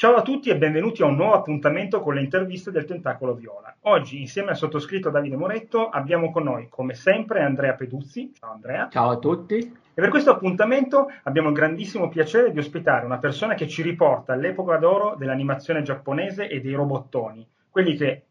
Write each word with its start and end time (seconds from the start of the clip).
Ciao 0.00 0.14
a 0.14 0.22
tutti 0.22 0.48
e 0.48 0.56
benvenuti 0.56 1.02
a 1.02 1.06
un 1.06 1.16
nuovo 1.16 1.34
appuntamento 1.34 2.00
con 2.02 2.14
le 2.14 2.20
interviste 2.20 2.70
del 2.70 2.84
Tentacolo 2.84 3.34
Viola. 3.34 3.74
Oggi, 3.80 4.20
insieme 4.20 4.50
al 4.50 4.56
sottoscritto 4.56 5.10
Davide 5.10 5.34
Moretto, 5.34 5.88
abbiamo 5.88 6.30
con 6.30 6.44
noi, 6.44 6.68
come 6.68 6.94
sempre, 6.94 7.42
Andrea 7.42 7.74
Peduzzi. 7.74 8.32
Ciao 8.32 8.52
Andrea. 8.52 8.88
Ciao 8.92 9.10
a 9.10 9.18
tutti. 9.18 9.56
E 9.56 10.00
per 10.00 10.08
questo 10.08 10.30
appuntamento 10.30 11.10
abbiamo 11.24 11.48
il 11.48 11.54
grandissimo 11.56 12.08
piacere 12.08 12.52
di 12.52 12.60
ospitare 12.60 13.06
una 13.06 13.18
persona 13.18 13.54
che 13.54 13.66
ci 13.66 13.82
riporta 13.82 14.34
all'epoca 14.34 14.76
d'oro 14.76 15.16
dell'animazione 15.16 15.82
giapponese 15.82 16.48
e 16.48 16.60
dei 16.60 16.74
robottoni, 16.74 17.44
quelli 17.68 17.96
che, 17.96 18.22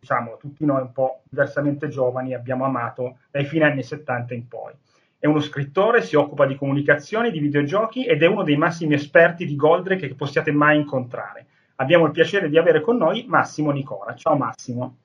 diciamo, 0.00 0.38
tutti 0.38 0.64
noi 0.64 0.80
un 0.80 0.92
po' 0.92 1.20
diversamente 1.28 1.88
giovani 1.88 2.32
abbiamo 2.32 2.64
amato 2.64 3.18
dai 3.30 3.44
fine 3.44 3.66
anni 3.66 3.82
70 3.82 4.32
in 4.32 4.48
poi. 4.48 4.72
È 5.20 5.26
uno 5.26 5.40
scrittore, 5.40 6.00
si 6.00 6.16
occupa 6.16 6.46
di 6.46 6.56
comunicazione, 6.56 7.30
di 7.30 7.40
videogiochi 7.40 8.06
ed 8.06 8.22
è 8.22 8.26
uno 8.26 8.42
dei 8.42 8.56
massimi 8.56 8.94
esperti 8.94 9.44
di 9.44 9.54
Goldrake 9.54 10.08
che 10.08 10.14
possiate 10.14 10.50
mai 10.50 10.78
incontrare. 10.78 11.44
Abbiamo 11.76 12.06
il 12.06 12.10
piacere 12.10 12.48
di 12.48 12.56
avere 12.56 12.80
con 12.80 12.96
noi 12.96 13.26
Massimo 13.28 13.70
Nicola. 13.70 14.14
Ciao 14.14 14.34
Massimo. 14.34 14.96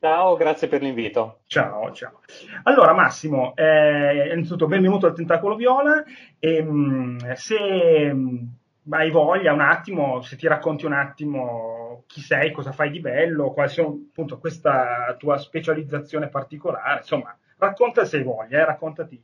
Ciao, 0.00 0.34
grazie 0.34 0.66
per 0.66 0.82
l'invito. 0.82 1.42
Ciao, 1.46 1.92
ciao. 1.92 2.18
Allora 2.64 2.92
Massimo, 2.94 3.54
eh, 3.54 4.32
innanzitutto 4.32 4.66
benvenuto 4.66 5.06
al 5.06 5.14
Tentacolo 5.14 5.54
Viola. 5.54 6.02
E, 6.40 6.62
mh, 6.64 7.34
se 7.34 8.12
mh, 8.12 8.48
hai 8.88 9.10
voglia 9.12 9.52
un 9.52 9.60
attimo, 9.60 10.20
se 10.20 10.34
ti 10.34 10.48
racconti 10.48 10.84
un 10.84 10.94
attimo 10.94 12.02
chi 12.08 12.20
sei, 12.20 12.50
cosa 12.50 12.72
fai 12.72 12.90
di 12.90 12.98
bello, 12.98 13.52
quali 13.52 13.68
sono 13.68 13.96
appunto 14.10 14.38
questa 14.38 15.14
tua 15.16 15.38
specializzazione 15.38 16.26
particolare, 16.26 16.98
insomma, 17.02 17.38
racconta 17.56 18.04
se 18.04 18.16
hai 18.16 18.24
voglia, 18.24 18.58
eh, 18.58 18.64
raccontati. 18.64 19.22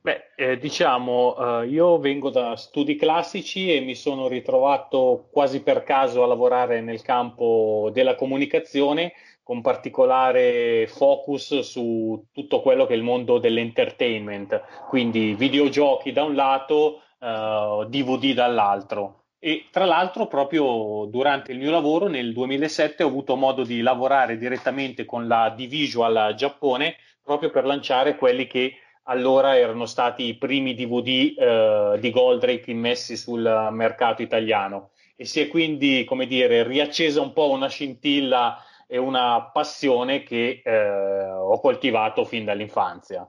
Beh, 0.00 0.30
eh, 0.36 0.58
diciamo, 0.58 1.62
eh, 1.62 1.66
io 1.66 1.98
vengo 1.98 2.30
da 2.30 2.54
studi 2.56 2.94
classici 2.94 3.74
e 3.74 3.80
mi 3.80 3.94
sono 3.96 4.28
ritrovato 4.28 5.28
quasi 5.30 5.62
per 5.62 5.82
caso 5.82 6.22
a 6.22 6.26
lavorare 6.26 6.80
nel 6.80 7.02
campo 7.02 7.90
della 7.92 8.14
comunicazione, 8.14 9.12
con 9.42 9.60
particolare 9.60 10.86
focus 10.86 11.60
su 11.60 12.26
tutto 12.32 12.60
quello 12.60 12.86
che 12.86 12.92
è 12.92 12.96
il 12.96 13.02
mondo 13.02 13.38
dell'entertainment, 13.38 14.62
quindi 14.88 15.34
videogiochi 15.34 16.12
da 16.12 16.22
un 16.22 16.34
lato, 16.34 17.02
eh, 17.18 17.86
DVD 17.88 18.34
dall'altro. 18.34 19.24
E 19.40 19.66
tra 19.70 19.84
l'altro, 19.84 20.26
proprio 20.26 21.06
durante 21.10 21.52
il 21.52 21.58
mio 21.58 21.70
lavoro 21.70 22.06
nel 22.06 22.32
2007 22.32 23.02
ho 23.02 23.08
avuto 23.08 23.36
modo 23.36 23.64
di 23.64 23.80
lavorare 23.80 24.36
direttamente 24.36 25.04
con 25.04 25.26
la 25.26 25.48
D-Visual 25.50 26.34
Giappone 26.34 26.96
proprio 27.28 27.50
per 27.50 27.66
lanciare 27.66 28.16
quelli 28.16 28.46
che 28.46 28.74
allora 29.08 29.56
erano 29.56 29.86
stati 29.86 30.24
i 30.24 30.36
primi 30.36 30.74
DVD 30.74 31.34
eh, 31.36 31.98
di 31.98 32.10
Goldrake 32.10 32.70
immessi 32.70 33.16
sul 33.16 33.68
mercato 33.72 34.22
italiano 34.22 34.90
e 35.16 35.24
si 35.24 35.40
è 35.40 35.48
quindi, 35.48 36.04
come 36.04 36.26
dire, 36.26 36.62
riaccesa 36.62 37.20
un 37.20 37.32
po' 37.32 37.50
una 37.50 37.68
scintilla 37.68 38.62
e 38.86 38.98
una 38.98 39.50
passione 39.52 40.22
che 40.22 40.62
eh, 40.64 41.30
ho 41.30 41.58
coltivato 41.60 42.24
fin 42.24 42.44
dall'infanzia. 42.44 43.28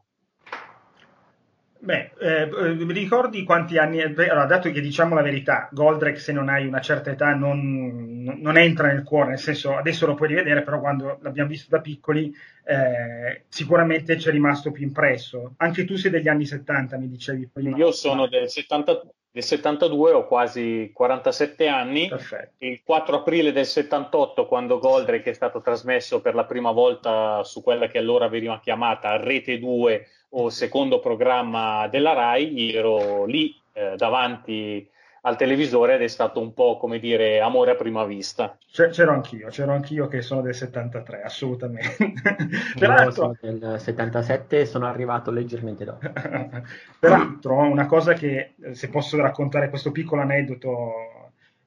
Beh, 1.81 2.11
eh, 2.19 2.45
mi 2.47 2.91
ricordi 2.91 3.43
quanti 3.43 3.77
anni... 3.77 4.01
Allora, 4.01 4.45
dato 4.45 4.69
che 4.69 4.81
diciamo 4.81 5.15
la 5.15 5.21
verità, 5.21 5.69
Goldrake 5.71 6.19
se 6.19 6.33
non 6.33 6.49
hai 6.49 6.67
una 6.67 6.81
certa 6.81 7.11
età 7.11 7.33
non, 7.33 8.37
non, 8.41 8.57
entra 8.57 8.87
nel 8.87 9.03
cuore, 9.03 9.29
nel 9.29 9.39
senso 9.39 9.77
adesso 9.77 10.05
lo 10.05 10.13
puoi 10.13 10.27
rivedere, 10.27 10.61
però 10.61 10.81
quando 10.81 11.19
l'abbiamo 11.21 11.47
visto 11.47 11.67
da 11.69 11.79
piccoli 11.79 12.35
eh, 12.65 13.45
sicuramente 13.47 14.19
ci 14.19 14.27
è 14.27 14.31
rimasto 14.31 14.71
più 14.71 14.83
impresso. 14.83 15.53
Anche 15.57 15.85
tu 15.85 15.95
sei 15.95 16.11
degli 16.11 16.27
anni 16.27 16.45
70, 16.45 16.97
mi 16.97 17.07
dicevi 17.07 17.49
prima. 17.51 17.77
Io 17.77 17.93
sono 17.93 18.27
del, 18.27 18.49
70, 18.49 19.01
del 19.31 19.43
72, 19.43 20.11
ho 20.11 20.27
quasi 20.27 20.91
47 20.93 21.67
anni. 21.67 22.07
Perfetto. 22.07 22.65
Il 22.65 22.81
4 22.83 23.17
aprile 23.17 23.51
del 23.51 23.65
78, 23.65 24.45
quando 24.47 24.79
Goldrake 24.79 25.29
è 25.29 25.33
stato 25.33 25.61
trasmesso 25.61 26.21
per 26.21 26.35
la 26.35 26.45
prima 26.45 26.71
volta 26.71 27.43
su 27.43 27.61
quella 27.61 27.87
che 27.87 27.99
allora 27.99 28.27
veniva 28.27 28.59
chiamata 28.59 29.17
Rete 29.17 29.59
2 29.59 30.07
o 30.29 30.49
secondo 30.49 30.99
programma 30.99 31.87
della 31.87 32.13
RAI, 32.13 32.73
ero 32.73 33.25
lì 33.25 33.55
eh, 33.73 33.95
davanti 33.95 34.87
al 35.21 35.37
televisore 35.37 35.95
ed 35.95 36.01
è 36.01 36.07
stato 36.07 36.39
un 36.39 36.53
po' 36.53 36.77
come 36.77 36.99
dire 36.99 37.41
amore 37.41 37.71
a 37.71 37.75
prima 37.75 38.05
vista. 38.05 38.57
C'ero 38.71 39.11
anch'io, 39.11 39.49
c'ero 39.49 39.73
anch'io 39.73 40.07
che 40.07 40.21
sono 40.21 40.41
del 40.41 40.55
73, 40.55 41.21
assolutamente. 41.21 42.13
Peraltro, 42.77 43.35
del 43.41 43.75
77 43.79 44.65
sono 44.65 44.87
arrivato 44.87 45.31
leggermente 45.31 45.85
dopo. 45.85 46.07
Peraltro, 46.99 47.57
una 47.57 47.85
cosa 47.85 48.13
che 48.13 48.53
se 48.71 48.89
posso 48.89 49.17
raccontare 49.17 49.69
questo 49.69 49.91
piccolo 49.91 50.21
aneddoto 50.21 51.19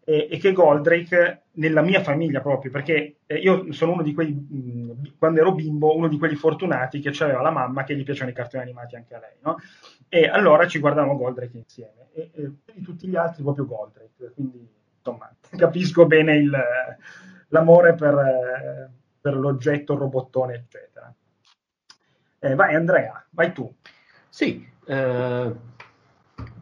e, 0.05 0.29
e, 0.31 0.39
che 0.39 0.53
Goldrake 0.53 1.43
nella 1.53 1.81
mia 1.81 2.03
famiglia 2.03 2.41
proprio, 2.41 2.71
perché 2.71 3.19
eh, 3.27 3.37
io 3.37 3.73
sono 3.73 3.93
uno 3.93 4.03
di 4.03 4.15
quei, 4.15 4.33
mh, 4.33 5.15
quando 5.19 5.41
ero 5.41 5.53
bimbo, 5.53 5.97
uno 5.97 6.09
di 6.09 6.19
quelli 6.19 6.35
fortunati 6.35 7.01
che 7.01 7.11
aveva 7.23 7.41
la 7.41 7.51
mamma 7.51 7.85
che 7.85 7.95
gli 7.95 8.03
piacciono 8.03 8.31
i 8.31 8.35
cartoni 8.35 8.65
animati 8.65 8.97
anche 8.97 9.15
a 9.15 9.21
lei, 9.21 9.37
no? 9.43 9.59
E 10.15 10.29
allora 10.29 10.67
ci 10.67 10.79
guardavamo 10.79 11.17
Goldrake 11.17 11.57
insieme, 11.57 12.11
e, 12.13 12.31
e 12.35 12.83
tutti 12.83 13.09
gli 13.09 13.17
altri 13.17 13.43
proprio 13.43 13.65
Goldrake, 13.65 14.33
quindi 14.35 14.69
insomma 14.99 15.35
capisco 15.57 16.05
bene 16.05 16.37
il, 16.37 16.55
l'amore 17.49 17.95
per, 17.95 18.91
per, 19.19 19.35
l'oggetto, 19.35 19.95
il 19.95 19.99
robottone, 19.99 20.55
eccetera. 20.55 21.15
Eh, 22.41 22.55
vai 22.55 22.75
Andrea, 22.75 23.25
vai 23.31 23.55
tu. 23.55 23.75
Sì, 24.29 24.69
eh, 24.85 25.57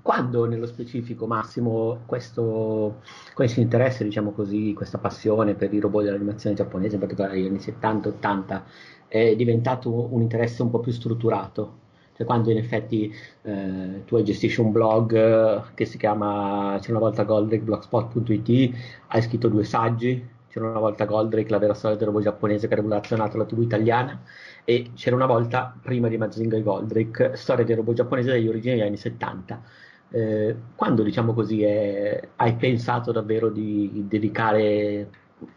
quando 0.00 0.44
nello 0.44 0.66
specifico 0.66 1.26
Massimo 1.26 2.02
questo, 2.06 3.00
questo, 3.34 3.58
interesse, 3.58 4.04
diciamo 4.04 4.30
così, 4.30 4.74
questa 4.74 4.98
passione 4.98 5.56
per 5.56 5.74
i 5.74 5.80
robot 5.80 6.04
dell'animazione 6.04 6.54
giapponese, 6.54 6.94
in 6.94 7.00
particolare 7.00 7.34
negli 7.34 7.48
anni 7.48 7.58
70-80, 7.58 8.62
è 9.08 9.34
diventato 9.34 10.14
un 10.14 10.22
interesse 10.22 10.62
un 10.62 10.70
po' 10.70 10.78
più 10.78 10.92
strutturato? 10.92 11.79
Cioè 12.20 12.28
quando 12.28 12.50
in 12.50 12.58
effetti 12.58 13.10
eh, 13.42 14.02
tu 14.04 14.22
gestisci 14.22 14.60
un 14.60 14.72
blog 14.72 15.14
eh, 15.14 15.62
che 15.74 15.86
si 15.86 15.96
chiama 15.96 16.76
C'era 16.78 16.98
una 16.98 17.06
volta 17.06 17.24
Goldrake, 17.24 17.62
blogspot.it, 17.62 18.76
hai 19.06 19.22
scritto 19.22 19.48
due 19.48 19.64
saggi, 19.64 20.22
c'era 20.48 20.68
una 20.68 20.80
volta 20.80 21.06
Goldrake, 21.06 21.48
la 21.48 21.58
vera 21.58 21.72
storia 21.72 21.96
del 21.96 22.08
robot 22.08 22.22
giapponese 22.24 22.68
che 22.68 22.74
ha 22.74 22.76
rivoluzionato 22.76 23.38
la 23.38 23.46
TV 23.46 23.62
italiana, 23.62 24.22
e 24.66 24.90
c'era 24.94 25.16
una 25.16 25.24
volta, 25.24 25.74
prima 25.80 26.08
di 26.08 26.18
Mazinga 26.18 26.58
e 26.58 26.62
Goldrake, 26.62 27.36
storia 27.36 27.64
del 27.64 27.76
robot 27.76 27.94
giapponese 27.94 28.28
dagli 28.28 28.48
origini 28.48 28.74
degli 28.74 28.86
anni 28.86 28.98
70 28.98 29.62
eh, 30.10 30.56
quando, 30.74 31.02
diciamo 31.02 31.32
così, 31.32 31.62
è, 31.62 32.20
hai 32.36 32.54
pensato 32.56 33.12
davvero 33.12 33.48
di 33.48 34.04
dedicare 34.08 35.08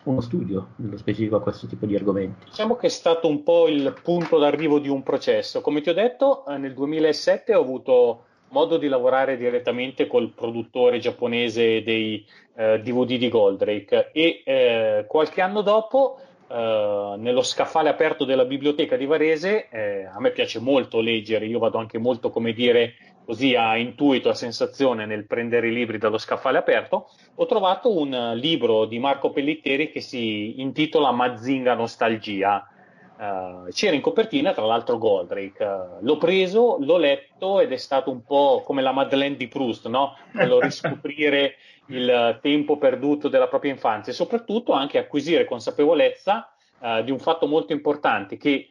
uno 0.03 0.21
studio 0.21 0.69
nello 0.77 0.97
specifico 0.97 1.35
a 1.35 1.41
questo 1.41 1.67
tipo 1.67 1.85
di 1.85 1.95
argomenti? 1.95 2.45
Diciamo 2.45 2.75
che 2.75 2.87
è 2.87 2.89
stato 2.89 3.27
un 3.27 3.43
po' 3.43 3.67
il 3.67 3.93
punto 4.01 4.37
d'arrivo 4.37 4.79
di 4.79 4.89
un 4.89 5.03
processo. 5.03 5.61
Come 5.61 5.81
ti 5.81 5.89
ho 5.89 5.93
detto, 5.93 6.45
eh, 6.45 6.57
nel 6.57 6.73
2007 6.73 7.53
ho 7.53 7.61
avuto 7.61 8.25
modo 8.49 8.77
di 8.77 8.87
lavorare 8.87 9.35
direttamente 9.35 10.07
col 10.07 10.29
produttore 10.29 10.99
giapponese 10.99 11.81
dei 11.83 12.25
eh, 12.55 12.79
DVD 12.81 13.17
di 13.17 13.27
Goldrake 13.29 14.11
e 14.11 14.43
eh, 14.45 15.05
qualche 15.07 15.41
anno 15.41 15.61
dopo 15.61 16.19
Uh, 16.45 17.15
nello 17.17 17.41
scaffale 17.41 17.89
aperto 17.89 18.25
della 18.25 18.45
biblioteca 18.45 18.95
di 18.95 19.07
Varese, 19.07 19.69
eh, 19.69 20.05
a 20.05 20.19
me 20.19 20.29
piace 20.29 20.59
molto 20.59 20.99
leggere, 20.99 21.47
io 21.47 21.57
vado 21.57 21.79
anche 21.79 21.97
molto, 21.97 22.29
come 22.29 22.53
dire, 22.53 22.93
così 23.25 23.55
a 23.55 23.77
intuito, 23.77 24.29
a 24.29 24.33
sensazione 24.33 25.05
nel 25.05 25.25
prendere 25.25 25.67
i 25.67 25.73
libri 25.73 25.97
dallo 25.97 26.17
scaffale 26.17 26.57
aperto, 26.57 27.09
ho 27.35 27.45
trovato 27.45 27.97
un 27.97 28.33
libro 28.35 28.85
di 28.85 28.99
Marco 28.99 29.31
Pellitteri 29.31 29.91
che 29.91 30.01
si 30.01 30.59
intitola 30.61 31.11
Mazinga 31.11 31.73
Nostalgia. 31.73 32.67
Uh, 33.15 33.69
c'era 33.69 33.95
in 33.95 34.01
copertina 34.01 34.53
tra 34.53 34.65
l'altro 34.65 34.97
Goldrake. 34.97 35.63
Uh, 35.63 35.77
l'ho 36.01 36.17
preso, 36.17 36.77
l'ho 36.79 36.97
letto 36.97 37.59
ed 37.59 37.71
è 37.71 37.77
stato 37.77 38.11
un 38.11 38.23
po' 38.23 38.63
come 38.65 38.81
la 38.81 38.91
Madeleine 38.91 39.37
di 39.37 39.47
Proust, 39.47 39.87
no? 39.87 40.17
Quello 40.31 40.59
riscoprire 40.59 41.55
il 41.87 42.39
tempo 42.41 42.77
perduto 42.77 43.29
della 43.29 43.47
propria 43.47 43.71
infanzia 43.71 44.11
e 44.11 44.15
soprattutto 44.15 44.73
anche 44.73 44.97
acquisire 44.97 45.45
consapevolezza 45.45 46.53
uh, 46.79 47.03
di 47.03 47.11
un 47.11 47.19
fatto 47.19 47.47
molto 47.47 47.71
importante 47.71 48.37
che 48.37 48.67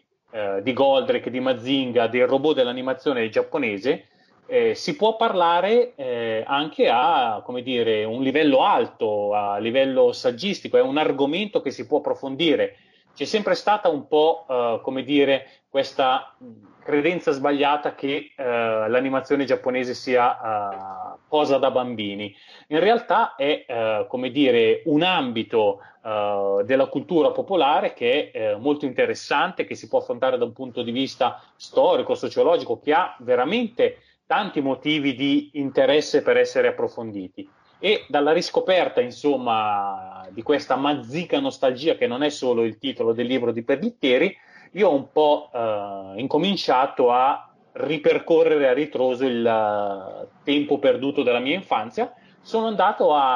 di 0.62 0.72
Goldrake, 0.72 1.28
di 1.28 1.40
Mazinga, 1.40 2.06
del 2.06 2.26
robot 2.26 2.54
dell'animazione 2.54 3.28
giapponese, 3.28 4.06
eh, 4.46 4.74
si 4.74 4.96
può 4.96 5.16
parlare 5.16 5.94
eh, 5.94 6.44
anche 6.46 6.88
a 6.88 7.42
dire, 7.62 8.04
un 8.04 8.22
livello 8.22 8.64
alto, 8.64 9.34
a 9.34 9.58
livello 9.58 10.12
saggistico, 10.12 10.76
è 10.76 10.82
un 10.82 10.98
argomento 10.98 11.60
che 11.60 11.70
si 11.70 11.86
può 11.86 11.98
approfondire. 11.98 12.76
C'è 13.14 13.24
sempre 13.24 13.54
stata 13.54 13.88
un 13.88 14.08
po' 14.08 14.46
eh, 14.48 15.02
dire, 15.04 15.46
questa 15.68 16.34
credenza 16.82 17.30
sbagliata 17.30 17.94
che 17.94 18.32
eh, 18.36 18.44
l'animazione 18.44 19.44
giapponese 19.44 19.94
sia 19.94 21.14
uh, 21.14 21.18
cosa 21.28 21.56
da 21.58 21.70
bambini. 21.70 22.34
In 22.68 22.80
realtà 22.80 23.36
è 23.36 24.04
come 24.08 24.30
dire, 24.30 24.82
un 24.86 25.02
ambito 25.02 25.80
della 26.02 26.86
cultura 26.86 27.30
popolare 27.30 27.94
che 27.94 28.32
è 28.32 28.56
molto 28.56 28.86
interessante, 28.86 29.64
che 29.64 29.76
si 29.76 29.86
può 29.86 30.00
affrontare 30.00 30.36
da 30.36 30.44
un 30.44 30.52
punto 30.52 30.82
di 30.82 30.90
vista 30.90 31.40
storico, 31.54 32.16
sociologico, 32.16 32.80
che 32.80 32.92
ha 32.92 33.14
veramente 33.20 33.98
tanti 34.32 34.62
motivi 34.62 35.14
di 35.14 35.50
interesse 35.56 36.22
per 36.22 36.38
essere 36.38 36.68
approfonditi. 36.68 37.46
E 37.78 38.06
dalla 38.08 38.32
riscoperta, 38.32 39.02
insomma, 39.02 40.26
di 40.30 40.40
questa 40.40 40.74
mazzica 40.74 41.38
nostalgia, 41.38 41.96
che 41.96 42.06
non 42.06 42.22
è 42.22 42.30
solo 42.30 42.64
il 42.64 42.78
titolo 42.78 43.12
del 43.12 43.26
libro 43.26 43.52
di 43.52 43.62
Perlittieri, 43.62 44.34
io 44.72 44.88
ho 44.88 44.94
un 44.94 45.12
po' 45.12 45.50
eh, 45.52 46.14
incominciato 46.16 47.12
a 47.12 47.46
ripercorrere 47.72 48.68
a 48.68 48.72
ritroso 48.72 49.26
il 49.26 49.44
uh, 49.44 50.26
tempo 50.42 50.78
perduto 50.78 51.22
della 51.22 51.38
mia 51.38 51.54
infanzia. 51.54 52.14
Sono 52.40 52.68
andato 52.68 53.14
a, 53.14 53.34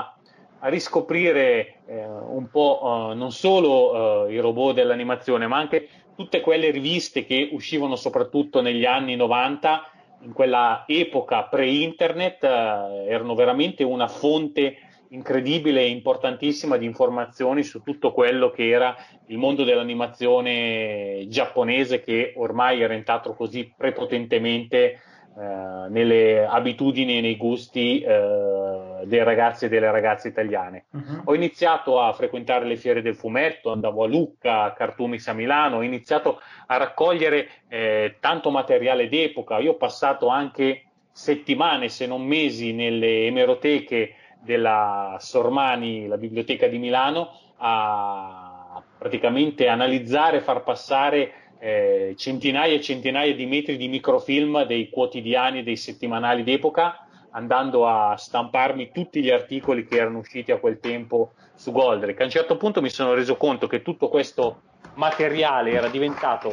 a 0.61 0.69
riscoprire 0.69 1.81
eh, 1.87 2.07
un 2.07 2.49
po' 2.51 2.81
uh, 2.83 3.15
non 3.15 3.33
solo 3.33 4.25
uh, 4.25 4.31
i 4.31 4.39
robot 4.39 4.75
dell'animazione, 4.75 5.47
ma 5.47 5.59
anche 5.59 5.89
tutte 6.17 6.41
quelle 6.41 6.71
riviste 6.71 7.27
che 7.27 7.51
uscivano 7.53 7.97
soprattutto 7.97 8.63
negli 8.63 8.87
anni 8.87 9.15
90 9.15 9.91
in 10.27 10.33
quella 10.33 10.85
epoca 10.87 11.45
pre-internet 11.45 12.43
eh, 12.43 13.07
erano 13.09 13.35
veramente 13.35 13.85
una 13.85 14.09
fonte 14.09 14.77
incredibile 15.11 15.83
e 15.83 15.89
importantissima 15.89 16.77
di 16.77 16.85
informazioni 16.85 17.63
su 17.63 17.81
tutto 17.83 18.13
quello 18.13 18.51
che 18.51 18.69
era 18.69 18.95
il 19.27 19.39
mondo 19.39 19.63
dell'animazione 19.63 21.27
giapponese 21.29 22.01
che 22.01 22.35
ormai 22.37 22.83
era 22.83 22.93
entrato 22.93 23.35
così 23.35 23.73
prepotentemente 23.75 25.01
eh, 25.39 25.89
nelle 25.91 26.47
abitudini 26.47 27.19
e 27.19 27.21
nei 27.21 27.37
gusti 27.37 28.01
eh, 28.01 29.03
dei 29.05 29.23
ragazzi 29.23 29.67
e 29.67 29.69
delle 29.69 29.91
ragazze 29.91 30.29
italiane. 30.29 30.87
Uh-huh. 30.93 31.23
Ho 31.25 31.35
iniziato 31.35 32.01
a 32.01 32.11
frequentare 32.15 32.65
le 32.65 32.77
fiere 32.77 33.03
del 33.03 33.17
fumetto, 33.17 33.71
andavo 33.71 34.05
a 34.05 34.07
Lucca, 34.07 34.63
a 34.63 34.73
Cartoomix 34.73 35.27
a 35.29 35.35
Milano, 35.35 35.77
ho 35.77 35.83
iniziato 35.83 36.41
a 36.67 36.77
raccogliere 36.79 37.49
eh, 37.69 38.17
tanto 38.19 38.51
materiale 38.51 39.09
d'epoca, 39.09 39.59
io 39.59 39.73
ho 39.73 39.77
passato 39.77 40.29
anche 40.29 40.85
settimane, 41.13 41.91
se 41.91 42.07
non 42.07 42.25
mesi, 42.25 42.73
nelle 42.73 43.27
emeroteche 43.27 44.15
della 44.41 45.17
Sormani, 45.19 46.07
la 46.07 46.17
biblioteca 46.17 46.67
di 46.67 46.79
Milano, 46.79 47.39
a 47.59 48.83
praticamente 48.99 49.69
analizzare, 49.69 50.41
far 50.41 50.63
passare 50.63 51.46
eh, 51.59 52.15
centinaia 52.17 52.75
e 52.75 52.81
centinaia 52.81 53.35
di 53.35 53.47
metri 53.47 53.77
di 53.77 53.89
microfilm 53.89 54.65
dei 54.65 54.91
quotidiani, 54.91 55.63
dei 55.63 55.77
settimanali 55.77 56.43
d'epoca, 56.43 57.07
andando 57.31 57.87
a 57.87 58.17
stamparmi 58.17 58.91
tutti 58.93 59.23
gli 59.23 59.31
articoli 59.31 59.87
che 59.87 59.97
erano 59.97 60.19
usciti 60.19 60.53
a 60.53 60.59
quel 60.59 60.81
tempo 60.81 61.33
su 61.55 61.73
Goldrake. 61.73 62.23
A 62.23 62.25
un 62.25 62.31
certo 62.31 62.57
punto 62.57 62.81
mi 62.81 62.91
sono 62.91 63.15
reso 63.15 63.37
conto 63.37 63.67
che 63.67 63.83
tutto 63.83 64.09
questo 64.09 64.63
materiale 64.95 65.73
era 65.73 65.89
diventato 65.89 66.53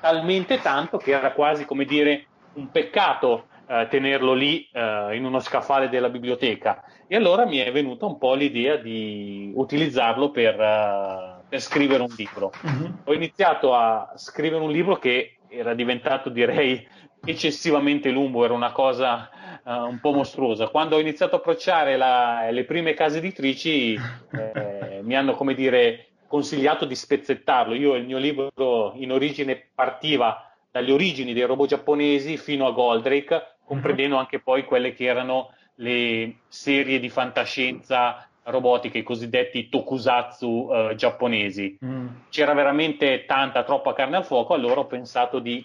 talmente 0.00 0.60
tanto 0.60 0.98
che 0.98 1.12
era 1.12 1.32
quasi 1.32 1.64
come 1.64 1.84
dire 1.84 2.26
un 2.54 2.70
peccato 2.70 3.46
eh, 3.68 3.86
tenerlo 3.88 4.32
lì 4.32 4.68
eh, 4.72 5.14
in 5.14 5.24
uno 5.24 5.40
scaffale 5.40 5.88
della 5.88 6.08
biblioteca. 6.08 6.82
E 7.06 7.16
allora 7.16 7.46
mi 7.46 7.58
è 7.58 7.70
venuta 7.70 8.06
un 8.06 8.18
po' 8.18 8.34
l'idea 8.34 8.76
di 8.76 9.52
utilizzarlo 9.54 10.30
per, 10.30 10.58
uh, 10.58 11.37
per 11.48 11.60
scrivere 11.60 12.02
un 12.02 12.14
libro. 12.16 12.52
Uh-huh. 12.62 12.92
Ho 13.04 13.14
iniziato 13.14 13.74
a 13.74 14.12
scrivere 14.16 14.62
un 14.62 14.70
libro 14.70 14.96
che 14.96 15.38
era 15.48 15.74
diventato, 15.74 16.28
direi, 16.28 16.86
eccessivamente 17.24 18.10
lungo, 18.10 18.44
era 18.44 18.54
una 18.54 18.72
cosa 18.72 19.30
uh, 19.64 19.70
un 19.70 19.98
po' 20.00 20.12
mostruosa. 20.12 20.68
Quando 20.68 20.96
ho 20.96 21.00
iniziato 21.00 21.36
a 21.36 21.38
approcciare 21.38 21.96
la, 21.96 22.50
le 22.50 22.64
prime 22.64 22.94
case 22.94 23.18
editrici, 23.18 23.94
eh, 23.94 25.00
mi 25.02 25.16
hanno, 25.16 25.34
come 25.34 25.54
dire, 25.54 26.08
consigliato 26.26 26.84
di 26.84 26.94
spezzettarlo. 26.94 27.74
Io 27.74 27.94
il 27.94 28.04
mio 28.04 28.18
libro 28.18 28.92
in 28.96 29.10
origine 29.12 29.70
partiva 29.74 30.52
dalle 30.70 30.92
origini 30.92 31.32
dei 31.32 31.44
robot 31.44 31.68
giapponesi 31.68 32.36
fino 32.36 32.66
a 32.66 32.72
Goldrake, 32.72 33.56
comprendendo 33.64 34.16
anche 34.16 34.38
poi 34.38 34.64
quelle 34.64 34.92
che 34.92 35.04
erano 35.04 35.52
le 35.76 36.40
serie 36.48 37.00
di 37.00 37.08
fantascienza 37.08 38.27
robotiche, 38.50 38.98
i 38.98 39.02
cosiddetti 39.02 39.68
tokusatsu 39.68 40.68
eh, 40.70 40.94
giapponesi. 40.96 41.78
Mm. 41.84 42.06
C'era 42.28 42.54
veramente 42.54 43.24
tanta, 43.26 43.64
troppa 43.64 43.92
carne 43.92 44.16
al 44.16 44.24
fuoco, 44.24 44.54
allora 44.54 44.80
ho 44.80 44.86
pensato 44.86 45.38
di 45.38 45.64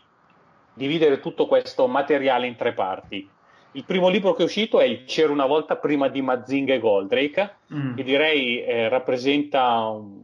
dividere 0.74 1.20
tutto 1.20 1.48
questo 1.48 1.88
materiale 1.88 2.48
in 2.48 2.56
tre 2.56 2.74
parti. 2.74 3.30
Il 3.76 3.86
primo 3.86 4.10
libro 4.10 4.34
che 4.34 4.44
è 4.44 4.46
uscito 4.46 4.80
è 4.80 4.86
il 4.86 5.04
C'era 5.06 5.32
una 5.32 5.46
volta 5.46 5.78
prima 5.78 6.08
di 6.08 6.22
Mazinga 6.22 6.74
e 6.74 6.80
Goldrake, 6.80 7.56
mm. 7.74 7.96
che 7.96 8.04
direi 8.04 8.64
eh, 8.64 8.88
rappresenta 8.88 9.88
un 9.88 10.24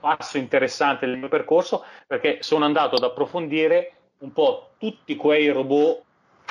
passo 0.00 0.38
interessante 0.38 1.06
del 1.06 1.18
mio 1.18 1.28
percorso 1.28 1.84
perché 2.06 2.38
sono 2.40 2.64
andato 2.64 2.94
ad 2.94 3.02
approfondire 3.02 3.92
un 4.18 4.32
po' 4.32 4.70
tutti 4.78 5.16
quei 5.16 5.48
robot 5.48 6.02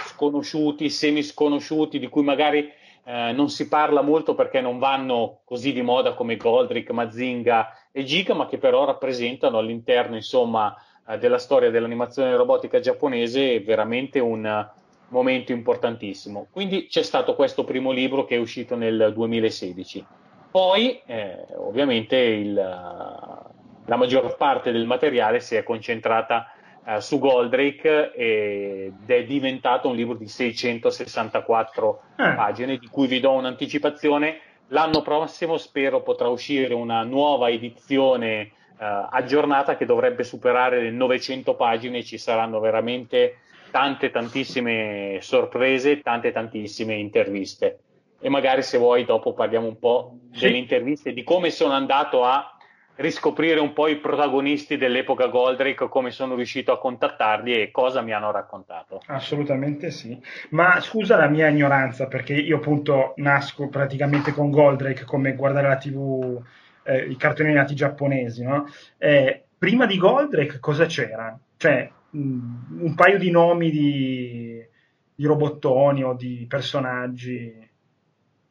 sconosciuti, 0.06 0.90
semi 0.90 1.24
sconosciuti, 1.24 2.00
di 2.00 2.07
cui 2.07 2.24
magari 2.24 2.72
eh, 3.09 3.31
non 3.31 3.50
si 3.50 3.69
parla 3.69 4.01
molto 4.01 4.36
perché 4.36 4.59
non 4.59 4.80
vanno 4.80 5.39
così 5.45 5.71
di 5.71 5.81
moda 5.81 6.13
come 6.13 6.36
Goldrick, 6.36 6.92
Mazinga 6.92 7.71
e 7.89 8.04
Giga, 8.04 8.33
ma 8.33 8.48
che 8.48 8.57
però 8.57 8.83
rappresentano 8.83 9.57
all'interno 9.57 10.18
insomma, 10.18 10.75
eh, 11.07 11.18
della 11.18 11.38
storia 11.38 11.71
dell'animazione 11.71 12.36
robotica 12.36 12.81
giapponese 12.81 13.62
veramente 13.62 14.19
un 14.19 14.69
momento 15.07 15.54
importantissimo. 15.54 16.48
Quindi 16.51 16.88
c'è 16.88 17.01
stato 17.01 17.33
questo 17.33 17.63
primo 17.63 17.92
libro 17.92 18.25
che 18.25 18.36
è 18.36 18.39
uscito 18.39 18.75
nel 18.75 19.13
2016. 19.15 20.06
Poi, 20.51 21.00
eh, 21.06 21.45
ovviamente, 21.56 22.18
il, 22.18 22.54
la 22.54 23.95
maggior 23.95 24.36
parte 24.36 24.74
del 24.74 24.86
materiale 24.86 25.39
si 25.39 25.56
è 25.56 25.63
concentrata 25.63 26.51
eh, 26.88 27.01
su 27.01 27.19
Goldrake 27.19 28.13
ed 28.13 29.10
è 29.10 29.24
diventato 29.25 29.89
un 29.89 29.95
libro 29.95 30.16
di 30.16 30.28
664 30.28 32.01
eh. 32.16 32.34
pagine 32.34 32.78
di 32.78 32.88
cui 32.88 33.07
vi 33.07 33.19
do 33.19 33.31
un'anticipazione. 33.31 34.39
L'anno 34.69 35.01
prossimo 35.01 35.57
spero 35.57 36.01
potrà 36.01 36.30
uscire 36.30 36.74
una 36.74 37.04
nuova 37.04 37.50
edizione 37.50 38.39
eh, 38.39 38.51
aggiornata 38.80 39.75
che 39.75 39.86
dovrebbe 39.86 40.24
superare 40.24 40.81
le 40.81 40.92
900 40.92 41.56
pagine, 41.56 42.04
ci 42.04 42.18
saranno 42.18 42.62
veramente 42.62 43.40
tante 43.69 44.10
tantissime 44.10 45.18
sorprese, 45.19 46.00
tante 46.00 46.31
tantissime 46.31 46.95
interviste. 46.95 47.80
E 48.19 48.30
magari 48.30 48.63
se 48.63 48.78
vuoi 48.78 49.04
dopo 49.04 49.33
parliamo 49.33 49.68
un 49.68 49.78
po' 49.78 50.19
sì. 50.31 50.45
delle 50.45 50.57
interviste, 50.57 51.12
di 51.12 51.24
come 51.24 51.50
sono 51.51 51.74
andato 51.74 52.24
a 52.24 52.56
riscoprire 52.97 53.59
un 53.59 53.73
po' 53.73 53.87
i 53.87 53.97
protagonisti 53.97 54.77
dell'epoca 54.77 55.27
Goldrake, 55.27 55.87
come 55.87 56.11
sono 56.11 56.35
riuscito 56.35 56.71
a 56.71 56.80
contattarli 56.80 57.54
e 57.54 57.71
cosa 57.71 58.01
mi 58.01 58.13
hanno 58.13 58.31
raccontato. 58.31 59.01
Assolutamente 59.07 59.92
sì. 59.92 60.19
Ma 60.49 60.80
scusa 60.81 61.18
la 61.18 61.27
mia 61.27 61.47
ignoranza, 61.47 62.07
perché 62.07 62.33
io 62.33 62.57
appunto 62.57 63.13
nasco 63.18 63.68
praticamente 63.68 64.31
con 64.31 64.49
Goldrake 64.49 65.06
come 65.06 65.35
guardare 65.35 65.68
la 65.68 65.77
TV, 65.77 66.42
eh, 66.83 67.06
i 67.06 67.16
cartoni 67.18 67.49
animati 67.49 67.75
giapponesi, 67.75 68.44
no? 68.44 68.68
Eh, 68.97 69.44
prima 69.57 69.85
di 69.85 69.97
Goldrake 69.97 70.59
cosa 70.59 70.85
c'era? 70.85 71.37
Cioè, 71.57 71.89
mh, 72.09 72.19
mm, 72.19 72.81
un 72.81 72.95
paio 72.95 73.18
di 73.18 73.30
nomi 73.30 73.69
di, 73.69 74.66
di 75.13 75.25
robottoni 75.25 76.04
o 76.04 76.13
di 76.13 76.45
personaggi. 76.47 77.66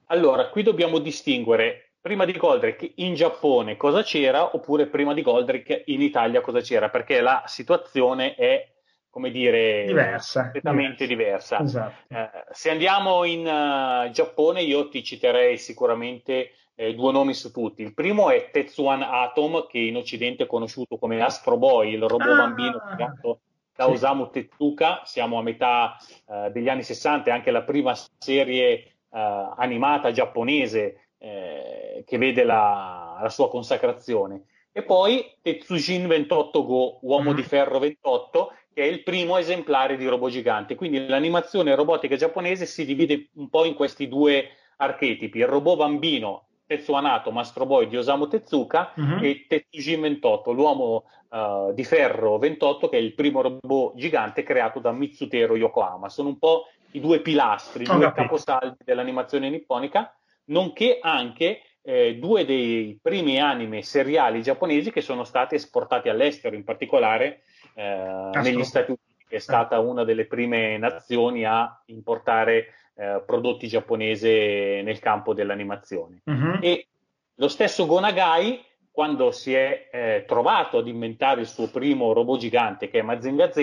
Allora, 0.07 0.49
qui 0.51 0.63
dobbiamo 0.63 0.99
distinguere 0.99 1.86
prima 2.07 2.25
di 2.25 2.35
Goldrick 2.35 2.93
in 2.97 3.15
Giappone 3.15 3.77
cosa 3.77 4.05
c'era 4.05 4.55
oppure 4.55 4.87
prima 4.87 5.13
di 5.13 5.23
Goldrick 5.23 5.83
in 5.87 6.01
Italia 6.03 6.41
cosa 6.41 6.61
c'era, 6.61 6.89
perché 6.89 7.21
la 7.21 7.43
situazione 7.47 8.37
è, 8.37 8.65
come 9.11 9.33
dire, 9.33 9.87
diversa. 9.87 10.43
completamente 10.43 11.09
diversa. 11.09 11.57
diversa. 11.57 11.93
Esatto. 12.07 12.15
Eh, 12.15 12.45
se 12.53 12.71
andiamo 12.71 13.25
in 13.25 13.41
uh, 13.41 14.09
Giappone 14.13 14.63
io 14.63 14.89
ti 14.89 15.03
citerei 15.03 15.59
sicuramente 15.59 16.53
eh, 16.77 16.95
due 16.95 17.11
nomi 17.11 17.35
su 17.35 17.51
tutti. 17.51 17.83
Il 17.83 17.93
primo 17.93 18.31
è 18.31 18.51
Tetsuan 18.53 19.03
Atom, 19.03 19.67
che 19.67 19.79
in 19.79 19.97
Occidente 19.97 20.45
è 20.45 20.47
conosciuto 20.47 20.99
come 20.99 21.21
Astro 21.21 21.57
Boy, 21.57 21.95
il 21.95 22.03
robot 22.03 22.29
ah, 22.29 22.37
bambino 22.37 22.79
creato 22.95 23.41
da. 23.75 23.89
Osamu 23.89 24.31
Tezuka. 24.31 25.03
Siamo 25.03 25.41
a 25.41 25.43
metà 25.43 25.97
uh, 26.27 26.53
degli 26.53 26.69
anni 26.69 26.85
60, 26.85 27.31
è 27.31 27.33
anche 27.33 27.51
la 27.51 27.63
prima 27.63 27.97
serie 28.17 28.93
uh, 29.09 29.19
animata 29.57 30.13
giapponese 30.13 31.01
eh, 31.19 32.05
che 32.07 32.19
vede 32.19 32.45
la, 32.45 33.19
la, 33.23 33.29
sua 33.29 33.49
consacrazione. 33.49 34.45
E 34.73 34.83
poi 34.83 35.25
Tetsujin 35.41 36.07
28 36.07 36.65
Go, 36.65 36.99
Uomo 37.03 37.33
mm. 37.33 37.35
di 37.35 37.43
Ferro 37.43 37.79
28, 37.79 38.53
che 38.75 38.83
è 38.83 38.87
il 38.87 39.03
primo 39.03 39.39
esemplare 39.39 39.97
di 39.97 40.07
robot 40.07 40.31
gigante. 40.31 40.75
Quindi 40.75 41.07
l'animazione 41.07 41.75
robotica 41.75 42.17
giapponese 42.17 42.67
si 42.67 42.85
divide 42.85 43.29
un 43.35 43.49
po' 43.49 43.65
in 43.65 43.75
questi 43.75 44.07
due 44.07 44.51
archetipi. 44.77 45.39
Il 45.39 45.47
robot 45.47 45.79
bambino 45.79 46.45
Tetsuanato 46.67 47.31
Mastro 47.31 47.65
Boy 47.65 47.89
di 47.89 47.97
Osamu 47.97 48.29
Tezuka 48.29 48.93
mm-hmm. 49.01 49.25
e 49.25 49.47
Tetsujin 49.49 50.01
28, 50.03 50.53
l'uomo 50.53 51.05
uh, 51.31 51.73
di 51.73 51.85
ferro 51.85 52.37
28, 52.37 52.89
che 52.91 52.99
è 52.99 53.01
il 53.01 53.15
primo 53.15 53.41
robot 53.41 53.97
gigante 53.97 54.43
creato 54.43 54.79
da 54.79 54.93
Mitsutero 54.93 55.57
Yokohama. 55.57 56.11
Sono 56.11 56.29
un 56.29 56.39
po' 56.39 56.67
i 56.91 57.01
due 57.01 57.21
pilastri, 57.21 57.85
i 57.85 57.87
due 57.87 58.13
caposaldi 58.13 58.79
dell'animazione 58.85 59.49
nipponica 59.49 60.15
nonché 60.47 60.99
anche 61.01 61.63
eh, 61.83 62.17
due 62.17 62.45
dei 62.45 62.99
primi 63.01 63.39
anime 63.41 63.83
seriali 63.83 64.43
giapponesi 64.43 64.91
che 64.91 65.01
sono 65.01 65.25
stati 65.25 65.55
esportati 65.55 66.09
all'estero, 66.09 66.57
in 66.57 66.65
particolare 66.65 67.43
eh, 67.75 68.31
negli 68.43 68.65
Stati 68.65 68.91
Uniti, 68.91 69.25
che 69.29 69.37
è 69.37 69.41
stata 69.41 69.79
una 69.79 70.05
delle 70.05 70.27
prime 70.27 70.79
nazioni 70.79 71.45
a 71.45 71.81
importare 71.87 72.75
eh, 72.97 73.23
prodotti 73.25 73.69
giapponese 73.69 74.83
nel 74.83 74.99
campo 74.99 75.35
dell'animazione. 75.35 76.23
Uh-huh. 76.25 76.59
E 76.61 76.87
lo 77.35 77.49
stesso 77.49 77.87
Gonagai, 77.87 78.65
quando 78.91 79.31
si 79.31 79.53
è 79.53 79.89
eh, 79.93 80.25
trovato 80.27 80.79
ad 80.79 80.89
inventare 80.89 81.43
il 81.43 81.47
suo 81.47 81.71
primo 81.71 82.13
robot 82.13 82.41
gigante, 82.41 82.89
che 82.89 83.01
è 83.01 83.03
Mazinga 83.03 83.53
Z, 83.53 83.59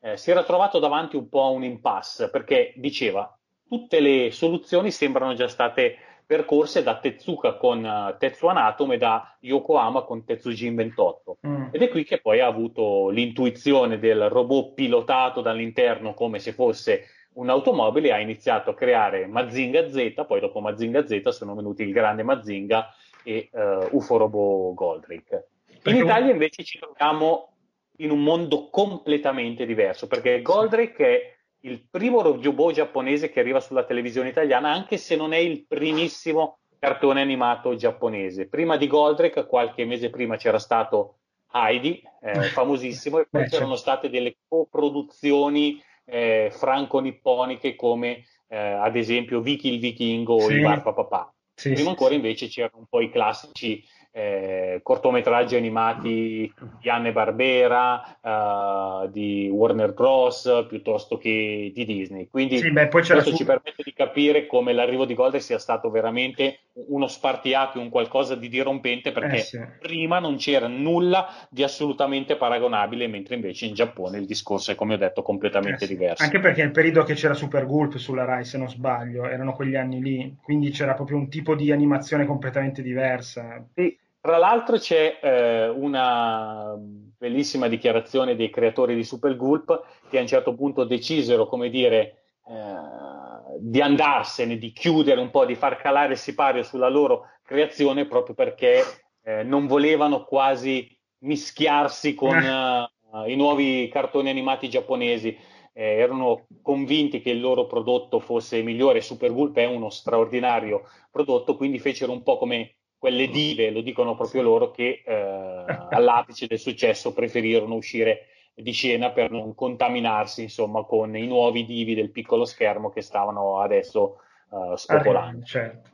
eh, 0.00 0.16
si 0.16 0.30
era 0.30 0.42
trovato 0.44 0.78
davanti 0.78 1.16
un 1.16 1.28
po' 1.28 1.44
a 1.44 1.50
un 1.50 1.62
impasse, 1.62 2.30
perché 2.30 2.72
diceva 2.76 3.35
tutte 3.68 4.00
le 4.00 4.30
soluzioni 4.30 4.90
sembrano 4.90 5.34
già 5.34 5.48
state 5.48 5.98
percorse 6.26 6.82
da 6.82 6.98
Tezuka 6.98 7.54
con 7.54 7.84
uh, 7.84 8.16
Tetsuan 8.18 8.56
Atom 8.56 8.92
e 8.92 8.98
da 8.98 9.36
Yokohama 9.40 10.02
con 10.02 10.24
Tetsujin 10.24 10.74
28. 10.74 11.38
Mm. 11.46 11.66
Ed 11.70 11.82
è 11.82 11.88
qui 11.88 12.04
che 12.04 12.20
poi 12.20 12.40
ha 12.40 12.46
avuto 12.46 13.08
l'intuizione 13.10 13.98
del 14.00 14.28
robot 14.28 14.74
pilotato 14.74 15.40
dall'interno 15.40 16.14
come 16.14 16.40
se 16.40 16.52
fosse 16.52 17.04
un'automobile 17.34 18.08
e 18.08 18.12
ha 18.12 18.18
iniziato 18.18 18.70
a 18.70 18.74
creare 18.74 19.26
Mazinga 19.26 19.88
Z, 19.88 20.24
poi 20.26 20.40
dopo 20.40 20.60
Mazinga 20.60 21.06
Z 21.06 21.28
sono 21.28 21.54
venuti 21.54 21.82
il 21.82 21.92
grande 21.92 22.24
Mazinga 22.24 22.92
e 23.22 23.48
uh, 23.52 23.88
UFO 23.90 24.16
Robo 24.16 24.72
Goldrick. 24.74 25.44
In 25.84 25.96
Italia 25.96 26.32
invece 26.32 26.64
ci 26.64 26.78
troviamo 26.78 27.52
in 27.98 28.10
un 28.10 28.22
mondo 28.22 28.68
completamente 28.68 29.64
diverso, 29.64 30.08
perché 30.08 30.42
Goldrick 30.42 30.98
è 31.00 31.35
il 31.60 31.86
primo 31.90 32.22
robot 32.22 32.72
giapponese 32.72 33.30
che 33.30 33.40
arriva 33.40 33.60
sulla 33.60 33.84
televisione 33.84 34.28
italiana, 34.28 34.72
anche 34.72 34.96
se 34.96 35.16
non 35.16 35.32
è 35.32 35.38
il 35.38 35.66
primissimo 35.66 36.58
cartone 36.78 37.20
animato 37.20 37.74
giapponese. 37.74 38.48
Prima 38.48 38.76
di 38.76 38.86
Goldrake, 38.86 39.46
qualche 39.46 39.84
mese 39.84 40.10
prima, 40.10 40.36
c'era 40.36 40.58
stato 40.58 41.18
Heidi, 41.52 42.02
eh, 42.22 42.42
famosissimo, 42.52 43.18
e 43.18 43.26
poi 43.28 43.42
Beh, 43.42 43.48
c'erano 43.48 43.76
certo. 43.76 43.90
state 43.90 44.10
delle 44.10 44.36
coproduzioni 44.46 45.82
eh, 46.04 46.50
franco-nipponiche 46.52 47.74
come 47.74 48.24
eh, 48.48 48.56
ad 48.56 48.96
esempio 48.96 49.40
Vicky 49.40 49.72
il 49.72 49.80
Vichingo 49.80 50.38
sì. 50.38 50.46
o 50.46 50.50
il 50.50 50.62
Barpa 50.62 50.92
Papà. 50.92 51.34
Sì, 51.54 51.72
Prima 51.72 51.90
ancora 51.90 52.10
sì. 52.10 52.16
invece 52.16 52.48
c'erano 52.48 52.78
un 52.78 52.86
po' 52.86 53.00
i 53.00 53.10
classici 53.10 53.82
eh, 54.16 54.80
cortometraggi 54.82 55.56
animati 55.56 56.50
di 56.80 56.88
Anne 56.88 57.12
Barbera, 57.12 58.16
uh, 58.22 59.10
di 59.10 59.50
Warner 59.52 59.92
Bros. 59.92 60.64
piuttosto 60.66 61.18
che 61.18 61.70
di 61.74 61.84
Disney. 61.84 62.26
Quindi 62.30 62.56
sì, 62.56 62.72
beh, 62.72 62.88
questo 62.88 63.20
fu... 63.20 63.36
ci 63.36 63.44
permette 63.44 63.82
di 63.82 63.92
capire 63.92 64.46
come 64.46 64.72
l'arrivo 64.72 65.04
di 65.04 65.12
Golden 65.12 65.42
sia 65.42 65.58
stato 65.58 65.90
veramente 65.90 66.60
uno 66.88 67.08
spartiacque, 67.08 67.78
un 67.78 67.90
qualcosa 67.90 68.36
di 68.36 68.48
dirompente, 68.48 69.12
perché 69.12 69.36
eh, 69.36 69.40
sì. 69.40 69.58
prima 69.80 70.18
non 70.18 70.36
c'era 70.36 70.66
nulla 70.66 71.28
di 71.50 71.62
assolutamente 71.62 72.36
paragonabile, 72.36 73.08
mentre 73.08 73.34
invece 73.34 73.66
in 73.66 73.74
Giappone 73.74 74.16
il 74.16 74.24
discorso 74.24 74.70
è, 74.70 74.74
come 74.74 74.94
ho 74.94 74.98
detto, 74.98 75.20
completamente 75.20 75.84
eh, 75.84 75.88
sì. 75.88 75.92
diverso. 75.92 76.22
Anche 76.22 76.40
perché 76.40 76.62
il 76.62 76.70
periodo 76.70 77.02
che 77.02 77.12
c'era 77.12 77.34
Super 77.34 77.66
Gulp 77.66 77.96
sulla 77.96 78.24
Rai, 78.24 78.46
se 78.46 78.56
non 78.56 78.70
sbaglio, 78.70 79.26
erano 79.26 79.52
quegli 79.52 79.76
anni 79.76 80.00
lì, 80.00 80.34
quindi 80.42 80.70
c'era 80.70 80.94
proprio 80.94 81.18
un 81.18 81.28
tipo 81.28 81.54
di 81.54 81.70
animazione 81.70 82.24
completamente 82.24 82.80
diversa. 82.80 83.62
Sì 83.74 84.04
tra 84.26 84.38
l'altro 84.38 84.76
c'è 84.76 85.20
eh, 85.22 85.68
una 85.68 86.74
bellissima 86.76 87.68
dichiarazione 87.68 88.34
dei 88.34 88.50
creatori 88.50 88.96
di 88.96 89.04
Super 89.04 89.36
Gulp 89.36 89.84
che 90.10 90.18
a 90.18 90.20
un 90.20 90.26
certo 90.26 90.52
punto 90.52 90.82
decisero, 90.82 91.46
come 91.46 91.70
dire, 91.70 92.24
eh, 92.48 93.58
di 93.60 93.80
andarsene, 93.80 94.58
di 94.58 94.72
chiudere 94.72 95.20
un 95.20 95.30
po', 95.30 95.46
di 95.46 95.54
far 95.54 95.76
calare 95.76 96.14
il 96.14 96.18
sipario 96.18 96.64
sulla 96.64 96.88
loro 96.88 97.26
creazione 97.44 98.06
proprio 98.06 98.34
perché 98.34 98.82
eh, 99.22 99.44
non 99.44 99.68
volevano 99.68 100.24
quasi 100.24 100.92
mischiarsi 101.18 102.14
con 102.14 102.36
uh, 102.36 103.28
i 103.28 103.36
nuovi 103.36 103.88
cartoni 103.92 104.28
animati 104.28 104.68
giapponesi. 104.68 105.38
Eh, 105.72 105.98
erano 105.98 106.46
convinti 106.62 107.20
che 107.20 107.30
il 107.30 107.40
loro 107.40 107.66
prodotto 107.66 108.18
fosse 108.18 108.60
migliore. 108.62 109.00
Super 109.02 109.32
Gulp 109.32 109.56
è 109.56 109.66
uno 109.66 109.88
straordinario 109.88 110.82
prodotto, 111.12 111.56
quindi 111.56 111.78
fecero 111.78 112.10
un 112.10 112.24
po' 112.24 112.38
come 112.38 112.74
quelle 113.06 113.28
dive, 113.28 113.70
lo 113.70 113.82
dicono 113.82 114.16
proprio 114.16 114.42
loro, 114.42 114.72
che 114.72 115.04
eh, 115.06 115.64
all'apice 115.94 116.48
del 116.48 116.58
successo 116.58 117.12
preferirono 117.12 117.74
uscire 117.74 118.26
di 118.52 118.72
scena 118.72 119.12
per 119.12 119.30
non 119.30 119.54
contaminarsi 119.54 120.42
insomma 120.42 120.82
con 120.82 121.14
i 121.16 121.24
nuovi 121.24 121.64
divi 121.64 121.94
del 121.94 122.10
piccolo 122.10 122.44
schermo 122.44 122.90
che 122.90 123.02
stavano 123.02 123.60
adesso 123.60 124.18
uh, 124.48 124.74
spopolando. 124.74 125.42
Ah, 125.42 125.46
certo. 125.46 125.90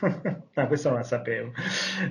no, 0.54 0.66
questo 0.66 0.88
non 0.88 0.98
la 0.98 1.04
sapevo. 1.04 1.50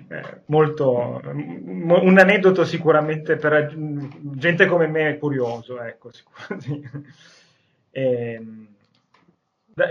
Eh, 0.10 0.42
molto, 0.48 1.20
mo, 1.34 2.04
un 2.04 2.20
aneddoto 2.20 2.64
sicuramente 2.64 3.38
per 3.38 3.74
gente 3.76 4.68
come 4.68 4.86
me 4.86 5.10
è 5.10 5.18
curioso, 5.18 5.82
ecco, 5.82 6.12
eh, 7.90 8.42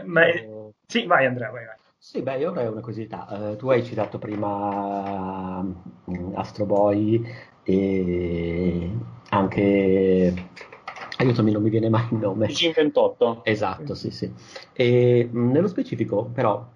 ma, 0.04 0.22
sì, 0.86 1.06
vai 1.06 1.26
Andrea, 1.26 1.50
vai, 1.50 1.64
vai. 1.64 1.80
Sì, 2.04 2.20
beh, 2.20 2.38
io 2.38 2.48
avrei 2.48 2.66
una 2.66 2.80
curiosità. 2.80 3.52
Eh, 3.52 3.56
tu 3.56 3.70
hai 3.70 3.84
citato 3.84 4.18
prima 4.18 5.60
um, 5.60 6.32
Astro 6.34 6.66
Boy 6.66 7.24
e 7.62 8.90
anche... 9.28 10.48
Aiutami, 11.18 11.52
non 11.52 11.62
mi 11.62 11.70
viene 11.70 11.88
mai 11.88 12.04
il 12.10 12.18
nome. 12.18 12.48
G28. 12.48 13.42
Esatto, 13.44 13.94
sì, 13.94 14.10
sì. 14.10 14.30
E 14.72 15.28
nello 15.30 15.68
specifico, 15.68 16.24
però, 16.24 16.66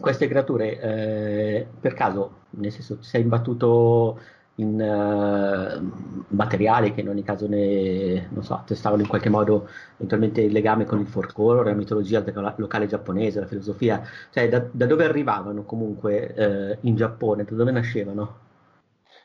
queste 0.00 0.28
creature, 0.28 0.80
eh, 0.80 1.66
per 1.78 1.92
caso, 1.92 2.44
nel 2.52 2.72
senso, 2.72 2.96
ti 2.96 3.04
sei 3.04 3.20
imbattuto 3.20 4.18
in 4.56 4.80
uh, 4.80 6.26
materiali 6.28 6.94
che 6.94 7.00
in 7.00 7.08
ogni 7.08 7.24
caso 7.24 7.48
ne 7.48 8.28
so, 8.40 8.62
testavano 8.66 9.02
in 9.02 9.08
qualche 9.08 9.28
modo 9.28 9.68
eventualmente 9.96 10.42
il 10.42 10.52
legame 10.52 10.84
con 10.84 11.00
il 11.00 11.06
folklore, 11.06 11.70
la 11.70 11.76
mitologia 11.76 12.22
locale 12.56 12.86
giapponese, 12.86 13.40
la 13.40 13.46
filosofia, 13.46 14.02
cioè 14.32 14.48
da, 14.48 14.64
da 14.70 14.86
dove 14.86 15.04
arrivavano 15.04 15.64
comunque 15.64 16.78
uh, 16.80 16.86
in 16.86 16.94
Giappone, 16.94 17.44
da 17.44 17.54
dove 17.54 17.70
nascevano? 17.72 18.42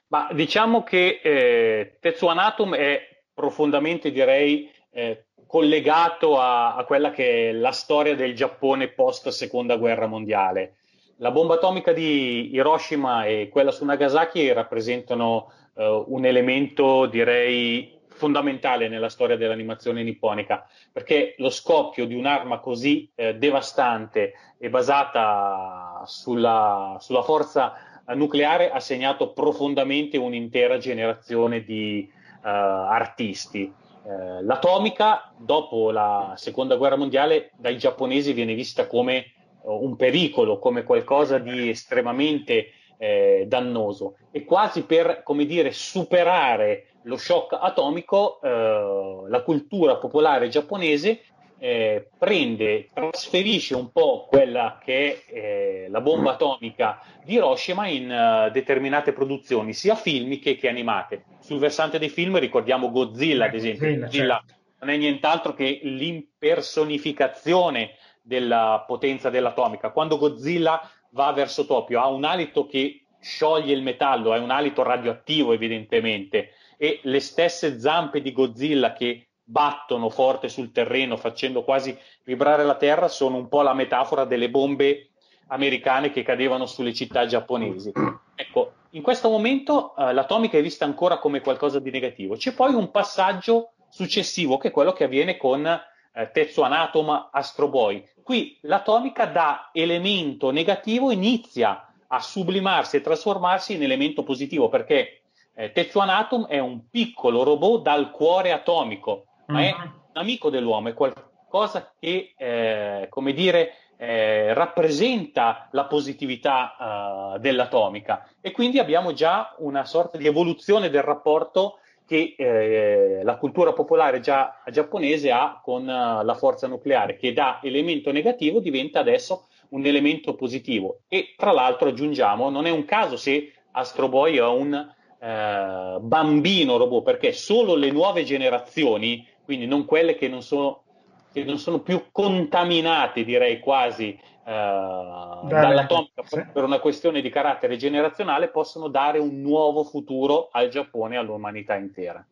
Ma 0.08 0.30
diciamo 0.34 0.82
che 0.82 1.20
eh, 1.24 1.98
Tetsuan 2.00 2.40
Atom 2.40 2.74
è 2.74 3.00
profondamente, 3.32 4.12
direi, 4.12 4.72
eh, 4.90 5.26
collegato 5.46 6.40
a, 6.40 6.76
a 6.76 6.84
quella 6.86 7.12
che 7.12 7.50
è 7.50 7.52
la 7.52 7.72
storia 7.72 8.16
del 8.16 8.34
Giappone 8.34 8.90
post 8.90 9.30
seconda 9.30 9.78
guerra 9.78 10.08
mondiale 10.08 10.79
la 11.20 11.32
bomba 11.32 11.56
atomica 11.56 11.92
di 11.92 12.54
Hiroshima 12.54 13.26
e 13.26 13.50
quella 13.52 13.72
su 13.72 13.84
Nagasaki 13.86 14.52
rappresentano 14.54 15.52
uh, 15.74 16.06
un 16.08 16.26
elemento, 16.26 17.06
direi, 17.08 17.98
fondamentale 18.08 18.90
nella 18.90 19.10
storia 19.10 19.38
dell'animazione 19.38 20.04
nipponica, 20.04 20.68
perché 20.92 21.36
lo 21.38 21.50
scoppio 21.50 22.06
di 22.06 22.16
un'arma 22.16 22.60
così 22.60 23.10
eh, 23.16 23.36
devastante 23.36 24.34
e 24.58 24.70
basata 24.70 26.04
sulla, 26.06 26.98
sulla, 27.00 27.22
forza 27.22 27.76
nucleare 28.16 28.72
ha 28.72 28.82
segnato 28.82 29.32
profondamente 29.32 30.18
un'intera 30.18 30.78
generazione 30.78 31.64
di 31.64 32.12
uh, 32.12 32.48
artisti. 32.48 33.72
Uh, 34.02 34.44
l'atomica, 34.44 35.32
dopo 35.38 35.92
la 35.92 36.34
seconda 36.36 36.76
guerra 36.76 36.98
mondiale, 36.98 37.52
dai 37.56 37.78
giapponesi 37.78 38.34
viene 38.34 38.54
vista 38.54 38.86
come 38.86 39.34
un 39.64 39.96
pericolo, 39.96 40.60
come 40.60 40.84
qualcosa 40.84 41.38
di 41.38 41.70
estremamente 41.70 42.72
eh, 42.98 43.46
dannoso 43.48 44.18
e 44.32 44.44
quasi 44.44 44.84
per, 44.84 45.24
come 45.24 45.46
dire, 45.46 45.72
superare 45.72 46.86
lo 47.04 47.18
shock 47.18 47.58
atomico, 47.60 48.40
eh, 48.42 49.24
la 49.28 49.42
cultura 49.42 49.98
popolare 49.98 50.50
giapponese 50.50 51.22
eh, 51.60 52.10
prende, 52.18 52.88
trasferisce 52.94 53.76
un 53.76 53.92
po' 53.92 54.26
quella 54.30 54.80
che 54.84 55.24
è 55.26 55.34
eh, 55.34 55.88
la 55.90 56.02
bomba 56.02 56.32
atomica 56.32 57.02
di 57.24 57.34
Hiroshima 57.34 57.88
in 57.88 58.10
uh, 58.10 58.50
determinate 58.52 59.12
produzioni, 59.12 59.74
sia 59.74 59.96
filmiche 59.96 60.56
che 60.56 60.70
animate. 60.70 61.26
Sul 61.40 61.60
versante 61.60 62.00
dei 62.00 62.10
film 62.10 62.40
ricordiamo 62.40 62.90
Godzilla, 62.92 63.46
ad 63.46 63.54
esempio. 63.54 63.94
Godzilla 63.94 64.42
certo. 64.46 64.62
non 64.80 64.90
è 64.90 64.98
nient'altro 64.98 65.54
che 65.54 65.80
l'impersonificazione 65.84 67.92
della 68.30 68.84
potenza 68.86 69.32
dell'atomica. 69.32 69.90
Quando 69.90 70.20
Godzilla 70.20 70.88
va 71.10 71.32
verso 71.34 71.66
Tokyo 71.66 72.00
ha 72.00 72.08
un 72.08 72.24
alito 72.24 72.68
che 72.68 73.06
scioglie 73.20 73.74
il 73.74 73.82
metallo, 73.82 74.36
è 74.36 74.38
un 74.38 74.52
alito 74.52 74.84
radioattivo 74.84 75.52
evidentemente, 75.52 76.52
e 76.78 77.00
le 77.02 77.20
stesse 77.20 77.80
zampe 77.80 78.22
di 78.22 78.32
Godzilla 78.32 78.94
che 78.94 79.30
battono 79.44 80.10
forte 80.10 80.48
sul 80.48 80.72
terreno 80.72 81.18
facendo 81.18 81.64
quasi 81.64 81.98
vibrare 82.24 82.64
la 82.64 82.76
terra 82.76 83.08
sono 83.08 83.36
un 83.36 83.48
po' 83.48 83.64
la 83.64 83.74
metafora 83.74 84.26
delle 84.26 84.52
bombe 84.52 85.10
americane 85.48 86.12
che 86.12 86.22
cadevano 86.22 86.68
sulle 86.68 86.94
città 86.94 87.26
giapponesi. 87.26 87.92
Ecco, 88.36 88.74
in 88.92 89.02
questo 89.02 89.28
momento 89.28 89.96
eh, 89.96 90.14
l'atomica 90.14 90.60
è 90.60 90.62
vista 90.62 90.86
ancora 90.86 91.18
come 91.18 91.42
qualcosa 91.42 91.80
di 91.80 91.90
negativo. 91.90 92.36
C'è 92.36 92.54
poi 92.54 92.76
un 92.76 92.92
passaggio 92.92 93.72
successivo 93.90 94.58
che 94.58 94.68
è 94.68 94.72
quello 94.72 94.94
che 94.94 95.06
avviene 95.06 95.36
con 95.36 95.66
eh, 95.66 96.32
Tetsuan 96.32 96.74
Atom 96.74 97.30
Astro 97.32 97.70
Boy. 97.70 98.04
Qui 98.30 98.60
l'atomica 98.62 99.26
da 99.26 99.72
elemento 99.74 100.52
negativo 100.52 101.10
inizia 101.10 101.92
a 102.06 102.20
sublimarsi 102.20 102.98
e 102.98 103.02
trasformarsi 103.02 103.74
in 103.74 103.82
elemento 103.82 104.22
positivo 104.22 104.70
perché 104.70 105.22
eh, 105.56 105.72
Tetsuan 105.72 106.10
Atom 106.10 106.46
è 106.46 106.60
un 106.60 106.92
piccolo 106.92 107.42
robot 107.42 107.82
dal 107.82 108.12
cuore 108.12 108.52
atomico, 108.52 109.26
ma 109.48 109.62
è 109.62 109.74
mm-hmm. 109.76 109.82
un 109.82 109.92
amico 110.14 110.52
dell'uomo, 110.52 110.90
è 110.90 110.94
qual- 110.94 111.12
cosa 111.48 111.92
che, 112.00 112.36
eh, 112.38 113.08
come 113.10 113.34
dire, 113.34 113.74
eh, 113.98 114.54
rappresenta 114.54 115.68
la 115.72 115.86
positività 115.86 117.34
uh, 117.34 117.40
dell'atomica 117.40 118.30
e 118.42 118.52
quindi 118.52 118.78
abbiamo 118.78 119.12
già 119.12 119.56
una 119.58 119.86
sorta 119.86 120.20
di 120.20 120.28
evoluzione 120.28 120.92
del 120.92 121.02
rapporto 121.02 121.80
che 122.10 122.34
eh, 122.36 123.20
la 123.22 123.38
cultura 123.38 123.72
popolare 123.72 124.20
già, 124.20 124.64
giapponese 124.72 125.30
ha 125.30 125.62
con 125.64 125.84
uh, 125.84 126.26
la 126.26 126.36
forza 126.36 126.66
nucleare, 126.66 127.18
che 127.18 127.34
da 127.34 127.60
elemento 127.62 128.12
negativo 128.12 128.60
diventa 128.60 129.00
adesso 129.00 129.46
un 129.70 129.86
elemento 129.86 130.34
positivo. 130.34 131.02
E 131.08 131.36
tra 131.38 131.52
l'altro 131.52 131.90
aggiungiamo, 131.90 132.50
non 132.50 132.66
è 132.66 132.72
un 132.72 132.84
caso 132.86 133.16
se 133.16 133.54
Astro 133.74 134.10
Boy 134.10 134.38
è 134.38 134.44
un 134.44 134.74
eh, 134.74 135.98
bambino 136.02 136.78
robot, 136.78 137.04
perché 137.04 137.32
solo 137.32 137.76
le 137.76 137.92
nuove 137.92 138.24
generazioni, 138.24 139.24
quindi 139.46 139.68
non 139.68 139.86
quelle 139.86 140.16
che 140.16 140.28
non 140.28 140.42
sono 140.42 140.86
che 141.32 141.44
non 141.44 141.58
sono 141.58 141.80
più 141.80 142.06
contaminate, 142.12 143.24
direi 143.24 143.60
quasi, 143.60 144.10
eh, 144.10 144.20
dall'atomica 144.46 146.24
sì. 146.24 146.44
per 146.52 146.64
una 146.64 146.80
questione 146.80 147.22
di 147.22 147.30
carattere 147.30 147.78
generazionale, 147.78 148.50
possono 148.50 148.88
dare 148.88 149.20
un 149.20 149.42
nuovo 149.42 149.84
futuro 149.84 150.50
al 150.52 150.70
Giappone 150.70 151.16
e 151.16 151.18
all'umanità 151.18 151.76
intera. 151.76 152.26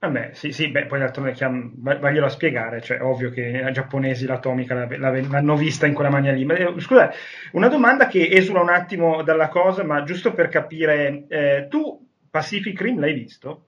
Vabbè, 0.00 0.30
sì, 0.32 0.50
sì, 0.50 0.70
beh, 0.70 0.86
poi 0.86 0.98
d'altronde 0.98 1.34
vaglielo 1.74 2.24
a 2.24 2.30
spiegare, 2.30 2.80
cioè 2.80 3.02
ovvio 3.02 3.30
che 3.30 3.42
i 3.68 3.72
giapponesi 3.72 4.24
l'atomica 4.24 4.86
l'hanno 4.96 5.56
vista 5.56 5.86
in 5.86 5.92
quella 5.92 6.08
maniera 6.08 6.34
lì. 6.34 6.46
Ma, 6.46 6.54
eh, 6.54 6.80
scusa, 6.80 7.12
una 7.52 7.68
domanda 7.68 8.06
che 8.06 8.26
esula 8.30 8.62
un 8.62 8.70
attimo 8.70 9.22
dalla 9.22 9.48
cosa, 9.48 9.84
ma 9.84 10.02
giusto 10.02 10.32
per 10.32 10.48
capire, 10.48 11.26
eh, 11.28 11.66
tu 11.68 12.08
Pacific 12.30 12.80
Rim 12.80 12.98
l'hai 12.98 13.12
visto? 13.12 13.66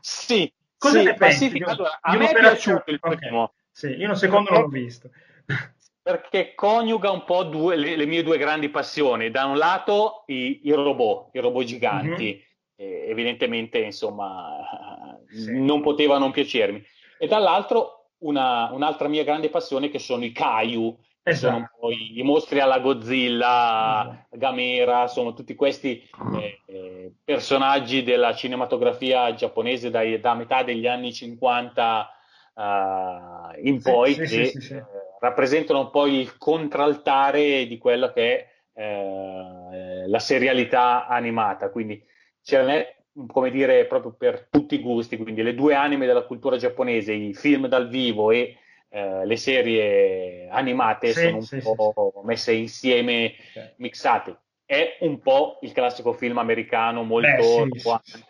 Sì, 0.00 0.52
Cosa 0.86 0.98
sì, 0.98 1.04
ne 1.04 1.14
pensi? 1.14 1.62
Allora, 1.64 1.98
a 2.00 2.16
me 2.16 2.30
è 2.30 2.38
piaciuto 2.38 2.90
il 2.90 3.00
primo. 3.00 3.42
Okay. 3.42 3.54
Sì, 3.70 3.86
io 3.88 4.10
il 4.10 4.16
secondo 4.16 4.50
non 4.50 4.62
l'ho 4.62 4.68
visto. 4.68 5.10
Perché 6.02 6.54
coniuga 6.54 7.10
un 7.10 7.24
po' 7.24 7.42
due, 7.42 7.74
le, 7.74 7.96
le, 7.96 8.06
mie 8.06 8.22
due 8.22 8.38
grandi 8.38 8.68
passioni. 8.68 9.30
Da 9.30 9.44
un 9.44 9.56
lato 9.56 10.22
i, 10.26 10.60
i 10.62 10.72
robot, 10.72 11.34
i 11.34 11.40
robot 11.40 11.64
giganti, 11.64 12.42
mm-hmm. 12.80 13.10
evidentemente 13.10 13.78
insomma 13.78 15.18
sì. 15.28 15.58
non 15.60 15.82
poteva 15.82 16.18
non 16.18 16.30
piacermi. 16.30 16.82
E 17.18 17.26
dall'altro 17.26 18.10
una, 18.18 18.70
un'altra 18.72 19.08
mia 19.08 19.24
grande 19.24 19.50
passione 19.50 19.90
che 19.90 19.98
sono 19.98 20.24
i 20.24 20.32
Kaiju, 20.32 20.96
Esatto. 21.28 21.54
Sono 21.54 21.70
poi 21.80 22.20
i 22.20 22.22
mostri 22.22 22.60
alla 22.60 22.78
Godzilla, 22.78 24.02
esatto. 24.06 24.36
Gamera, 24.36 25.08
sono 25.08 25.34
tutti 25.34 25.56
questi 25.56 26.08
eh, 26.38 26.60
eh, 26.66 27.12
personaggi 27.24 28.04
della 28.04 28.32
cinematografia 28.32 29.34
giapponese 29.34 29.90
dai, 29.90 30.20
da 30.20 30.34
metà 30.34 30.62
degli 30.62 30.86
anni 30.86 31.12
50 31.12 32.10
uh, 32.54 32.60
eh, 32.60 33.60
in 33.68 33.80
sì, 33.80 33.90
poi, 33.90 34.14
sì, 34.14 34.20
che 34.20 34.60
sì, 34.60 34.74
eh, 34.74 34.84
rappresentano 35.18 35.80
un 35.80 35.90
po' 35.90 36.06
il 36.06 36.38
contraltare 36.38 37.66
di 37.66 37.76
quella 37.76 38.12
che 38.12 38.46
è 38.72 38.80
eh, 38.80 40.06
la 40.06 40.18
serialità 40.20 41.08
animata. 41.08 41.70
Quindi 41.70 42.00
ce 42.40 42.62
n'è 42.62 42.96
come 43.26 43.50
dire, 43.50 43.86
proprio 43.86 44.14
per 44.16 44.46
tutti 44.48 44.76
i 44.76 44.80
gusti, 44.80 45.16
quindi 45.16 45.42
le 45.42 45.56
due 45.56 45.74
anime 45.74 46.06
della 46.06 46.22
cultura 46.22 46.56
giapponese, 46.56 47.12
i 47.12 47.34
film 47.34 47.66
dal 47.66 47.88
vivo 47.88 48.30
e 48.30 48.58
eh, 48.96 49.26
le 49.26 49.36
serie 49.36 50.48
animate 50.48 51.12
sì, 51.12 51.20
sono 51.20 51.36
un 51.36 51.42
sì, 51.42 51.58
po' 51.58 52.12
sì, 52.14 52.26
messe 52.26 52.52
insieme, 52.54 53.34
okay. 53.50 53.74
mixate. 53.76 54.38
È 54.64 54.96
un 55.00 55.20
po' 55.20 55.58
il 55.60 55.72
classico 55.72 56.14
film 56.14 56.38
americano 56.38 57.02
molto 57.02 57.66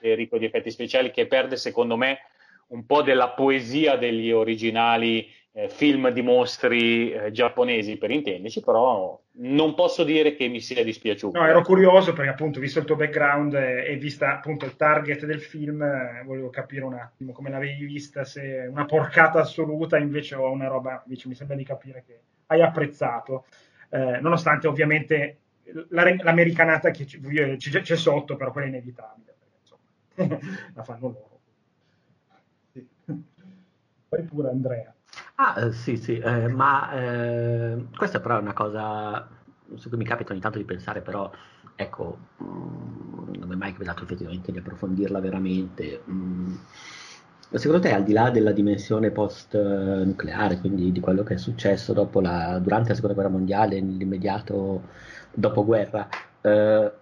Beh, 0.01 0.15
ricco 0.17 0.39
di 0.39 0.45
effetti 0.45 0.73
speciali 0.73 1.13
che 1.13 1.29
perde, 1.29 1.57
secondo 1.57 1.97
me, 1.97 2.19
un 2.71 2.85
po' 2.85 3.03
della 3.03 3.29
poesia 3.29 3.95
degli 3.95 4.33
originali 4.33 5.33
eh, 5.57 5.71
film 5.71 6.11
di 6.11 6.21
mostri 6.21 7.11
eh, 7.11 7.31
giapponesi 7.31 7.97
per 7.97 8.11
intenderci, 8.11 8.61
però 8.61 9.19
non 9.39 9.75
posso 9.75 10.05
dire 10.05 10.37
che 10.37 10.49
mi 10.49 10.61
sia 10.61 10.85
dispiaciuto. 10.85 11.39
No, 11.39 11.47
ero 11.47 11.63
curioso 11.63 12.13
perché 12.13 12.31
appunto 12.31 12.61
visto 12.61 12.79
il 12.79 12.85
tuo 12.85 12.95
background 12.95 13.55
e, 13.55 13.87
e 13.87 13.97
vista 13.97 14.35
appunto 14.35 14.67
il 14.67 14.77
target 14.77 15.25
del 15.25 15.41
film, 15.41 15.81
eh, 15.81 16.23
volevo 16.27 16.51
capire 16.51 16.85
un 16.85 16.93
attimo 16.93 17.33
come 17.33 17.49
l'avevi 17.49 17.87
vista, 17.87 18.23
se 18.25 18.67
una 18.69 18.85
porcata 18.85 19.41
assoluta 19.41 19.97
invece 19.97 20.35
o 20.35 20.51
una 20.51 20.69
roba, 20.69 21.03
invece 21.07 21.27
mi 21.29 21.35
sembra 21.35 21.57
di 21.57 21.65
capire 21.65 22.05
che 22.07 22.21
hai 22.49 22.61
apprezzato, 22.61 23.47
eh, 23.89 24.21
nonostante 24.21 24.67
ovviamente 24.67 25.39
la, 25.89 26.15
l'americanata 26.19 26.91
che 26.91 27.07
c'è, 27.07 27.81
c'è, 27.81 27.97
sotto, 27.97 28.37
però 28.37 28.53
quella 28.53 28.67
è 28.67 28.71
inevitabile, 28.71 29.35
perché 29.39 29.57
insomma 29.63 30.39
la 30.75 30.83
fanno 30.83 31.01
loro. 31.01 31.41
Sì. 32.73 32.87
Poi 34.07 34.23
pure 34.23 34.51
Andrea. 34.51 34.96
Ah, 35.37 35.55
eh, 35.67 35.73
sì, 35.73 35.97
sì, 35.97 36.19
eh, 36.19 36.49
ma 36.49 36.93
eh, 36.93 37.87
questa 37.97 38.21
però 38.21 38.39
è 38.39 38.41
una 38.41 38.53
cosa 38.53 39.29
su 39.75 39.89
cui 39.89 39.99
mi 39.99 40.05
capita 40.05 40.33
ogni 40.33 40.41
tanto 40.41 40.59
di 40.59 40.65
pensare, 40.65 41.01
però 41.01 41.31
ecco, 41.75 42.19
mh, 42.39 42.45
mm, 42.45 43.35
non 43.39 43.49
mi 43.49 43.55
è 43.55 43.57
mai 43.57 43.73
capitato 43.73 44.05
effettivamente 44.05 44.53
di 44.53 44.59
approfondirla 44.59 45.21
veramente. 45.21 46.03
Mh, 46.05 46.13
mm, 46.13 46.55
secondo 47.51 47.81
te, 47.81 47.93
al 47.93 48.05
di 48.05 48.13
là 48.13 48.31
della 48.31 48.53
dimensione 48.53 49.11
post-nucleare, 49.11 50.59
quindi 50.61 50.93
di 50.93 51.01
quello 51.01 51.23
che 51.23 51.35
è 51.35 51.39
successo 51.39 51.93
la, 52.21 52.59
durante 52.59 52.89
la 52.91 52.95
seconda 52.95 53.15
guerra 53.15 53.31
mondiale, 53.31 53.81
nell'immediato 53.81 54.83
dopoguerra, 55.33 56.09
eh, 56.41 56.93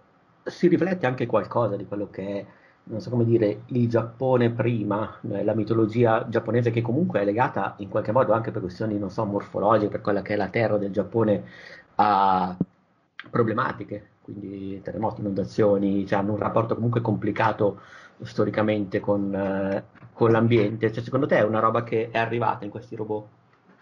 si 0.45 0.69
riflette 0.69 1.07
anche 1.07 1.27
qualcosa 1.27 1.77
di 1.77 1.87
quello 1.87 2.11
che 2.11 2.23
è 2.41 2.47
non 2.85 3.01
so 3.01 3.11
come 3.11 3.25
dire, 3.25 3.63
il 3.67 3.89
Giappone 3.89 4.51
prima, 4.51 5.19
eh, 5.31 5.43
la 5.45 5.55
mitologia 5.55 6.29
giapponese 6.29 6.71
che 6.71 6.83
comunque 6.83 7.21
è 7.21 7.25
legata 7.25 7.75
in 7.79 7.89
qualche 7.89 8.13
modo 8.13 8.33
anche 8.33 8.51
per 8.51 8.61
questioni, 8.61 8.99
non 8.99 9.11
so, 9.11 9.25
morfologiche, 9.25 9.91
per 9.91 10.01
quella 10.03 10.23
che 10.23 10.35
è 10.35 10.37
la 10.37 10.49
terra 10.49 10.77
del 10.77 10.91
Giappone, 10.93 11.45
a 11.97 12.57
problematiche, 13.31 14.11
quindi 14.23 14.81
terremoti, 14.83 15.21
inondazioni, 15.21 16.07
cioè 16.07 16.19
hanno 16.19 16.33
un 16.33 16.39
rapporto 16.39 16.75
comunque 16.75 17.01
complicato 17.01 17.81
storicamente 18.23 19.01
con, 19.01 19.35
eh, 19.35 19.85
con 20.13 20.31
l'ambiente. 20.31 20.93
Cioè, 20.93 21.03
secondo 21.03 21.27
te 21.27 21.37
è 21.39 21.43
una 21.43 21.61
roba 21.61 21.83
che 21.85 22.11
è 22.11 22.19
arrivata 22.19 22.65
in 22.65 22.71
questi 22.71 22.97
robot? 22.97 23.27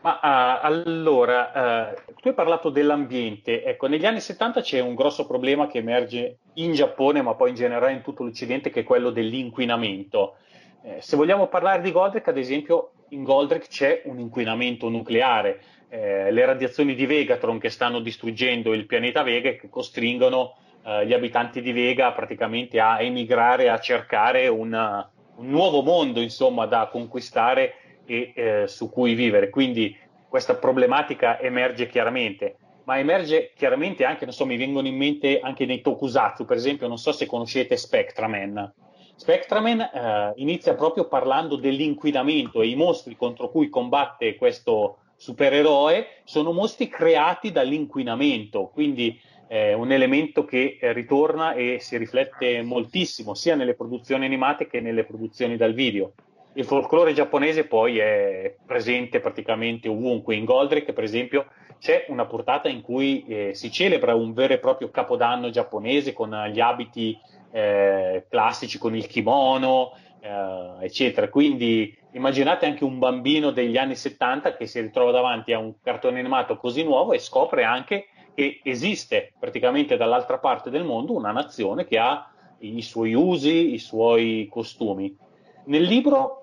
Ma 0.03 0.19
uh, 0.21 0.67
allora, 0.67 1.95
uh, 1.95 2.13
tu 2.21 2.29
hai 2.29 2.35
parlato 2.35 2.71
dell'ambiente. 2.71 3.63
Ecco, 3.65 3.87
negli 3.87 4.05
anni 4.05 4.21
70 4.21 4.61
c'è 4.61 4.81
un 4.81 4.97
grosso 4.97 5.27
problema 5.27 5.69
che 5.69 5.79
emerge 5.79 6.39
in 6.55 6.73
Giappone, 6.73 7.23
ma 7.23 7.35
poi 7.35 7.51
in 7.51 7.55
generale 7.55 7.93
in 7.93 8.03
tutto 8.03 8.25
l'Occidente, 8.25 8.71
che 8.71 8.81
è 8.81 8.85
quello 8.85 9.11
dell'inquinamento. 9.11 10.37
Eh, 10.83 11.01
se 11.01 11.17
vogliamo 11.17 11.47
parlare 11.47 11.83
di 11.83 11.93
Goldrick, 11.93 12.27
ad 12.27 12.37
esempio, 12.37 12.95
in 13.11 13.23
Goldrick 13.23 13.69
c'è 13.69 14.03
un 14.07 14.19
inquinamento 14.19 14.89
nucleare. 14.89 15.61
Eh, 15.89 16.33
le 16.33 16.45
radiazioni 16.47 16.97
di 16.97 17.07
Vegatron 17.07 17.59
che 17.59 17.71
stanno 17.71 18.01
distruggendo 18.01 18.73
il 18.73 18.87
pianeta 18.87 19.23
Vega 19.23 19.51
e 19.51 19.57
che 19.57 19.69
costringono 19.69 20.57
eh, 20.85 21.07
gli 21.07 21.13
abitanti 21.13 21.61
di 21.61 21.71
Vega 21.71 22.11
praticamente 22.11 22.81
a 22.81 23.01
emigrare, 23.01 23.69
a 23.69 23.79
cercare 23.79 24.49
una, 24.49 25.09
un 25.37 25.49
nuovo 25.49 25.83
mondo, 25.83 26.21
insomma, 26.21 26.67
da 26.67 26.89
conquistare 26.91 27.75
e 28.07 28.33
eh, 28.35 28.65
su 28.67 28.91
cui 28.91 29.15
vivere. 29.15 29.51
Quindi 29.51 29.97
questa 30.29 30.55
problematica 30.57 31.39
emerge 31.41 31.89
chiaramente, 31.89 32.57
ma 32.85 32.99
emerge 32.99 33.53
chiaramente 33.55 34.05
anche, 34.05 34.25
non 34.25 34.35
so, 34.35 34.47
mi 34.47 34.57
vengono 34.57 34.87
in 34.89 34.97
mente 34.97 35.41
anche 35.41 35.67
nei 35.67 35.81
tokusatsu, 35.81 36.45
per 36.45 36.57
esempio, 36.57 36.89
non 36.89 36.99
so 36.99 37.13
se 37.13 37.27
conoscete 37.27 37.77
Spectraman. 37.77 38.73
Spectraman 39.15 39.81
eh, 39.81 40.33
inizia 40.37 40.75
proprio 40.75 41.07
parlando 41.07 41.57
dell'inquinamento 41.57 42.61
e 42.61 42.69
i 42.69 42.75
mostri 42.75 43.15
contro 43.15 43.51
cui 43.51 43.69
combatte 43.69 44.37
questo 44.37 44.99
supereroe 45.17 46.07
sono 46.25 46.51
mostri 46.53 46.89
creati 46.89 47.53
dall'inquinamento, 47.53 48.71
quindi 48.73 49.21
eh, 49.47 49.75
un 49.75 49.93
elemento 49.93 50.45
che 50.45 50.79
eh, 50.81 50.93
ritorna 50.93 51.53
e 51.53 51.77
si 51.79 51.97
riflette 51.99 52.63
moltissimo 52.63 53.35
sia 53.35 53.55
nelle 53.55 53.75
produzioni 53.75 54.25
animate 54.25 54.67
che 54.67 54.81
nelle 54.81 55.05
produzioni 55.05 55.57
dal 55.57 55.75
video. 55.75 56.15
Il 56.55 56.67
folklore 56.67 57.15
giapponese 57.15 57.65
poi 57.65 57.99
è 57.99 58.55
presente 58.67 59.21
praticamente 59.21 59.89
ovunque. 59.89 60.35
In 60.35 60.45
Goldrick, 60.45 60.93
per 60.93 61.05
esempio, 61.05 61.47
c'è 61.79 62.05
una 62.09 62.27
portata 62.27 62.69
in 62.69 62.83
cui 62.83 63.25
eh, 63.27 63.55
si 63.55 63.73
celebra 63.73 64.15
un 64.15 64.35
vero 64.35 64.53
e 64.53 64.59
proprio 64.59 64.91
capodanno 64.91 65.49
giapponese 65.49 66.13
con 66.13 66.31
gli 66.53 66.61
abiti 66.61 67.19
eh, 67.51 68.27
classici, 68.29 68.77
con 68.77 68.95
il 68.95 69.07
kimono, 69.07 69.93
eh, 70.21 70.85
eccetera. 70.85 71.31
Quindi 71.31 71.97
immaginate 72.13 72.67
anche 72.67 72.85
un 72.85 72.99
bambino 72.99 73.51
degli 73.51 73.79
anni 73.79 73.97
70 73.97 74.55
che 74.55 74.67
si 74.67 74.79
ritrova 74.81 75.11
davanti 75.11 75.55
a 75.55 75.59
un 75.59 75.73
cartone 75.83 76.19
animato 76.19 76.59
così 76.59 76.85
nuovo 76.85 77.15
e 77.15 77.19
scopre 77.19 77.65
anche 77.65 78.09
che 78.35 78.61
esiste 78.63 79.33
praticamente 79.39 79.97
dall'altra 79.97 80.39
parte 80.39 80.69
del 80.69 80.85
mondo 80.85 81.15
una 81.15 81.33
nazione 81.33 81.87
che 81.87 81.99
ha 81.99 82.31
i 82.59 82.83
suoi 82.83 83.15
usi, 83.15 83.73
i 83.73 83.79
suoi 83.79 84.47
costumi. 84.51 85.17
Nel 85.65 85.83
libro 85.83 86.42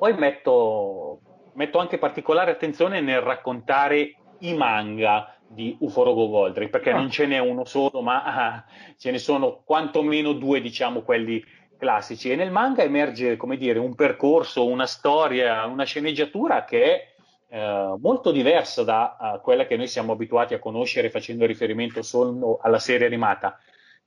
poi 0.00 0.14
metto, 0.14 1.20
metto 1.52 1.78
anche 1.78 1.98
particolare 1.98 2.52
attenzione 2.52 3.02
nel 3.02 3.20
raccontare 3.20 4.14
i 4.38 4.54
manga 4.54 5.36
di 5.46 5.76
Uforogo 5.80 6.30
Goldrick, 6.30 6.70
perché 6.70 6.88
ah. 6.88 6.96
non 6.96 7.10
ce 7.10 7.26
n'è 7.26 7.38
uno 7.38 7.66
solo, 7.66 8.00
ma 8.00 8.24
ah, 8.24 8.64
ce 8.96 9.10
ne 9.10 9.18
sono 9.18 9.60
quantomeno 9.62 10.32
due, 10.32 10.62
diciamo, 10.62 11.02
quelli 11.02 11.44
classici 11.76 12.30
e 12.30 12.36
nel 12.36 12.50
manga 12.50 12.82
emerge, 12.82 13.36
come 13.36 13.58
dire, 13.58 13.78
un 13.78 13.94
percorso, 13.94 14.66
una 14.66 14.86
storia, 14.86 15.66
una 15.66 15.84
sceneggiatura 15.84 16.64
che 16.64 16.82
è 16.82 17.08
eh, 17.50 17.94
molto 18.00 18.32
diversa 18.32 18.82
da 18.84 19.16
uh, 19.18 19.40
quella 19.42 19.66
che 19.66 19.76
noi 19.76 19.86
siamo 19.86 20.12
abituati 20.12 20.54
a 20.54 20.58
conoscere 20.58 21.10
facendo 21.10 21.44
riferimento 21.44 22.00
solo 22.00 22.58
alla 22.62 22.78
serie 22.78 23.06
animata. 23.06 23.58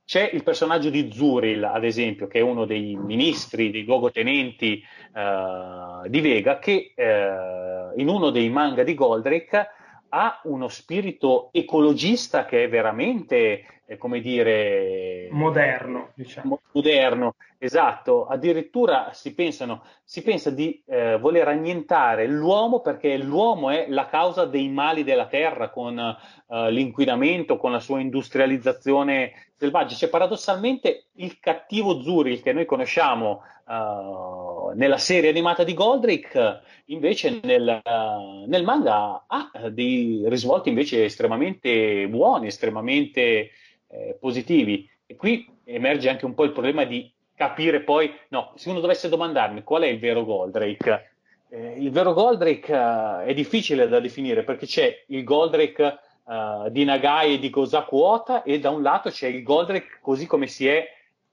C'è 0.05 0.29
il 0.33 0.43
personaggio 0.43 0.89
di 0.89 1.11
Zuril, 1.11 1.63
ad 1.63 1.85
esempio, 1.85 2.27
che 2.27 2.39
è 2.39 2.41
uno 2.41 2.65
dei 2.65 2.95
ministri, 2.95 3.71
dei 3.71 3.85
luogotenenti 3.85 4.83
uh, 5.13 6.07
di 6.09 6.19
Vega, 6.19 6.59
che 6.59 6.93
uh, 6.95 7.97
in 7.99 8.09
uno 8.09 8.29
dei 8.29 8.49
manga 8.49 8.83
di 8.83 8.93
Goldrake 8.95 9.67
ha 10.09 10.41
uno 10.43 10.67
spirito 10.67 11.49
ecologista 11.51 12.45
che 12.45 12.65
è 12.65 12.69
veramente, 12.69 13.35
eh, 13.35 13.65
come 13.97 14.21
dire... 14.21 15.27
Moderno, 15.31 16.11
diciamo. 16.15 16.59
Moderno, 16.71 17.35
esatto. 17.57 18.25
Addirittura 18.25 19.11
si, 19.13 19.33
pensano, 19.33 19.83
si 20.03 20.21
pensa 20.21 20.49
di 20.49 20.81
eh, 20.85 21.17
voler 21.17 21.47
annientare 21.47 22.27
l'uomo 22.27 22.81
perché 22.81 23.17
l'uomo 23.17 23.69
è 23.69 23.85
la 23.89 24.07
causa 24.07 24.45
dei 24.45 24.69
mali 24.69 25.03
della 25.03 25.27
terra 25.27 25.69
con 25.69 25.97
eh, 25.97 26.71
l'inquinamento, 26.71 27.57
con 27.57 27.71
la 27.71 27.79
sua 27.79 27.99
industrializzazione 27.99 29.31
selvaggia. 29.63 29.95
Cioè, 29.95 30.09
paradossalmente, 30.09 31.07
il 31.13 31.39
cattivo 31.39 32.01
Zuril 32.01 32.41
che 32.41 32.53
noi 32.53 32.65
conosciamo 32.65 33.41
uh, 33.65 34.71
nella 34.75 34.97
serie 34.97 35.29
animata 35.29 35.63
di 35.63 35.73
Goldrake, 35.73 36.61
invece 36.85 37.39
nel, 37.43 37.81
uh, 37.83 38.45
nel, 38.47 38.63
manga 38.63 39.23
ha 39.27 39.51
dei 39.69 40.23
risvolti 40.27 40.69
invece 40.69 41.05
estremamente 41.05 42.07
buoni, 42.09 42.47
estremamente 42.47 43.51
eh, 43.93 44.17
positivi. 44.19 44.89
E 45.05 45.15
qui 45.15 45.47
emerge 45.63 46.09
anche 46.09 46.25
un 46.25 46.33
po' 46.33 46.43
il 46.43 46.51
problema 46.51 46.83
di 46.83 47.11
capire 47.35 47.81
poi, 47.81 48.11
no, 48.29 48.53
se 48.55 48.69
uno 48.69 48.79
dovesse 48.79 49.09
domandarmi 49.09 49.63
qual 49.63 49.83
è 49.83 49.87
il 49.87 49.99
vero 49.99 50.25
Goldrake, 50.25 51.11
eh, 51.49 51.75
il 51.77 51.91
vero 51.91 52.13
Goldrake 52.13 52.73
uh, 52.73 53.19
è 53.25 53.33
difficile 53.33 53.87
da 53.87 53.99
definire 53.99 54.43
perché 54.43 54.65
c'è 54.65 55.03
il 55.07 55.23
Goldrake 55.23 55.99
uh, 56.23 56.69
di 56.69 56.83
Nagai 56.83 57.35
e 57.35 57.39
di 57.39 57.49
Gozaku 57.51 57.97
Ota 57.97 58.43
e 58.43 58.59
da 58.59 58.71
un 58.71 58.81
lato 58.81 59.09
c'è 59.09 59.27
il 59.27 59.43
Goldrake 59.43 59.99
così 60.01 60.25
come 60.25 60.47
si 60.47 60.67
è 60.67 60.83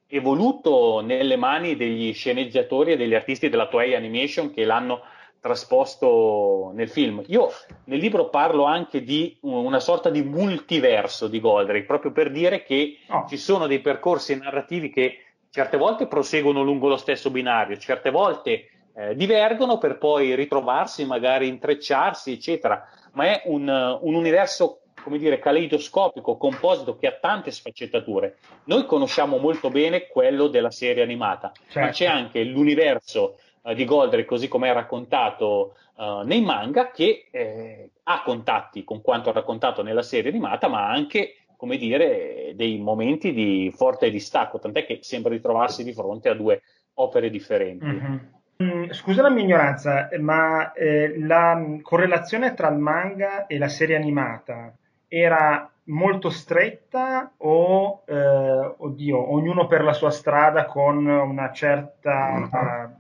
evoluto 0.07 1.01
nelle 1.01 1.37
mani 1.37 1.77
degli 1.77 2.13
sceneggiatori 2.13 2.93
e 2.93 2.97
degli 2.97 3.15
artisti 3.15 3.49
della 3.49 3.69
Toei 3.69 3.95
Animation 3.95 4.53
che 4.53 4.65
l'hanno 4.65 5.03
trasposto 5.41 6.71
nel 6.75 6.89
film. 6.89 7.23
Io 7.27 7.51
nel 7.85 7.99
libro 7.99 8.29
parlo 8.29 8.65
anche 8.65 9.03
di 9.03 9.37
una 9.41 9.81
sorta 9.81 10.11
di 10.11 10.23
multiverso 10.23 11.29
di 11.29 11.41
Goldrake, 11.41 11.85
proprio 11.85 12.13
per 12.13 12.31
dire 12.31 12.63
che 12.63 12.99
oh. 13.09 13.27
ci 13.29 13.37
sono 13.37 13.67
dei 13.67 13.81
percorsi 13.81 14.37
narrativi 14.37 14.91
che 14.91 15.19
certe 15.51 15.77
volte 15.77 16.07
proseguono 16.07 16.63
lungo 16.63 16.89
lo 16.89 16.97
stesso 16.97 17.31
binario, 17.31 17.77
certe 17.79 18.11
volte 18.11 18.69
eh, 18.95 19.17
divergono 19.17 19.79
per 19.79 19.99
poi 19.99 20.35
ritrovarsi, 20.35 21.05
magari 21.05 21.49
intrecciarsi, 21.49 22.33
eccetera, 22.33 22.87
ma 23.13 23.25
è 23.25 23.43
un, 23.47 23.67
un 23.69 24.15
universo 24.15 24.81
come 25.03 25.19
dire, 25.19 25.39
caleidoscopico, 25.39 26.37
composito, 26.37 26.97
che 26.97 27.07
ha 27.07 27.17
tante 27.19 27.51
sfaccettature. 27.51 28.37
Noi 28.65 28.85
conosciamo 28.85 29.39
molto 29.39 29.71
bene 29.71 30.07
quello 30.07 30.49
della 30.49 30.71
serie 30.71 31.03
animata, 31.03 31.53
certo. 31.69 31.81
ma 31.81 31.89
c'è 31.89 32.07
anche 32.07 32.45
l'universo 32.45 33.39
uh, 33.63 33.75
di 33.75 33.85
Goldrake, 33.85 34.25
così 34.25 34.49
come 34.49 34.71
è 34.71 34.73
raccontato 34.73 35.75
uh, 35.97 36.21
nei 36.25 36.43
manga, 36.43 36.91
che 36.91 37.29
eh, 37.31 37.91
ha 38.05 38.23
contatti 38.23 38.85
con 38.85 39.03
quanto 39.03 39.33
raccontato 39.33 39.83
nella 39.83 40.03
serie 40.03 40.31
animata, 40.31 40.69
ma 40.69 40.89
anche, 40.89 41.37
come 41.57 41.77
dire, 41.77 42.53
dei 42.55 42.79
momenti 42.79 43.33
di 43.33 43.73
forte 43.75 44.11
distacco, 44.11 44.59
tant'è 44.59 44.85
che 44.85 44.99
sembra 45.03 45.31
di 45.33 45.41
trovarsi 45.41 45.85
di 45.85 45.93
fronte 45.93 46.29
a 46.29 46.35
due 46.35 46.63
opere 46.95 47.31
differenti. 47.31 47.85
Mm-hmm. 47.85 48.17
Mm, 48.63 48.91
scusa 48.91 49.23
la 49.23 49.31
mia 49.31 49.45
ignoranza, 49.45 50.11
ma 50.19 50.73
eh, 50.73 51.19
la 51.19 51.79
correlazione 51.81 52.53
tra 52.53 52.69
il 52.69 52.77
manga 52.77 53.47
e 53.47 53.57
la 53.57 53.69
serie 53.69 53.97
animata 53.97 54.75
era 55.09 55.71
molto 55.85 56.29
stretta 56.29 57.33
o, 57.39 58.03
eh, 58.05 58.75
oddio, 58.77 59.33
ognuno 59.33 59.67
per 59.67 59.83
la 59.83 59.95
sua 59.95 60.11
strada 60.11 60.67
con 60.67 61.07
una 61.07 61.51
certa 61.53 62.49
uh, 62.51 63.00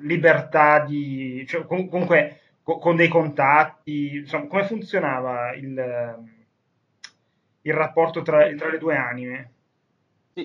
libertà 0.00 0.80
di... 0.80 1.44
Cioè, 1.46 1.66
comunque 1.66 2.40
co- 2.62 2.78
con 2.78 2.96
dei 2.96 3.08
contatti, 3.08 4.16
insomma, 4.16 4.46
come 4.46 4.64
funzionava 4.64 5.54
il, 5.54 6.18
il 7.62 7.72
rapporto 7.72 8.22
tra, 8.22 8.52
tra 8.54 8.70
le 8.70 8.78
due 8.78 8.96
anime? 8.96 9.50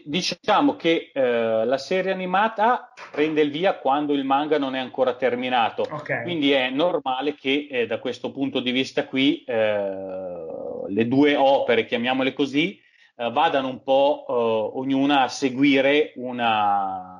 Diciamo 0.04 0.76
che 0.76 1.10
eh, 1.12 1.66
la 1.66 1.78
serie 1.80 2.12
animata 2.12 2.94
prende 3.12 3.42
il 3.42 3.50
via 3.50 3.74
quando 3.74 4.14
il 4.14 4.24
manga 4.24 4.60
non 4.60 4.76
è 4.76 4.80
ancora 4.80 5.16
terminato, 5.16 5.82
okay. 5.90 6.22
quindi 6.22 6.52
è 6.52 6.70
normale 6.70 7.34
che 7.34 7.68
eh, 7.72 7.88
da 7.88 7.98
questo 7.98 8.32
punto 8.32 8.60
di 8.60 8.70
vista 8.70 9.06
qui 9.06 9.44
eh, 9.46 10.86
le 10.88 11.08
due 11.08 11.36
opere, 11.36 11.86
chiamiamole 11.86 12.34
così, 12.34 12.80
eh, 13.16 13.32
vadano 13.32 13.68
un 13.68 13.82
po' 13.82 14.26
eh, 14.30 14.78
ognuna 14.78 15.24
a 15.24 15.28
seguire 15.28 16.14
una, 16.18 17.19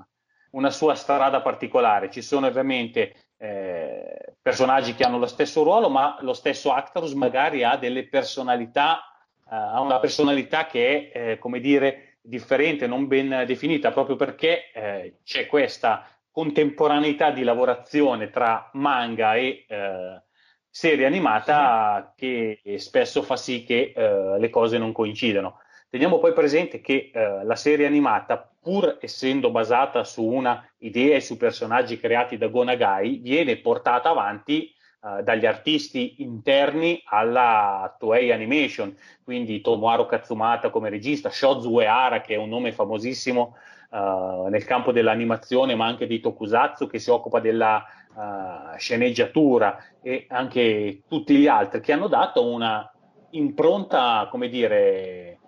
una, 0.52 0.70
sua 0.70 0.96
strada 0.96 1.42
particolare. 1.42 2.10
Ci 2.10 2.22
sono 2.22 2.48
ovviamente 2.48 3.16
eh, 3.38 4.36
personaggi 4.42 4.96
che 4.96 5.04
hanno 5.04 5.18
lo 5.18 5.28
stesso 5.28 5.64
ruolo, 5.64 5.90
ma 5.90 6.18
lo 6.22 6.34
stesso 6.34 6.72
Actarus 6.72 7.14
magari 7.14 7.64
ha 7.64 7.78
delle 7.78 8.08
personalità, 8.08 9.04
ha 9.46 9.82
una 9.82 10.00
personalità 10.00 10.68
che 10.68 11.12
è, 11.12 11.38
come 11.40 11.60
dire, 11.60 12.18
differente, 12.22 12.88
non 12.88 13.08
ben 13.08 13.44
definita, 13.46 13.92
proprio 13.92 14.16
perché 14.16 14.72
eh, 14.72 15.18
c'è 15.24 15.48
questa 15.48 16.08
contemporaneità 16.32 17.32
di 17.32 17.44
lavorazione 17.44 18.30
tra 18.30 18.70
manga 18.74 19.36
e 19.36 19.66
eh, 19.68 20.22
serie 20.70 21.06
animata 21.06 22.14
che 22.16 22.62
spesso 22.78 23.24
fa 23.24 23.36
sì 23.36 23.64
che 23.64 23.94
eh, 23.96 24.40
le 24.40 24.50
cose 24.50 24.78
non 24.78 24.92
coincidano. 24.92 25.60
Teniamo 25.90 26.20
poi 26.20 26.34
presente 26.34 26.82
che 26.82 27.10
eh, 27.12 27.44
la 27.44 27.56
serie 27.56 27.88
animata, 27.88 28.49
pur 28.62 28.98
essendo 29.00 29.52
basata 29.52 30.04
su 30.04 30.24
una 30.24 30.68
idea 30.80 31.16
e 31.16 31.22
su 31.22 31.38
personaggi 31.38 31.98
creati 31.98 32.38
da 32.38 32.48
Gonagai, 32.48 33.18
viene 33.18 33.58
portata 33.58 34.10
avanti 34.10 34.74
uh, 35.02 35.22
dagli 35.22 35.46
artisti 35.46 36.22
interni 36.22 37.02
alla 37.06 37.96
Toei 37.98 38.32
Animation, 38.32 38.96
quindi 39.24 39.62
Tomoharo 39.62 40.06
Katsumata 40.06 40.70
come 40.70 40.90
regista, 40.90 41.30
Shozu 41.30 41.70
Uehara 41.70 42.22
che 42.22 42.36
è 42.36 42.38
un 42.38 42.50
nome 42.50 42.72
famosissimo 42.72 43.56
uh, 43.92 44.48
nel 44.48 44.66
campo 44.66 44.92
dell'animazione 44.92 45.76
ma 45.76 45.86
anche 45.86 46.08
di 46.08 46.20
Tokusatsu 46.20 46.88
che 46.88 47.00
si 47.00 47.10
occupa 47.10 47.40
della 47.40 47.84
uh, 48.14 48.78
sceneggiatura 48.78 49.78
e 50.02 50.26
anche 50.30 51.04
tutti 51.08 51.36
gli 51.36 51.48
altri 51.48 51.80
che 51.80 51.94
hanno 51.94 52.08
dato 52.08 52.46
una 52.46 52.92
impronta, 53.32 54.28
come 54.30 54.50
dire, 54.50 55.39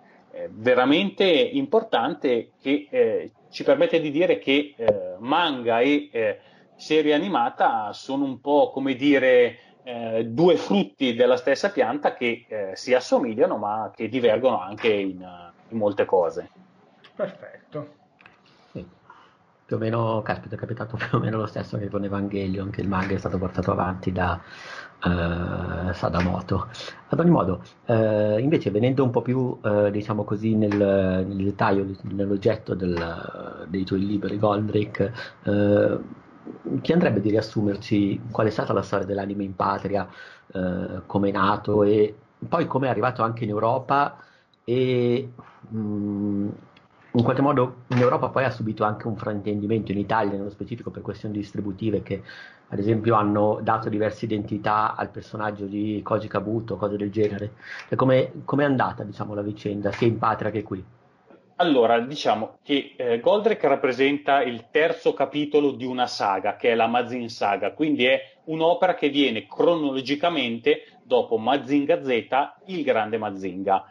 veramente 0.50 1.24
importante 1.24 2.52
che 2.60 2.88
eh, 2.90 3.30
ci 3.50 3.64
permette 3.64 4.00
di 4.00 4.10
dire 4.10 4.38
che 4.38 4.74
eh, 4.76 5.14
manga 5.18 5.80
e 5.80 6.08
eh, 6.10 6.40
serie 6.76 7.14
animata 7.14 7.92
sono 7.92 8.24
un 8.24 8.40
po' 8.40 8.70
come 8.70 8.94
dire 8.94 9.58
eh, 9.84 10.24
due 10.26 10.56
frutti 10.56 11.14
della 11.14 11.36
stessa 11.36 11.70
pianta 11.70 12.14
che 12.14 12.46
eh, 12.48 12.70
si 12.74 12.94
assomigliano 12.94 13.56
ma 13.56 13.92
che 13.94 14.08
divergono 14.08 14.60
anche 14.60 14.88
in, 14.88 15.24
in 15.68 15.76
molte 15.76 16.04
cose. 16.04 16.48
Perfetto. 17.14 18.00
Più 19.72 19.80
o 19.80 19.84
meno, 19.84 20.20
caspita, 20.20 20.54
è 20.54 20.58
capitato 20.58 20.96
più 21.00 21.16
o 21.16 21.18
meno 21.18 21.38
lo 21.38 21.46
stesso 21.46 21.78
che 21.78 21.88
con 21.88 22.04
Evangelion, 22.04 22.68
che 22.68 22.82
il 22.82 22.88
manga 22.88 23.14
è 23.14 23.16
stato 23.16 23.38
portato 23.38 23.70
avanti 23.70 24.12
da 24.12 24.38
uh, 25.02 25.92
Sadamoto. 25.94 26.68
Ad 27.08 27.18
ogni 27.18 27.30
modo, 27.30 27.62
uh, 27.86 28.36
invece 28.36 28.70
venendo 28.70 29.02
un 29.02 29.08
po' 29.08 29.22
più, 29.22 29.38
uh, 29.38 29.88
diciamo 29.88 30.24
così, 30.24 30.56
nel, 30.56 30.76
nel 30.76 31.36
dettaglio, 31.42 31.86
nell'oggetto 32.02 32.74
del, 32.74 33.64
dei 33.68 33.84
tuoi 33.84 34.04
libri, 34.04 34.38
Goldrake, 34.38 35.10
chi 36.82 36.92
andrebbe 36.92 37.22
di 37.22 37.30
riassumerci 37.30 38.24
qual 38.30 38.48
è 38.48 38.50
stata 38.50 38.74
la 38.74 38.82
storia 38.82 39.06
dell'anime 39.06 39.44
in 39.44 39.56
patria, 39.56 40.06
come 41.06 41.28
è 41.30 41.32
nato 41.32 41.82
e 41.82 42.14
poi 42.46 42.66
come 42.66 42.88
è 42.88 42.90
arrivato 42.90 43.22
anche 43.22 43.44
in 43.44 43.50
Europa 43.50 44.18
e 44.64 45.32
mh, 45.66 45.78
mm, 45.78 46.48
in 47.14 47.22
qualche 47.22 47.42
modo 47.42 47.84
in 47.88 47.98
Europa 47.98 48.28
poi 48.28 48.44
ha 48.44 48.50
subito 48.50 48.84
anche 48.84 49.06
un 49.06 49.16
fraintendimento 49.16 49.92
in 49.92 49.98
Italia 49.98 50.36
nello 50.36 50.50
specifico 50.50 50.90
per 50.90 51.02
questioni 51.02 51.36
distributive 51.36 52.02
che 52.02 52.22
ad 52.68 52.78
esempio 52.78 53.16
hanno 53.16 53.60
dato 53.62 53.90
diverse 53.90 54.24
identità 54.24 54.94
al 54.96 55.10
personaggio 55.10 55.66
di 55.66 56.00
Koji 56.02 56.26
Kabuto, 56.26 56.76
cose 56.76 56.96
del 56.96 57.10
genere. 57.10 57.52
Come 57.94 58.32
è 58.32 58.64
andata 58.64 59.02
diciamo, 59.02 59.34
la 59.34 59.42
vicenda 59.42 59.92
sia 59.92 60.06
in 60.06 60.16
patria 60.16 60.50
che 60.50 60.62
qui? 60.62 60.82
Allora, 61.56 62.00
diciamo 62.00 62.56
che 62.62 62.94
eh, 62.96 63.20
Goldrake 63.20 63.68
rappresenta 63.68 64.42
il 64.42 64.68
terzo 64.70 65.12
capitolo 65.12 65.72
di 65.72 65.84
una 65.84 66.06
saga, 66.06 66.56
che 66.56 66.70
è 66.70 66.74
la 66.74 66.86
Mazin 66.86 67.28
Saga, 67.28 67.72
quindi 67.72 68.06
è 68.06 68.20
un'opera 68.44 68.94
che 68.94 69.10
viene 69.10 69.46
cronologicamente 69.46 70.86
dopo 71.04 71.36
Mazinga 71.36 72.02
Z, 72.02 72.26
il 72.66 72.82
grande 72.82 73.18
Mazinga. 73.18 73.84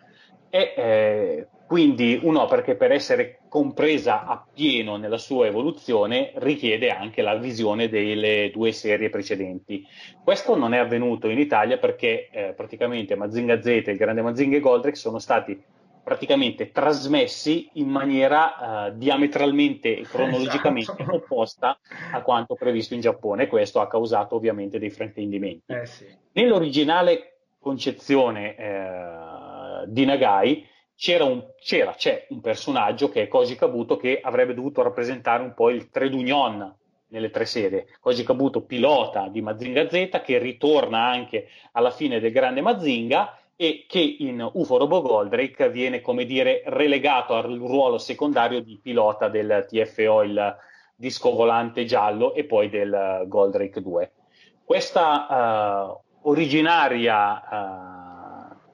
E 0.49 0.73
eh, 0.75 1.47
quindi 1.71 2.19
un'opera 2.21 2.63
che 2.63 2.75
per 2.75 2.91
essere 2.91 3.39
compresa 3.47 4.25
appieno 4.25 4.97
nella 4.97 5.17
sua 5.17 5.47
evoluzione 5.47 6.33
richiede 6.35 6.89
anche 6.89 7.21
la 7.21 7.37
visione 7.37 7.87
delle 7.87 8.51
due 8.53 8.73
serie 8.73 9.09
precedenti. 9.09 9.81
Questo 10.21 10.57
non 10.57 10.73
è 10.73 10.79
avvenuto 10.79 11.29
in 11.29 11.39
Italia 11.39 11.77
perché 11.77 12.27
eh, 12.29 12.51
praticamente 12.57 13.15
Mazinga 13.15 13.61
Z 13.61 13.67
e 13.67 13.83
il 13.91 13.95
Grande 13.95 14.21
Mazinga 14.21 14.57
e 14.57 14.59
Goldrake 14.59 14.97
sono 14.97 15.17
stati 15.17 15.63
praticamente 16.03 16.71
trasmessi 16.71 17.69
in 17.75 17.87
maniera 17.87 18.89
uh, 18.89 18.97
diametralmente 18.97 19.97
e 19.97 20.01
cronologicamente 20.01 20.91
esatto. 20.91 21.15
opposta 21.15 21.79
a 22.11 22.21
quanto 22.21 22.55
previsto 22.55 22.95
in 22.95 22.99
Giappone. 22.99 23.47
Questo 23.47 23.79
ha 23.79 23.87
causato 23.87 24.35
ovviamente 24.35 24.77
dei 24.77 24.89
fraintendimenti. 24.89 25.71
Eh 25.71 25.85
sì. 25.85 26.05
Nell'originale 26.33 27.27
concezione 27.59 28.57
eh, 28.57 29.87
di 29.87 30.03
Nagai 30.03 30.67
c'era, 31.01 31.23
un, 31.23 31.43
c'era, 31.59 31.93
c'è 31.93 32.27
un 32.29 32.41
personaggio 32.41 33.09
che 33.09 33.23
è 33.23 33.27
Koji 33.27 33.55
Kabuto 33.55 33.97
che 33.97 34.19
avrebbe 34.21 34.53
dovuto 34.53 34.83
rappresentare 34.83 35.41
un 35.41 35.55
po' 35.55 35.71
il 35.71 35.89
trade 35.89 36.15
union 36.15 36.75
nelle 37.07 37.31
tre 37.31 37.45
serie. 37.45 37.87
Koji 37.99 38.23
Kabuto 38.23 38.61
pilota 38.61 39.27
di 39.27 39.41
Mazinga 39.41 39.89
Z 39.89 40.21
che 40.23 40.37
ritorna 40.37 41.03
anche 41.07 41.47
alla 41.71 41.89
fine 41.89 42.19
del 42.19 42.31
grande 42.31 42.61
Mazinga 42.61 43.35
e 43.55 43.85
che 43.87 44.17
in 44.19 44.47
UFO 44.53 44.77
Robo 44.77 45.01
Goldrake 45.01 45.71
viene, 45.71 46.01
come 46.01 46.23
dire, 46.25 46.61
relegato 46.67 47.33
al 47.33 47.45
ruolo 47.57 47.97
secondario 47.97 48.61
di 48.61 48.79
pilota 48.79 49.27
del 49.27 49.65
TFO, 49.67 50.21
il 50.21 50.55
disco 50.95 51.31
volante 51.31 51.83
giallo, 51.83 52.35
e 52.35 52.43
poi 52.43 52.69
del 52.69 53.23
Goldrake 53.25 53.81
2. 53.81 54.11
Questa 54.63 55.95
uh, 56.21 56.29
originaria 56.29 57.41
uh, 57.49 58.10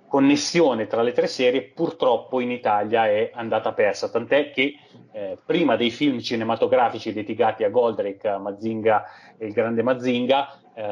connessione 0.08 0.88
tra 0.88 1.02
le 1.02 1.12
tre 1.12 1.28
serie 1.28 1.64
purtroppo 1.64 2.40
in 2.40 2.52
Italia 2.52 3.08
è 3.08 3.32
andata 3.34 3.74
persa, 3.74 4.10
tant'è 4.10 4.52
che 4.52 4.76
eh, 5.12 5.38
prima 5.46 5.76
dei 5.76 5.90
film 5.90 6.20
cinematografici 6.20 7.12
dedicati 7.14 7.64
a 7.64 7.70
Goldrake, 7.70 8.38
Mazinga 8.38 9.04
e 9.38 9.48
il 9.48 9.54
grande 9.54 9.84
Mazinga, 9.84 10.60
eh, 10.74 10.84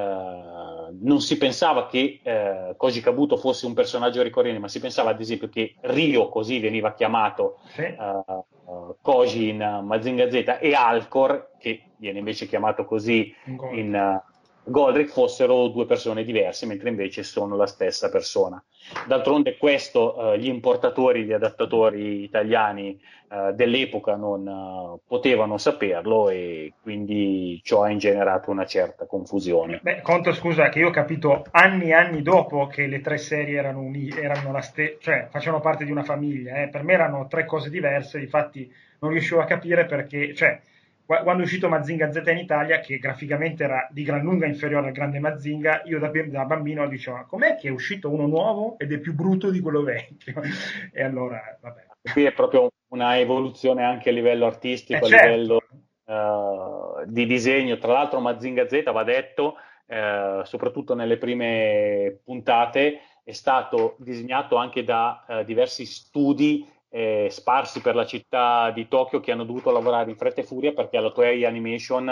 non 0.99 1.21
si 1.21 1.38
pensava 1.38 1.86
che 1.86 2.19
eh, 2.23 2.73
Koji 2.75 3.01
Kabuto 3.01 3.38
fosse 3.38 3.65
un 3.65 3.73
personaggio 3.73 4.21
ricorrente, 4.21 4.60
ma 4.60 4.67
si 4.67 4.80
pensava 4.80 5.12
ad 5.12 5.21
esempio 5.21 5.47
che 5.47 5.75
Rio, 5.82 6.30
così 6.30 6.60
veniva 6.60 6.93
chiamato 6.93 7.60
sì. 7.67 7.84
uh, 7.84 8.95
Koji 8.99 9.49
in 9.49 9.82
Mazinga 9.84 10.30
Z, 10.30 10.58
e 10.60 10.73
Alcor, 10.73 11.51
che 11.60 11.91
viene 11.97 12.17
invece 12.19 12.47
chiamato 12.47 12.84
così 12.86 13.34
in, 13.45 13.93
uh, 13.93 14.34
Goldrick 14.65 15.12
fossero 15.12 15.67
due 15.67 15.86
persone 15.86 16.23
diverse, 16.23 16.65
mentre 16.65 16.89
invece 16.89 17.23
sono 17.23 17.56
la 17.56 17.67
stessa 17.67 18.10
persona. 18.10 18.62
D'altronde 19.08 19.58
questo 19.58 20.34
eh, 20.34 20.39
gli 20.39 20.47
importatori 20.47 21.25
di 21.25 21.34
adattatori 21.34 22.23
italiani 22.23 22.99
eh, 23.30 23.54
dell'epoca 23.54 24.15
non 24.15 24.47
eh, 24.47 24.99
potevano 25.08 25.58
saperlo 25.58 26.30
e 26.30 26.73
quindi 26.82 27.60
ciò 27.63 27.84
ha 27.84 27.89
ingenerato 27.89 28.51
una 28.51 28.65
certa 28.65 29.06
confusione. 29.06 29.80
Beh, 29.82 30.01
conto 30.01 30.34
scusa 30.34 30.69
che 30.69 30.80
io 30.80 30.88
ho 30.88 30.91
capito 30.91 31.45
anni 31.51 31.89
e 31.89 31.93
anni 31.93 32.21
dopo 32.21 32.67
che 32.67 32.88
le 32.88 33.01
tre 33.01 33.17
serie 33.17 33.58
erano, 33.58 33.80
uni- 33.80 34.10
erano 34.10 34.51
la 34.51 34.62
stessa, 34.62 34.97
cioè 34.99 35.28
facevano 35.32 35.62
parte 35.62 35.86
di 35.86 35.91
una 35.91 36.04
famiglia, 36.04 36.62
eh. 36.62 36.69
per 36.69 36.84
me 36.84 36.93
erano 36.93 37.28
tre 37.28 37.45
cose 37.45 37.69
diverse, 37.69 38.19
infatti 38.19 38.71
non 38.99 39.12
riuscivo 39.12 39.41
a 39.41 39.45
capire 39.45 39.86
perché, 39.86 40.34
cioè 40.34 40.60
quando 41.05 41.41
è 41.41 41.45
uscito 41.45 41.69
Mazinga 41.69 42.11
Z 42.11 42.23
in 42.27 42.37
Italia, 42.37 42.79
che 42.79 42.97
graficamente 42.97 43.63
era 43.63 43.87
di 43.91 44.03
gran 44.03 44.21
lunga 44.21 44.47
inferiore 44.47 44.87
al 44.87 44.93
grande 44.93 45.19
Mazinga, 45.19 45.83
io 45.85 45.99
da, 45.99 46.09
da 46.09 46.45
bambino 46.45 46.87
dicevo: 46.87 47.25
com'è 47.27 47.57
che 47.57 47.67
è 47.67 47.71
uscito 47.71 48.09
uno 48.09 48.25
nuovo 48.25 48.77
ed 48.79 48.91
è 48.91 48.97
più 48.97 49.13
brutto 49.13 49.51
di 49.51 49.59
quello 49.59 49.83
vecchio? 49.83 50.41
e 50.91 51.03
allora, 51.03 51.57
vabbè. 51.61 51.85
Qui 52.11 52.23
è 52.23 52.33
proprio 52.33 52.71
una 52.89 53.19
evoluzione 53.19 53.83
anche 53.83 54.09
a 54.09 54.13
livello 54.13 54.45
artistico, 54.45 55.05
eh, 55.05 55.07
a 55.07 55.09
certo. 55.09 55.27
livello 55.27 55.61
uh, 56.05 57.03
di 57.05 57.25
disegno. 57.25 57.77
Tra 57.77 57.93
l'altro, 57.93 58.19
Mazinga 58.19 58.67
Z 58.67 58.91
va 58.91 59.03
detto, 59.03 59.57
uh, 59.85 60.43
soprattutto 60.43 60.95
nelle 60.95 61.17
prime 61.17 62.19
puntate, 62.23 62.99
è 63.23 63.31
stato 63.31 63.95
disegnato 63.99 64.55
anche 64.55 64.83
da 64.83 65.23
uh, 65.27 65.43
diversi 65.43 65.85
studi 65.85 66.67
eh, 66.95 67.27
sparsi 67.29 67.81
per 67.81 67.93
la 67.93 68.05
città 68.05 68.71
di 68.71 68.88
Tokyo 68.88 69.19
che 69.19 69.34
hanno 69.34 69.43
dovuto 69.43 69.69
lavorare 69.69 70.10
in 70.10 70.15
fretta 70.15 70.39
e 70.39 70.45
furia 70.45 70.71
perché 70.71 70.95
alla 70.95 71.12
Toei 71.12 71.43
Animation 71.43 72.10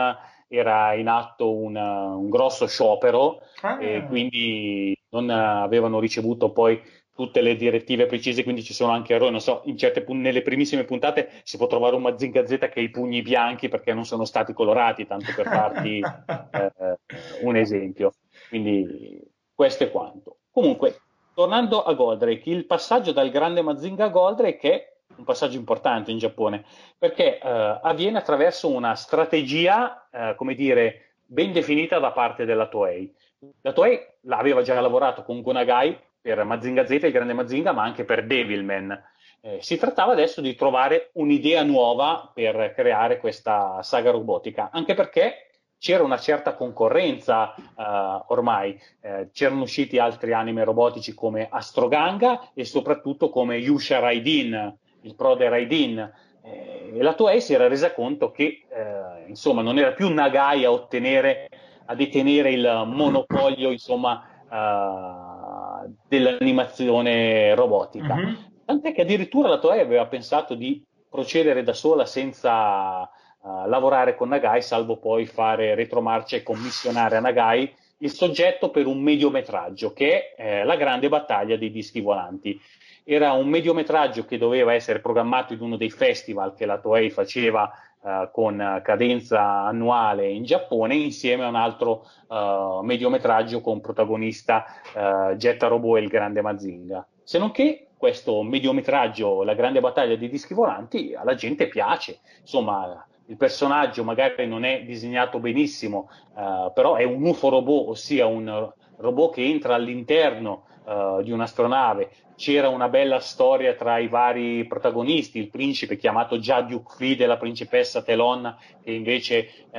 era 0.49 0.93
in 0.93 1.07
atto 1.07 1.55
un, 1.55 1.77
un 1.77 2.29
grosso 2.29 2.67
sciopero 2.67 3.39
ah. 3.61 3.81
e 3.81 4.05
quindi 4.05 4.93
non 5.11 5.29
avevano 5.29 6.01
ricevuto 6.01 6.51
poi 6.51 6.81
tutte 7.15 7.39
le 7.39 7.55
direttive 7.55 8.07
precise, 8.07 8.43
quindi 8.43 8.61
ci 8.61 8.73
sono 8.73 8.91
anche 8.91 9.13
errori, 9.13 9.31
non 9.31 9.39
so, 9.39 9.61
in 9.65 9.77
certe, 9.77 10.03
nelle 10.09 10.41
primissime 10.41 10.83
puntate 10.83 11.29
si 11.43 11.55
può 11.55 11.67
trovare 11.67 11.95
un 11.95 12.01
Mazinga 12.01 12.45
Z 12.45 12.57
che 12.57 12.79
ha 12.79 12.81
i 12.81 12.89
pugni 12.89 13.21
bianchi 13.21 13.69
perché 13.69 13.93
non 13.93 14.03
sono 14.03 14.25
stati 14.25 14.51
colorati, 14.51 15.05
tanto 15.05 15.31
per 15.33 15.45
farti 15.45 16.01
eh, 16.51 16.97
un 17.43 17.55
esempio. 17.55 18.11
Quindi 18.49 19.17
questo 19.53 19.85
è 19.85 19.91
quanto. 19.91 20.39
Comunque, 20.51 20.97
tornando 21.33 21.83
a 21.83 21.93
Goldrake, 21.93 22.49
il 22.49 22.65
passaggio 22.65 23.11
dal 23.11 23.29
grande 23.29 23.61
Mazinga 23.61 24.05
a 24.05 24.09
Goldrake 24.09 24.69
è 24.69 24.93
un 25.15 25.23
passaggio 25.23 25.57
importante 25.57 26.11
in 26.11 26.17
Giappone 26.17 26.63
perché 26.97 27.39
eh, 27.39 27.79
avviene 27.81 28.17
attraverso 28.17 28.69
una 28.69 28.95
strategia, 28.95 30.07
eh, 30.11 30.35
come 30.35 30.55
dire, 30.55 31.15
ben 31.25 31.51
definita 31.51 31.99
da 31.99 32.11
parte 32.11 32.45
della 32.45 32.67
Toei. 32.67 33.13
La 33.61 33.73
Toei 33.73 33.99
aveva 34.29 34.61
già 34.61 34.79
lavorato 34.79 35.23
con 35.23 35.41
Gonagai 35.41 35.97
per 36.21 36.43
Mazinga 36.43 36.85
Z, 36.85 36.91
il 36.91 37.11
grande 37.11 37.33
Mazinga, 37.33 37.73
ma 37.73 37.83
anche 37.83 38.05
per 38.05 38.25
Devilman. 38.25 39.11
Eh, 39.41 39.57
si 39.61 39.77
trattava 39.77 40.13
adesso 40.13 40.39
di 40.39 40.55
trovare 40.55 41.09
un'idea 41.13 41.63
nuova 41.63 42.31
per 42.33 42.71
creare 42.73 43.19
questa 43.19 43.81
saga 43.83 44.11
robotica, 44.11 44.69
anche 44.71 44.93
perché 44.93 45.49
c'era 45.83 46.01
una 46.01 46.17
certa 46.17 46.53
concorrenza 46.53 47.53
uh, 47.57 48.31
ormai, 48.31 48.79
eh, 49.01 49.27
c'erano 49.33 49.63
usciti 49.63 49.99
altri 49.99 50.31
anime 50.31 50.63
robotici 50.63 51.13
come 51.13 51.49
Astroganga 51.51 52.51
e 52.53 52.63
soprattutto 52.63 53.29
come 53.29 53.57
Yusha 53.57 53.99
Raidin, 53.99 54.77
il 55.01 55.15
prode 55.15 55.49
Raidin. 55.49 56.09
Eh, 56.41 56.89
la 57.01 57.13
Toei 57.15 57.41
si 57.41 57.53
era 57.53 57.67
resa 57.67 57.91
conto 57.91 58.31
che 58.31 58.63
eh, 58.69 59.27
insomma 59.27 59.61
non 59.61 59.77
era 59.77 59.91
più 59.91 60.07
Nagai 60.07 60.63
a 60.63 60.71
ottenere, 60.71 61.49
a 61.83 61.95
detenere 61.95 62.51
il 62.51 62.83
monopolio 62.85 63.69
insomma, 63.69 64.23
uh, 64.47 65.93
dell'animazione 66.07 67.55
robotica. 67.55 68.15
Mm-hmm. 68.15 68.33
Tant'è 68.63 68.93
che 68.93 69.01
addirittura 69.01 69.49
la 69.49 69.59
Toei 69.59 69.81
aveva 69.81 70.05
pensato 70.05 70.55
di 70.55 70.81
procedere 71.09 71.61
da 71.61 71.73
sola 71.73 72.05
senza 72.05 73.11
lavorare 73.43 74.15
con 74.15 74.29
Nagai, 74.29 74.61
salvo 74.61 74.97
poi 74.97 75.25
fare 75.25 75.75
retromarcia 75.75 76.37
e 76.37 76.43
commissionare 76.43 77.17
a 77.17 77.19
Nagai 77.19 77.73
il 77.97 78.11
soggetto 78.11 78.69
per 78.69 78.85
un 78.85 79.01
mediometraggio 79.01 79.93
che 79.93 80.33
è 80.35 80.59
eh, 80.59 80.63
La 80.63 80.75
grande 80.75 81.09
battaglia 81.09 81.55
dei 81.55 81.71
dischi 81.71 82.01
volanti. 82.01 82.59
Era 83.05 83.33
un 83.33 83.47
mediometraggio 83.49 84.25
che 84.25 84.37
doveva 84.37 84.73
essere 84.73 84.99
programmato 84.99 85.53
in 85.53 85.61
uno 85.61 85.75
dei 85.75 85.89
festival 85.89 86.53
che 86.53 86.65
la 86.65 86.79
Toei 86.79 87.09
faceva 87.09 87.69
uh, 87.99 88.31
con 88.31 88.81
cadenza 88.81 89.65
annuale 89.65 90.29
in 90.29 90.45
Giappone, 90.45 90.95
insieme 90.95 91.43
a 91.43 91.49
un 91.49 91.55
altro 91.55 92.07
uh, 92.27 92.79
mediometraggio 92.81 93.59
con 93.59 93.81
protagonista 93.81 94.63
uh, 94.93 95.35
Jetta 95.35 95.67
Robot 95.67 95.97
e 95.97 96.01
il 96.01 96.07
grande 96.07 96.41
Mazinga. 96.41 97.05
Se 97.23 97.37
non 97.37 97.51
che 97.51 97.87
questo 97.97 98.41
mediometraggio, 98.41 99.43
La 99.43 99.53
grande 99.53 99.81
battaglia 99.81 100.15
dei 100.15 100.29
dischi 100.29 100.53
volanti, 100.53 101.13
alla 101.13 101.35
gente 101.35 101.67
piace. 101.67 102.19
Insomma, 102.39 103.05
il 103.27 103.37
personaggio 103.37 104.03
magari 104.03 104.47
non 104.47 104.65
è 104.65 104.83
disegnato 104.83 105.39
benissimo, 105.39 106.09
uh, 106.35 106.71
però 106.73 106.95
è 106.95 107.03
un 107.03 107.23
UFO 107.23 107.49
robot, 107.49 107.89
ossia 107.89 108.25
un 108.25 108.71
robot 108.97 109.35
che 109.35 109.43
entra 109.43 109.75
all'interno 109.75 110.65
uh, 110.85 111.21
di 111.21 111.31
un'astronave. 111.31 112.09
C'era 112.35 112.67
una 112.67 112.89
bella 112.89 113.19
storia 113.19 113.75
tra 113.75 113.99
i 113.99 114.07
vari 114.07 114.65
protagonisti, 114.65 115.39
il 115.39 115.49
principe 115.49 115.97
chiamato 115.97 116.39
già 116.39 116.61
Duke 116.61 116.95
Fide 116.97 117.23
e 117.23 117.27
la 117.27 117.37
principessa 117.37 118.01
Telon, 118.01 118.55
che 118.83 118.91
invece 118.91 119.49
uh, 119.69 119.77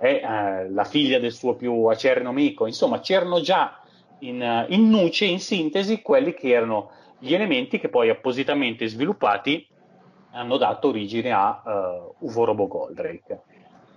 è 0.00 0.66
la 0.68 0.84
figlia 0.84 1.18
del 1.18 1.32
suo 1.32 1.54
più 1.54 1.84
acerrimo 1.84 2.30
amico. 2.30 2.66
Insomma, 2.66 3.00
c'erano 3.00 3.40
già 3.40 3.80
in, 4.20 4.66
in 4.68 4.88
nuce, 4.88 5.26
in 5.26 5.40
sintesi, 5.40 6.02
quelli 6.02 6.34
che 6.34 6.48
erano 6.48 6.90
gli 7.18 7.34
elementi 7.34 7.78
che 7.78 7.90
poi 7.90 8.08
appositamente 8.08 8.88
sviluppati 8.88 9.66
hanno 10.32 10.56
dato 10.56 10.88
origine 10.88 11.32
a 11.32 11.62
uh, 11.64 12.26
UFO 12.26 12.44
Robo 12.44 12.66
Goldrake. 12.66 13.40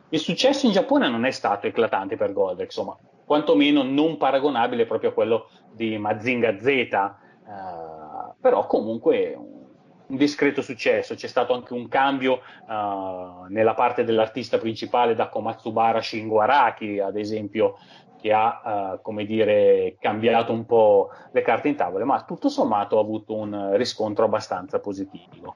Il 0.10 0.20
successo 0.20 0.66
in 0.66 0.72
Giappone 0.72 1.10
non 1.10 1.26
è 1.26 1.32
stato 1.32 1.68
eclatante 1.68 2.16
per 2.18 2.34
Goldrake, 2.34 2.64
insomma, 2.64 2.98
quantomeno 3.26 3.84
non 3.84 4.18
paragonabile 4.18 4.86
proprio 4.86 5.10
a 5.10 5.14
quello 5.14 5.50
di 5.72 5.98
Mazinga 5.98 6.60
Z, 6.60 6.68
uh, 6.68 8.34
però 8.40 8.68
comunque 8.68 9.34
un, 9.36 9.66
un, 10.08 10.18
discreto 10.18 10.62
successo. 10.62 11.16
C'è 11.16 11.28
stato 11.28 11.54
anche 11.54 11.74
un 11.74 11.88
cambio 11.88 12.42
uh, 12.68 13.46
nella 13.48 13.74
parte 13.74 14.04
dell'artista 14.04 14.58
principale 14.58 15.16
da 15.16 15.30
Komatsubara 15.30 16.02
Shingo 16.02 16.42
Araki, 16.42 17.00
ad 17.00 17.18
esempio, 17.18 17.78
che 18.22 18.32
ha, 18.32 18.94
uh, 18.94 19.02
come 19.02 19.26
dire, 19.26 19.98
cambiato 20.00 20.54
un 20.54 20.66
po' 20.66 21.10
le 21.32 21.42
carte 21.42 21.68
in 21.70 21.76
tavola, 21.76 22.06
ma 22.06 22.24
tutto 22.24 22.50
sommato 22.50 22.98
ha 22.98 23.02
avuto 23.02 23.36
un 23.36 23.76
riscontro 23.76 24.26
abbastanza 24.26 24.80
positivo. 24.80 25.56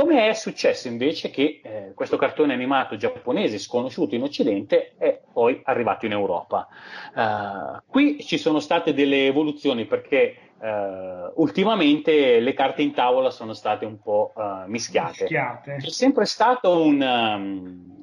Come 0.00 0.30
è 0.30 0.32
successo 0.32 0.88
invece 0.88 1.28
che 1.28 1.60
eh, 1.62 1.92
questo 1.94 2.16
cartone 2.16 2.54
animato 2.54 2.96
giapponese 2.96 3.58
sconosciuto 3.58 4.14
in 4.14 4.22
Occidente 4.22 4.94
è 4.96 5.20
poi 5.30 5.60
arrivato 5.62 6.06
in 6.06 6.12
Europa? 6.12 6.68
Uh, 7.14 7.82
qui 7.86 8.18
ci 8.24 8.38
sono 8.38 8.60
state 8.60 8.94
delle 8.94 9.26
evoluzioni 9.26 9.84
perché 9.84 10.36
uh, 10.56 11.32
ultimamente 11.34 12.40
le 12.40 12.54
carte 12.54 12.80
in 12.80 12.94
tavola 12.94 13.28
sono 13.28 13.52
state 13.52 13.84
un 13.84 14.00
po' 14.00 14.32
uh, 14.36 14.66
mischiate. 14.70 15.24
mischiate. 15.24 15.76
C'è 15.76 15.90
sempre 15.90 16.24
stato 16.24 16.82
un, 16.82 17.02
um, 17.02 17.99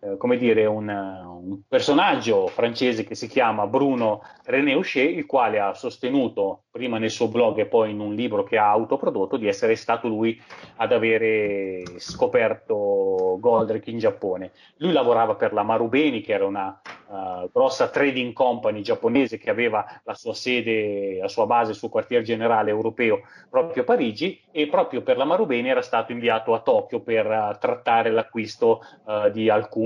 eh, 0.00 0.16
come 0.18 0.36
dire, 0.36 0.66
un, 0.66 0.88
un, 0.88 1.60
personaggio 1.66 2.48
francese 2.48 3.04
che 3.04 3.14
si 3.14 3.26
chiama 3.28 3.66
Bruno 3.66 4.22
René 4.44 4.74
Houchet, 4.74 5.16
il 5.16 5.24
quale 5.24 5.58
ha 5.58 5.72
sostenuto 5.72 6.64
prima 6.70 6.98
nel 6.98 7.10
suo 7.10 7.28
blog 7.28 7.58
e 7.58 7.66
poi 7.66 7.92
in 7.92 8.00
un 8.00 8.14
libro 8.14 8.42
che 8.42 8.58
ha 8.58 8.68
autoprodotto 8.68 9.38
di 9.38 9.48
essere 9.48 9.74
stato 9.74 10.08
lui 10.08 10.38
ad 10.76 10.92
avere 10.92 11.82
scoperto 11.96 13.38
Goldrake 13.40 13.90
in 13.90 13.98
Giappone. 13.98 14.52
Lui 14.76 14.92
lavorava 14.92 15.34
per 15.34 15.54
la 15.54 15.62
Marubeni, 15.62 16.20
che 16.20 16.32
era 16.34 16.44
una 16.44 16.78
uh, 17.06 17.50
grossa 17.50 17.88
trading 17.88 18.34
company 18.34 18.82
giapponese 18.82 19.38
che 19.38 19.48
aveva 19.48 19.86
la 20.04 20.14
sua 20.14 20.34
sede, 20.34 21.18
la 21.20 21.28
sua 21.28 21.46
base, 21.46 21.72
suo 21.72 21.88
quartier 21.88 22.22
generale 22.22 22.68
europeo 22.68 23.22
proprio 23.48 23.82
a 23.82 23.86
Parigi 23.86 24.42
e 24.50 24.68
proprio 24.68 25.02
per 25.02 25.16
la 25.16 25.24
Marubeni 25.24 25.70
era 25.70 25.82
stato 25.82 26.12
inviato 26.12 26.52
a 26.52 26.60
Tokyo 26.60 27.00
per 27.00 27.26
uh, 27.26 27.56
trattare 27.58 28.10
l'acquisto 28.10 28.82
uh, 29.04 29.30
di 29.30 29.48
alcuni 29.48 29.85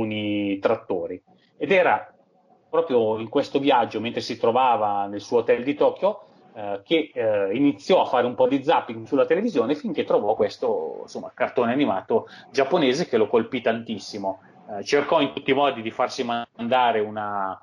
trattori. 0.60 1.22
Ed 1.56 1.72
era 1.72 2.12
proprio 2.68 3.18
in 3.18 3.28
questo 3.28 3.58
viaggio, 3.58 4.00
mentre 4.00 4.20
si 4.20 4.38
trovava 4.38 5.06
nel 5.06 5.20
suo 5.20 5.38
hotel 5.38 5.64
di 5.64 5.74
Tokyo, 5.74 6.26
eh, 6.54 6.80
che 6.84 7.10
eh, 7.14 7.54
iniziò 7.54 8.02
a 8.02 8.06
fare 8.06 8.26
un 8.26 8.34
po' 8.34 8.48
di 8.48 8.62
zapping 8.62 9.06
sulla 9.06 9.26
televisione 9.26 9.74
finché 9.74 10.04
trovò 10.04 10.34
questo 10.34 10.98
insomma, 11.02 11.30
cartone 11.34 11.72
animato 11.72 12.26
giapponese 12.50 13.06
che 13.06 13.16
lo 13.16 13.28
colpì 13.28 13.60
tantissimo. 13.60 14.40
Eh, 14.70 14.84
cercò 14.84 15.20
in 15.20 15.32
tutti 15.32 15.50
i 15.50 15.54
modi 15.54 15.82
di 15.82 15.90
farsi 15.90 16.24
mandare 16.24 17.00
una 17.00 17.60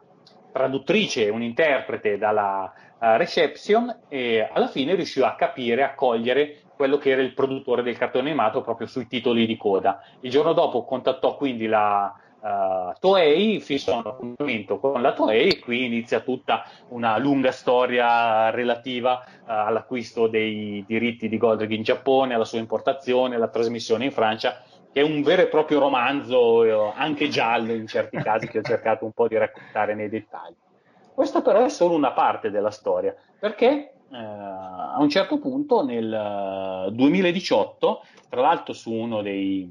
traduttrice, 0.51 1.29
un 1.29 1.43
interprete 1.43 2.17
dalla 2.17 2.73
uh, 2.99 3.05
reception 3.17 4.05
e 4.07 4.49
alla 4.51 4.67
fine 4.67 4.95
riuscì 4.95 5.21
a 5.21 5.35
capire, 5.35 5.83
a 5.83 5.93
cogliere 5.93 6.61
quello 6.75 6.97
che 6.97 7.11
era 7.11 7.21
il 7.21 7.33
produttore 7.33 7.83
del 7.83 7.97
cartone 7.97 8.29
animato 8.29 8.61
proprio 8.61 8.87
sui 8.87 9.07
titoli 9.07 9.45
di 9.45 9.55
coda. 9.55 10.01
Il 10.21 10.31
giorno 10.31 10.53
dopo 10.53 10.83
contattò 10.83 11.35
quindi 11.35 11.67
la, 11.67 12.11
uh, 12.39 12.93
Toei, 12.99 13.59
fissò 13.59 13.97
un 13.97 14.05
appuntamento 14.05 14.79
con 14.79 15.01
la 15.01 15.13
Toei 15.13 15.49
e 15.49 15.59
qui 15.59 15.85
inizia 15.85 16.19
tutta 16.19 16.63
una 16.89 17.17
lunga 17.17 17.51
storia 17.51 18.49
relativa 18.49 19.23
uh, 19.25 19.43
all'acquisto 19.45 20.27
dei 20.27 20.83
diritti 20.87 21.29
di 21.29 21.37
Goldring 21.37 21.71
in 21.71 21.83
Giappone, 21.83 22.33
alla 22.33 22.45
sua 22.45 22.59
importazione, 22.59 23.35
alla 23.35 23.49
trasmissione 23.49 24.05
in 24.05 24.11
Francia, 24.11 24.61
che 24.91 25.01
è 25.01 25.03
un 25.03 25.21
vero 25.21 25.43
e 25.43 25.47
proprio 25.47 25.79
romanzo, 25.79 26.63
uh, 26.63 26.91
anche 26.95 27.29
giallo 27.29 27.73
in 27.73 27.87
certi 27.87 28.17
casi, 28.17 28.47
che 28.47 28.59
ho 28.59 28.63
cercato 28.63 29.05
un 29.05 29.11
po' 29.11 29.27
di 29.27 29.37
raccontare 29.37 29.95
nei 29.95 30.09
dettagli. 30.09 30.55
Questa 31.13 31.41
però 31.41 31.65
è 31.65 31.69
solo 31.69 31.95
una 31.95 32.11
parte 32.11 32.51
della 32.51 32.71
storia, 32.71 33.15
perché 33.39 33.91
Uh, 34.09 34.15
a 34.15 34.95
un 34.99 35.09
certo 35.09 35.37
punto 35.37 35.83
nel 35.83 36.93
2018, 36.93 38.03
tra 38.29 38.39
l'altro 38.39 38.71
su 38.71 38.89
uno 38.93 39.21
dei 39.21 39.69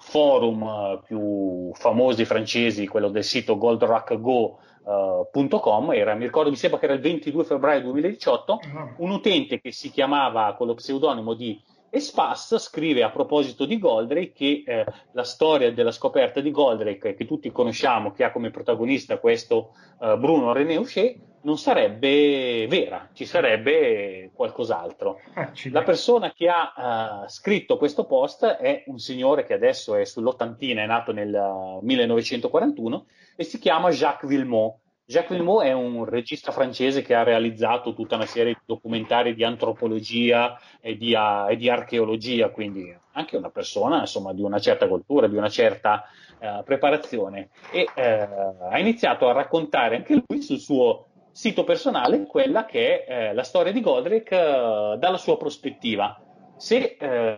forum 0.00 0.62
eh, 0.62 1.00
più 1.04 1.70
famosi 1.74 2.24
francesi, 2.24 2.86
quello 2.86 3.10
del 3.10 3.22
sito 3.22 3.58
goldrackgo.com, 3.58 5.92
era, 5.92 6.14
mi 6.14 6.24
ricordo, 6.24 6.48
mi 6.50 6.56
sembra 6.56 6.78
che 6.78 6.86
era 6.86 6.94
il 6.94 7.00
22 7.00 7.44
febbraio 7.44 7.82
2018, 7.82 8.60
ah. 8.74 8.94
un 8.96 9.10
utente 9.10 9.60
che 9.60 9.72
si 9.72 9.90
chiamava 9.90 10.54
con 10.54 10.66
lo 10.66 10.72
pseudonimo 10.74 11.34
di 11.34 11.62
Espas 11.90 12.56
scrive 12.58 13.02
a 13.02 13.10
proposito 13.10 13.64
di 13.66 13.78
Goldrake 13.78 14.32
che 14.32 14.62
eh, 14.64 14.86
la 15.12 15.24
storia 15.24 15.72
della 15.72 15.90
scoperta 15.90 16.40
di 16.40 16.52
Goldrake, 16.52 17.14
che 17.14 17.26
tutti 17.26 17.50
conosciamo, 17.50 18.12
che 18.12 18.22
ha 18.24 18.30
come 18.30 18.50
protagonista 18.50 19.18
questo 19.18 19.74
eh, 20.00 20.16
Bruno 20.16 20.52
René 20.52 20.76
Houchet, 20.76 21.18
non 21.42 21.58
sarebbe 21.58 22.66
vera, 22.68 23.08
ci 23.12 23.24
sarebbe 23.24 24.30
qualcos'altro. 24.34 25.20
Ah, 25.34 25.50
la 25.70 25.82
persona 25.82 26.32
che 26.32 26.48
ha 26.48 27.22
uh, 27.24 27.28
scritto 27.28 27.78
questo 27.78 28.04
post 28.04 28.44
è 28.44 28.84
un 28.86 28.98
signore 28.98 29.44
che 29.44 29.54
adesso 29.54 29.94
è 29.94 30.04
sull'ottantina, 30.04 30.82
è 30.82 30.86
nato 30.86 31.12
nel 31.12 31.78
1941 31.80 33.06
e 33.36 33.44
si 33.44 33.58
chiama 33.58 33.90
Jacques 33.90 34.28
Villemot. 34.28 34.76
Jacques 35.10 35.30
Villemot 35.30 35.64
è 35.64 35.72
un 35.72 36.04
regista 36.04 36.52
francese 36.52 37.02
che 37.02 37.16
ha 37.16 37.24
realizzato 37.24 37.94
tutta 37.94 38.14
una 38.14 38.26
serie 38.26 38.52
di 38.52 38.60
documentari 38.64 39.34
di 39.34 39.42
antropologia 39.42 40.56
e 40.80 40.96
di, 40.96 41.14
uh, 41.14 41.50
e 41.50 41.56
di 41.56 41.68
archeologia, 41.68 42.50
quindi 42.50 42.96
anche 43.14 43.36
una 43.36 43.50
persona 43.50 43.98
insomma, 43.98 44.32
di 44.32 44.40
una 44.40 44.60
certa 44.60 44.86
cultura, 44.86 45.26
di 45.26 45.34
una 45.34 45.48
certa 45.48 46.04
uh, 46.38 46.62
preparazione. 46.62 47.48
E 47.72 47.88
ha 47.92 48.78
iniziato 48.78 49.28
a 49.28 49.32
raccontare 49.32 49.96
anche 49.96 50.22
lui 50.28 50.42
sul 50.42 50.60
suo 50.60 51.06
sito 51.32 51.64
personale 51.64 52.26
quella 52.26 52.64
che 52.64 53.04
è 53.04 53.30
eh, 53.30 53.34
la 53.34 53.42
storia 53.42 53.72
di 53.72 53.80
Godric 53.80 54.30
eh, 54.30 54.96
dalla 54.96 55.16
sua 55.16 55.36
prospettiva. 55.36 56.20
Se 56.60 56.96
eh, 57.00 57.36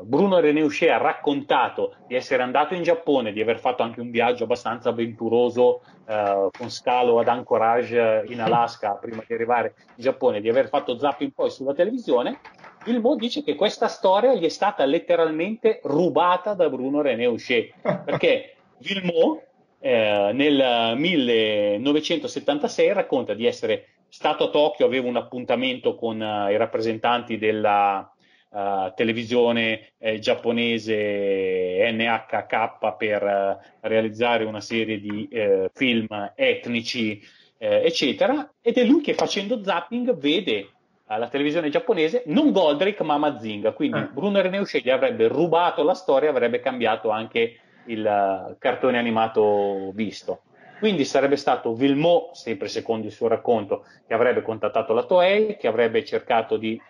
Bruno 0.00 0.40
René 0.40 0.62
Houchet 0.62 0.88
ha 0.88 0.96
raccontato 0.96 1.96
di 2.06 2.14
essere 2.14 2.42
andato 2.42 2.72
in 2.72 2.82
Giappone, 2.82 3.30
di 3.30 3.42
aver 3.42 3.58
fatto 3.58 3.82
anche 3.82 4.00
un 4.00 4.10
viaggio 4.10 4.44
abbastanza 4.44 4.88
avventuroso 4.88 5.82
eh, 6.08 6.48
con 6.56 6.70
scalo 6.70 7.20
ad 7.20 7.28
Anchorage 7.28 8.24
in 8.28 8.40
Alaska 8.40 8.92
prima 9.00 9.22
di 9.26 9.34
arrivare 9.34 9.74
in 9.96 10.02
Giappone, 10.02 10.40
di 10.40 10.48
aver 10.48 10.68
fatto 10.68 10.98
zapping 10.98 11.32
poi 11.34 11.50
sulla 11.50 11.74
televisione, 11.74 12.40
Vilmo 12.86 13.14
dice 13.14 13.44
che 13.44 13.56
questa 13.56 13.88
storia 13.88 14.32
gli 14.32 14.46
è 14.46 14.48
stata 14.48 14.86
letteralmente 14.86 15.80
rubata 15.82 16.54
da 16.54 16.70
Bruno 16.70 17.02
René 17.02 17.26
Houchet, 17.26 17.74
perché 18.06 18.54
Vilmo 18.78 19.42
eh, 19.80 20.30
nel 20.32 20.96
1976 20.96 22.92
racconta 22.94 23.34
di 23.34 23.44
essere 23.44 23.88
stato 24.08 24.44
a 24.44 24.50
Tokyo, 24.50 24.86
aveva 24.86 25.08
un 25.08 25.16
appuntamento 25.16 25.94
con 25.94 26.18
uh, 26.18 26.48
i 26.50 26.56
rappresentanti 26.56 27.36
della 27.36 28.10
uh, 28.52 28.92
televisione 28.94 29.92
eh, 29.98 30.18
giapponese 30.18 31.90
NHK 31.92 32.96
per 32.96 33.58
realizzare 33.80 34.44
una 34.44 34.60
serie 34.60 35.00
di 35.00 35.28
film 35.72 36.32
etnici, 36.34 37.20
eccetera, 37.58 38.52
ed 38.60 38.76
è 38.76 38.84
lui 38.84 39.02
che 39.02 39.14
facendo 39.14 39.62
zapping 39.62 40.16
vede 40.16 40.68
alla 41.12 41.28
televisione 41.28 41.68
giapponese 41.68 42.22
non 42.26 42.52
Goldrick 42.52 43.02
ma 43.02 43.18
Mazinga, 43.18 43.72
quindi 43.72 43.98
ah. 43.98 44.10
Bruno 44.12 44.40
René 44.40 44.58
Uscegli 44.58 44.88
avrebbe 44.88 45.28
rubato 45.28 45.82
la 45.82 45.94
storia, 45.94 46.30
avrebbe 46.30 46.60
cambiato 46.60 47.10
anche 47.10 47.58
il 47.86 48.04
eh, 48.04 48.56
cartone 48.58 48.98
animato 48.98 49.92
visto. 49.94 50.42
Quindi 50.78 51.04
sarebbe 51.04 51.36
stato 51.36 51.74
Vilmot, 51.74 52.32
sempre 52.32 52.66
secondo 52.66 53.06
il 53.06 53.12
suo 53.12 53.28
racconto, 53.28 53.84
che 54.06 54.14
avrebbe 54.14 54.42
contattato 54.42 54.92
la 54.92 55.04
Toei, 55.04 55.56
che 55.56 55.68
avrebbe 55.68 56.04
cercato 56.04 56.56
di 56.56 56.80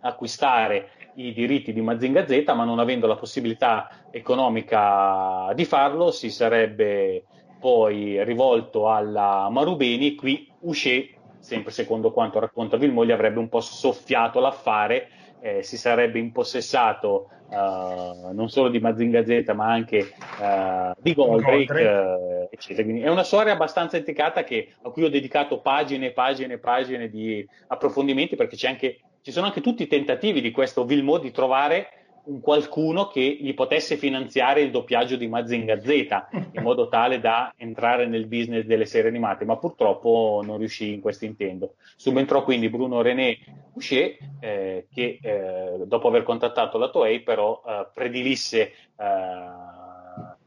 acquistare 0.00 0.90
i 1.14 1.32
diritti 1.32 1.72
di 1.72 1.80
Mazinga 1.80 2.26
Z, 2.26 2.44
ma 2.54 2.64
non 2.64 2.78
avendo 2.78 3.06
la 3.06 3.16
possibilità 3.16 3.88
economica 4.10 5.52
di 5.54 5.64
farlo, 5.64 6.10
si 6.10 6.30
sarebbe 6.30 7.24
poi 7.58 8.22
rivolto 8.24 8.90
alla 8.90 9.48
Marubeni. 9.50 10.14
Qui 10.14 10.48
Uscè, 10.60 11.08
sempre 11.38 11.72
secondo 11.72 12.12
quanto 12.12 12.38
racconta 12.38 12.76
Vilmot, 12.76 13.06
gli 13.06 13.12
avrebbe 13.12 13.38
un 13.38 13.48
po' 13.48 13.60
soffiato 13.60 14.40
l'affare, 14.40 15.08
eh, 15.40 15.62
si 15.62 15.76
sarebbe 15.76 16.18
impossessato 16.18 17.30
uh, 17.48 18.32
non 18.32 18.48
solo 18.48 18.68
di 18.68 18.78
Mazinga 18.78 19.24
Z 19.24 19.50
ma 19.54 19.70
anche 19.70 20.12
uh, 20.38 20.92
di 21.00 21.14
Goldrake, 21.14 21.82
uh, 21.82 22.48
eccetera. 22.50 22.82
Quindi 22.84 23.02
è 23.02 23.08
una 23.08 23.22
storia 23.22 23.52
abbastanza 23.52 23.96
intricata 23.96 24.44
che, 24.44 24.74
a 24.82 24.90
cui 24.90 25.04
ho 25.04 25.08
dedicato 25.08 25.60
pagine 25.60 26.06
e 26.06 26.12
pagine 26.12 26.54
e 26.54 26.58
pagine 26.58 27.08
di 27.08 27.46
approfondimenti 27.68 28.36
perché 28.36 28.66
anche, 28.66 29.00
ci 29.22 29.32
sono 29.32 29.46
anche 29.46 29.60
tutti 29.60 29.82
i 29.82 29.86
tentativi 29.86 30.40
di 30.40 30.50
questo 30.50 30.84
Vilmo 30.84 31.18
di 31.18 31.30
trovare 31.30 32.00
un 32.22 32.40
qualcuno 32.40 33.08
che 33.08 33.38
gli 33.40 33.54
potesse 33.54 33.96
finanziare 33.96 34.60
il 34.60 34.70
doppiaggio 34.70 35.16
di 35.16 35.26
Mazinga 35.26 35.80
Z 35.80 35.88
in 36.52 36.62
modo 36.62 36.88
tale 36.88 37.18
da 37.18 37.52
entrare 37.56 38.06
nel 38.06 38.26
business 38.26 38.64
delle 38.64 38.84
serie 38.84 39.08
animate, 39.08 39.44
ma 39.44 39.56
purtroppo 39.56 40.42
non 40.44 40.58
riuscì 40.58 40.92
in 40.92 41.00
questo 41.00 41.24
intento. 41.24 41.74
Subentrò 41.96 42.44
quindi 42.44 42.68
Bruno 42.68 43.02
René 43.02 43.38
Boucher, 43.72 44.16
eh, 44.40 44.86
che 44.92 45.18
eh, 45.20 45.84
dopo 45.86 46.08
aver 46.08 46.22
contattato 46.22 46.78
la 46.78 46.90
Toei, 46.90 47.20
però 47.20 47.62
eh, 47.66 47.88
predilisse 47.92 48.60
eh, 48.60 48.72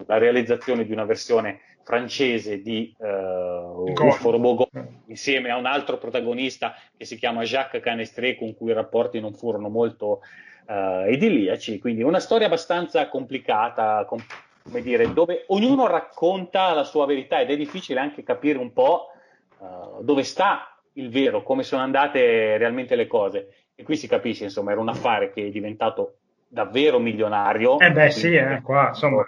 la 0.06 0.18
realizzazione 0.18 0.86
di 0.86 0.92
una 0.92 1.06
versione 1.06 1.60
francese 1.84 2.62
di 2.62 2.94
uh, 2.98 3.84
Uffo 3.92 4.32
Robogo 4.32 4.70
insieme 5.08 5.50
a 5.50 5.58
un 5.58 5.66
altro 5.66 5.98
protagonista 5.98 6.76
che 6.96 7.06
si 7.06 7.18
chiama 7.18 7.44
Jacques 7.44 7.82
Canestré 7.82 8.36
con 8.36 8.56
cui 8.56 8.72
i 8.72 8.74
rapporti 8.74 9.20
non 9.20 9.34
furono 9.34 9.70
molto 9.70 10.22
uh, 10.68 11.10
idilliaci, 11.10 11.80
quindi 11.80 12.04
una 12.04 12.20
storia 12.20 12.48
abbastanza 12.48 13.08
complicata, 13.10 14.06
com- 14.06 14.24
come 14.64 14.82
dire, 14.82 15.12
dove 15.12 15.44
ognuno 15.48 15.88
racconta 15.88 16.74
la 16.74 16.84
sua 16.84 17.06
verità 17.06 17.42
ed 17.42 17.52
è 17.52 17.58
difficile 17.58 18.00
anche 18.00 18.24
capire 18.24 18.58
un 18.58 18.72
po' 18.72 19.12
uh, 19.58 20.02
dove 20.02 20.24
sta 20.24 20.78
il 20.94 21.10
vero, 21.10 21.44
come 21.44 21.64
sono 21.64 21.82
andate 21.82 22.58
realmente 22.58 22.96
le 22.96 23.08
cose. 23.08 23.54
E 23.76 23.84
qui 23.84 23.98
si 23.98 24.08
capisce, 24.08 24.46
insomma, 24.46 24.72
era 24.72 24.80
un 24.80 24.90
affare 24.90 25.32
che 25.32 25.48
è 25.48 25.50
diventato 25.50 26.18
davvero 26.48 27.00
milionario. 27.00 27.80
Eh 27.80 27.92
beh 27.92 28.12
sì, 28.12 28.36
eh, 28.36 28.62
qua 28.62 28.90
insomma. 28.90 29.28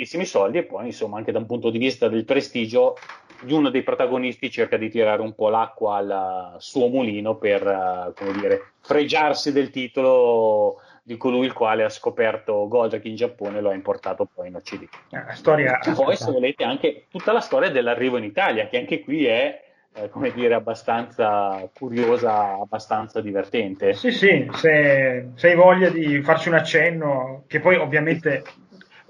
Tantissimi 0.00 0.24
soldi 0.24 0.56
e 0.56 0.62
poi 0.62 0.86
insomma 0.86 1.18
anche 1.18 1.30
da 1.30 1.40
un 1.40 1.44
punto 1.44 1.68
di 1.68 1.76
vista 1.76 2.08
del 2.08 2.24
prestigio 2.24 2.96
di 3.42 3.52
uno 3.52 3.68
dei 3.68 3.82
protagonisti 3.82 4.50
cerca 4.50 4.78
di 4.78 4.88
tirare 4.88 5.20
un 5.20 5.34
po' 5.34 5.50
l'acqua 5.50 5.96
al 5.96 6.54
suo 6.56 6.88
mulino 6.88 7.36
per, 7.36 7.66
uh, 7.66 8.14
come 8.14 8.32
dire, 8.32 8.72
fregiarsi 8.80 9.52
del 9.52 9.68
titolo 9.68 10.80
di 11.02 11.18
colui 11.18 11.44
il 11.44 11.52
quale 11.52 11.84
ha 11.84 11.90
scoperto 11.90 12.66
Goldrake 12.66 13.08
in 13.08 13.14
Giappone 13.14 13.58
e 13.58 13.60
lo 13.60 13.68
ha 13.68 13.74
importato 13.74 14.26
poi 14.32 14.48
in 14.48 14.54
Occidente. 14.54 14.96
Eh, 15.10 15.34
storia... 15.34 15.78
Poi 15.94 16.16
se 16.16 16.30
volete 16.30 16.64
anche 16.64 17.04
tutta 17.10 17.32
la 17.32 17.40
storia 17.40 17.70
dell'arrivo 17.70 18.16
in 18.16 18.24
Italia, 18.24 18.68
che 18.68 18.78
anche 18.78 19.00
qui 19.00 19.26
è 19.26 19.62
eh, 19.92 20.08
come 20.08 20.32
dire, 20.32 20.54
abbastanza 20.54 21.68
curiosa, 21.74 22.54
abbastanza 22.54 23.20
divertente. 23.20 23.92
Sì, 23.92 24.12
sì, 24.12 24.48
se, 24.54 25.28
se 25.34 25.48
hai 25.48 25.56
voglia 25.56 25.90
di 25.90 26.22
farci 26.22 26.48
un 26.48 26.54
accenno, 26.54 27.44
che 27.46 27.60
poi 27.60 27.76
ovviamente 27.76 28.44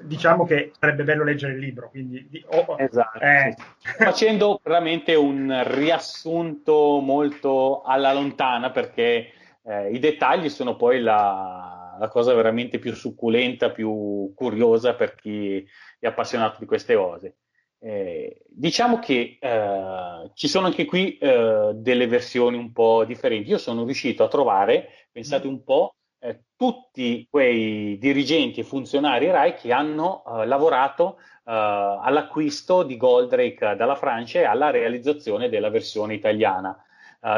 diciamo 0.02 0.44
che 0.44 0.72
sarebbe 0.78 1.04
bello 1.04 1.24
leggere 1.24 1.52
il 1.52 1.58
libro. 1.58 1.90
Quindi, 1.90 2.44
oh, 2.46 2.76
esatto. 2.78 3.18
Eh. 3.20 3.54
Facendo 3.98 4.60
veramente 4.62 5.14
un 5.14 5.62
riassunto 5.66 7.00
molto 7.00 7.82
alla 7.82 8.12
lontana 8.12 8.70
perché 8.70 9.32
eh, 9.62 9.90
i 9.90 9.98
dettagli 9.98 10.48
sono 10.48 10.76
poi 10.76 11.00
la, 11.00 11.96
la, 11.98 12.08
cosa 12.08 12.34
veramente 12.34 12.78
più 12.78 12.94
succulenta, 12.94 13.70
più 13.70 14.32
curiosa 14.34 14.94
per 14.94 15.14
chi 15.14 15.66
è 15.98 16.06
appassionato 16.06 16.56
di 16.60 16.66
queste 16.66 16.94
cose. 16.94 17.36
Eh, 17.82 18.42
diciamo 18.46 18.98
che 18.98 19.38
eh, 19.40 20.30
ci 20.34 20.48
sono 20.48 20.66
anche 20.66 20.84
qui 20.84 21.16
eh, 21.16 21.72
delle 21.74 22.06
versioni 22.06 22.56
un 22.56 22.72
po' 22.72 23.04
differenti. 23.04 23.50
Io 23.50 23.58
sono 23.58 23.84
riuscito 23.84 24.22
a 24.24 24.28
trovare, 24.28 24.88
pensate 25.10 25.46
un 25.46 25.62
po', 25.64 25.94
eh, 26.20 26.44
tutti 26.56 27.26
quei 27.28 27.98
dirigenti 27.98 28.60
e 28.60 28.64
funzionari 28.64 29.30
RAI 29.30 29.54
che 29.54 29.72
hanno 29.72 30.22
eh, 30.24 30.46
lavorato 30.46 31.18
eh, 31.18 31.22
all'acquisto 31.44 32.82
di 32.82 32.96
Goldrake 32.96 33.74
dalla 33.76 33.96
Francia 33.96 34.40
e 34.40 34.44
alla 34.44 34.70
realizzazione 34.70 35.48
della 35.48 35.70
versione 35.70 36.14
italiana. 36.14 36.76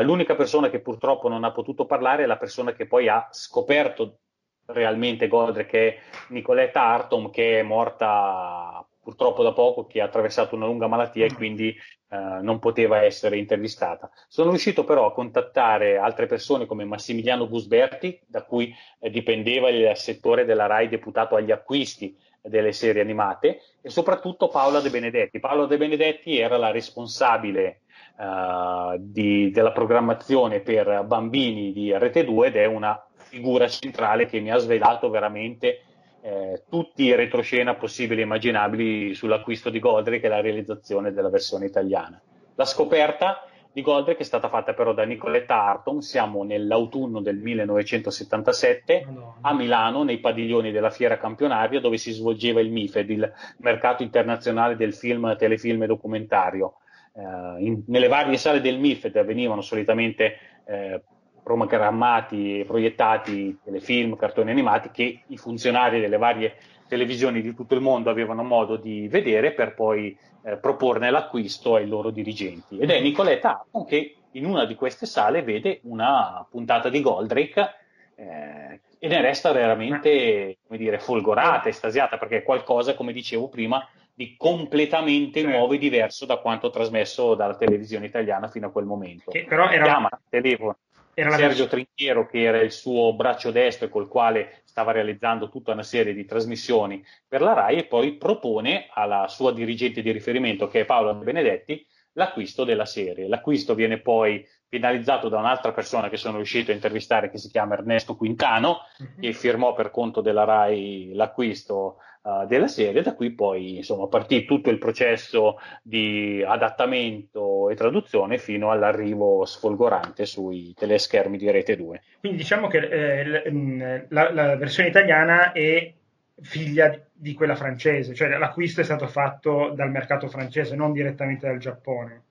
l'unica 0.02 0.36
persona 0.36 0.70
che 0.70 0.80
purtroppo 0.80 1.28
non 1.28 1.42
ha 1.44 1.50
potuto 1.52 1.86
parlare 1.86 2.22
è 2.22 2.26
la 2.26 2.36
persona 2.36 2.72
che 2.72 2.86
poi 2.86 3.08
ha 3.08 3.28
scoperto 3.32 4.18
realmente 4.66 5.28
Goldrake, 5.28 5.98
Nicoletta 6.28 6.82
Artom, 6.82 7.30
che 7.30 7.60
è 7.60 7.62
morta 7.62 8.86
purtroppo 9.00 9.42
da 9.42 9.52
poco, 9.52 9.86
che 9.86 10.00
ha 10.00 10.04
attraversato 10.04 10.54
una 10.54 10.66
lunga 10.66 10.86
malattia 10.86 11.26
e 11.26 11.34
quindi 11.34 11.74
eh, 12.12 12.42
non 12.42 12.58
poteva 12.58 13.00
essere 13.00 13.38
intervistata. 13.38 14.10
Sono 14.28 14.50
riuscito 14.50 14.84
però 14.84 15.06
a 15.06 15.14
contattare 15.14 15.96
altre 15.96 16.26
persone 16.26 16.66
come 16.66 16.84
Massimiliano 16.84 17.48
Gusberti, 17.48 18.20
da 18.26 18.42
cui 18.42 18.70
eh, 19.00 19.08
dipendeva 19.08 19.70
il 19.70 19.96
settore 19.96 20.44
della 20.44 20.66
RAI 20.66 20.88
deputato 20.88 21.36
agli 21.36 21.50
acquisti 21.50 22.14
delle 22.42 22.72
serie 22.72 23.00
animate, 23.00 23.62
e 23.80 23.88
soprattutto 23.88 24.48
Paola 24.48 24.80
De 24.80 24.90
Benedetti. 24.90 25.40
Paola 25.40 25.64
De 25.64 25.78
Benedetti 25.78 26.38
era 26.38 26.58
la 26.58 26.70
responsabile 26.70 27.80
uh, 28.18 28.96
di, 28.98 29.50
della 29.50 29.72
programmazione 29.72 30.60
per 30.60 31.04
bambini 31.04 31.72
di 31.72 31.96
Rete 31.96 32.24
2 32.24 32.48
ed 32.48 32.56
è 32.56 32.66
una 32.66 33.02
figura 33.14 33.68
centrale 33.68 34.26
che 34.26 34.40
mi 34.40 34.50
ha 34.50 34.58
svelato 34.58 35.08
veramente 35.08 35.84
eh, 36.22 36.62
tutti 36.68 37.02
i 37.02 37.14
retroscena 37.14 37.74
possibili 37.74 38.20
e 38.20 38.24
immaginabili 38.24 39.12
sull'acquisto 39.12 39.70
di 39.70 39.80
Goldrick 39.80 40.24
e 40.24 40.28
la 40.28 40.40
realizzazione 40.40 41.12
della 41.12 41.28
versione 41.28 41.66
italiana. 41.66 42.20
La 42.54 42.64
scoperta 42.64 43.44
di 43.72 43.82
Goldrick 43.82 44.20
è 44.20 44.24
stata 44.24 44.48
fatta 44.48 44.74
però 44.74 44.92
da 44.92 45.04
Nicoletta 45.04 45.62
Arton, 45.62 46.02
siamo 46.02 46.44
nell'autunno 46.44 47.20
del 47.20 47.38
1977 47.38 49.04
Madonna. 49.06 49.34
a 49.40 49.54
Milano, 49.54 50.02
nei 50.04 50.18
padiglioni 50.18 50.70
della 50.70 50.90
Fiera 50.90 51.16
Campionaria, 51.16 51.80
dove 51.80 51.96
si 51.96 52.12
svolgeva 52.12 52.60
il 52.60 52.70
MIFED, 52.70 53.10
il 53.10 53.32
mercato 53.58 54.02
internazionale 54.02 54.76
del 54.76 54.94
film, 54.94 55.34
telefilm 55.36 55.82
e 55.82 55.86
documentario. 55.86 56.74
Eh, 57.14 57.64
in, 57.64 57.82
nelle 57.86 58.08
varie 58.08 58.36
sale 58.36 58.60
del 58.60 58.78
MIFED 58.78 59.24
venivano 59.24 59.62
solitamente 59.62 60.36
eh, 60.66 61.02
programmati 61.42 62.60
e 62.60 62.64
proiettati 62.64 63.58
telefilm, 63.64 64.16
cartoni 64.16 64.50
animati 64.50 64.90
che 64.90 65.22
i 65.26 65.36
funzionari 65.36 66.00
delle 66.00 66.18
varie 66.18 66.56
televisioni 66.88 67.40
di 67.40 67.54
tutto 67.54 67.74
il 67.74 67.80
mondo 67.80 68.10
avevano 68.10 68.42
modo 68.42 68.76
di 68.76 69.08
vedere 69.08 69.52
per 69.52 69.74
poi 69.74 70.16
eh, 70.44 70.56
proporne 70.56 71.10
l'acquisto 71.10 71.74
ai 71.74 71.86
loro 71.86 72.10
dirigenti. 72.10 72.78
Ed 72.78 72.90
è 72.90 73.00
Nicoletta 73.00 73.60
Arton 73.60 73.86
che 73.86 74.16
in 74.32 74.44
una 74.44 74.64
di 74.64 74.74
queste 74.74 75.06
sale 75.06 75.42
vede 75.42 75.80
una 75.84 76.46
puntata 76.50 76.88
di 76.88 77.00
Goldrake 77.00 77.70
eh, 78.14 78.80
e 78.98 79.08
ne 79.08 79.20
resta 79.20 79.52
veramente 79.52 80.58
come 80.66 80.78
dire, 80.78 80.98
folgorata, 80.98 81.68
estasiata, 81.68 82.18
perché 82.18 82.38
è 82.38 82.42
qualcosa, 82.42 82.94
come 82.94 83.12
dicevo 83.12 83.48
prima, 83.48 83.86
di 84.14 84.36
completamente 84.36 85.40
certo. 85.40 85.56
nuovo 85.56 85.72
e 85.72 85.78
diverso 85.78 86.26
da 86.26 86.36
quanto 86.36 86.70
trasmesso 86.70 87.34
dalla 87.34 87.56
televisione 87.56 88.06
italiana 88.06 88.48
fino 88.48 88.66
a 88.66 88.70
quel 88.70 88.84
momento. 88.84 89.30
Che 89.30 89.44
però 89.44 89.68
era, 89.68 89.84
Chiama, 89.84 90.08
telefono. 90.28 90.76
Sergio 91.14 91.66
Trinchiero, 91.66 92.26
che 92.26 92.42
era 92.42 92.60
il 92.60 92.72
suo 92.72 93.12
braccio 93.14 93.50
destro 93.50 93.86
e 93.86 93.90
col 93.90 94.08
quale 94.08 94.62
stava 94.64 94.92
realizzando 94.92 95.48
tutta 95.48 95.72
una 95.72 95.82
serie 95.82 96.14
di 96.14 96.24
trasmissioni 96.24 97.04
per 97.28 97.42
la 97.42 97.52
RAI, 97.52 97.78
e 97.78 97.84
poi 97.84 98.14
propone 98.14 98.88
alla 98.90 99.28
sua 99.28 99.52
dirigente 99.52 100.00
di 100.00 100.10
riferimento, 100.10 100.68
che 100.68 100.80
è 100.80 100.84
Paola 100.84 101.12
Benedetti, 101.12 101.86
l'acquisto 102.12 102.64
della 102.64 102.86
serie. 102.86 103.28
L'acquisto 103.28 103.74
viene 103.74 104.00
poi 104.00 104.46
finalizzato 104.68 105.28
da 105.28 105.38
un'altra 105.38 105.72
persona 105.72 106.08
che 106.08 106.16
sono 106.16 106.36
riuscito 106.36 106.70
a 106.70 106.74
intervistare, 106.74 107.30
che 107.30 107.38
si 107.38 107.50
chiama 107.50 107.74
Ernesto 107.74 108.16
Quintano, 108.16 108.78
uh-huh. 108.96 109.20
che 109.20 109.32
firmò 109.32 109.74
per 109.74 109.90
conto 109.90 110.22
della 110.22 110.44
RAI 110.44 111.12
l'acquisto 111.12 111.98
uh, 112.22 112.46
della 112.46 112.68
serie. 112.68 113.02
Da 113.02 113.14
qui 113.14 113.30
poi 113.30 113.76
insomma, 113.76 114.06
partì 114.06 114.44
tutto 114.44 114.70
il 114.70 114.78
processo 114.78 115.58
di 115.82 116.42
adattamento 116.46 117.70
e 117.70 117.74
traduzione 117.74 118.38
fino 118.38 118.70
all'arrivo 118.70 119.44
sfolgorante 119.44 120.26
sui 120.26 120.74
teleschermi 120.74 121.36
di 121.36 121.50
Rete 121.50 121.76
2. 121.76 122.02
Quindi 122.20 122.38
diciamo 122.38 122.68
che 122.68 122.78
eh, 122.78 123.50
mm, 123.50 123.80
la, 124.08 124.32
la 124.32 124.56
versione 124.56 124.88
italiana 124.88 125.52
è 125.52 125.92
figlia 126.40 126.98
di 127.12 127.34
quella 127.34 127.54
francese, 127.54 128.14
cioè 128.14 128.28
l'acquisto 128.36 128.80
è 128.80 128.84
stato 128.84 129.06
fatto 129.06 129.70
dal 129.74 129.90
mercato 129.90 130.28
francese, 130.28 130.74
non 130.74 130.92
direttamente 130.92 131.46
dal 131.46 131.58
Giappone. 131.58 132.22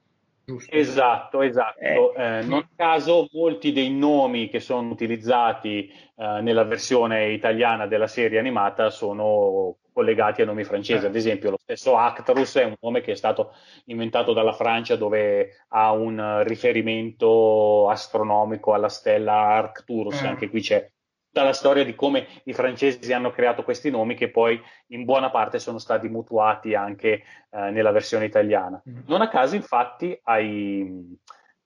Giusto. 0.44 0.76
Esatto, 0.76 1.42
esatto. 1.42 1.80
Eh, 1.80 2.14
eh, 2.18 2.42
non 2.44 2.60
a 2.60 2.70
caso 2.76 3.30
molti 3.32 3.72
dei 3.72 3.92
nomi 3.92 4.50
che 4.50 4.60
sono 4.60 4.90
utilizzati 4.90 5.88
eh, 5.88 6.42
nella 6.42 6.64
versione 6.64 7.32
italiana 7.32 7.86
della 7.86 8.08
serie 8.08 8.40
animata 8.40 8.90
sono 8.90 9.78
collegati 9.94 10.42
a 10.42 10.46
nomi 10.46 10.64
francesi. 10.64 11.06
Ad 11.06 11.16
esempio, 11.16 11.52
lo 11.52 11.60
stesso 11.62 11.98
Actarus 11.98 12.56
è 12.56 12.64
un 12.64 12.76
nome 12.80 13.02
che 13.02 13.12
è 13.12 13.16
stato 13.16 13.54
inventato 13.86 14.34
dalla 14.34 14.54
Francia 14.54 14.96
dove 14.96 15.66
ha 15.70 15.92
un 15.92 16.44
riferimento 16.46 17.90
astronomico 17.90 18.74
alla 18.74 18.90
stella 18.90 19.34
Arcturus. 19.34 20.24
Mm. 20.24 20.26
Anche 20.28 20.50
qui 20.50 20.62
c'è 20.62 20.90
tutta 21.32 21.46
la 21.46 21.54
storia 21.54 21.86
di 21.86 21.96
come 21.96 22.28
i 22.44 22.54
francesi 22.54 23.14
hanno 23.14 23.32
creato 23.32 23.64
questi 23.64 23.90
nomi 23.90 24.16
che 24.16 24.30
poi 24.30 24.62
in 24.88 25.06
buona 25.06 25.30
parte 25.30 25.60
sono 25.60 25.78
stati 25.78 26.10
mutuati 26.10 26.76
anche 26.76 27.24
eh, 27.50 27.70
nella 27.72 27.92
versione 27.92 28.26
italiana. 28.26 28.82
Mm. 28.88 29.00
Non 29.08 29.22
a 29.22 29.30
caso, 29.30 29.56
infatti, 29.56 30.20
ai, 30.24 31.18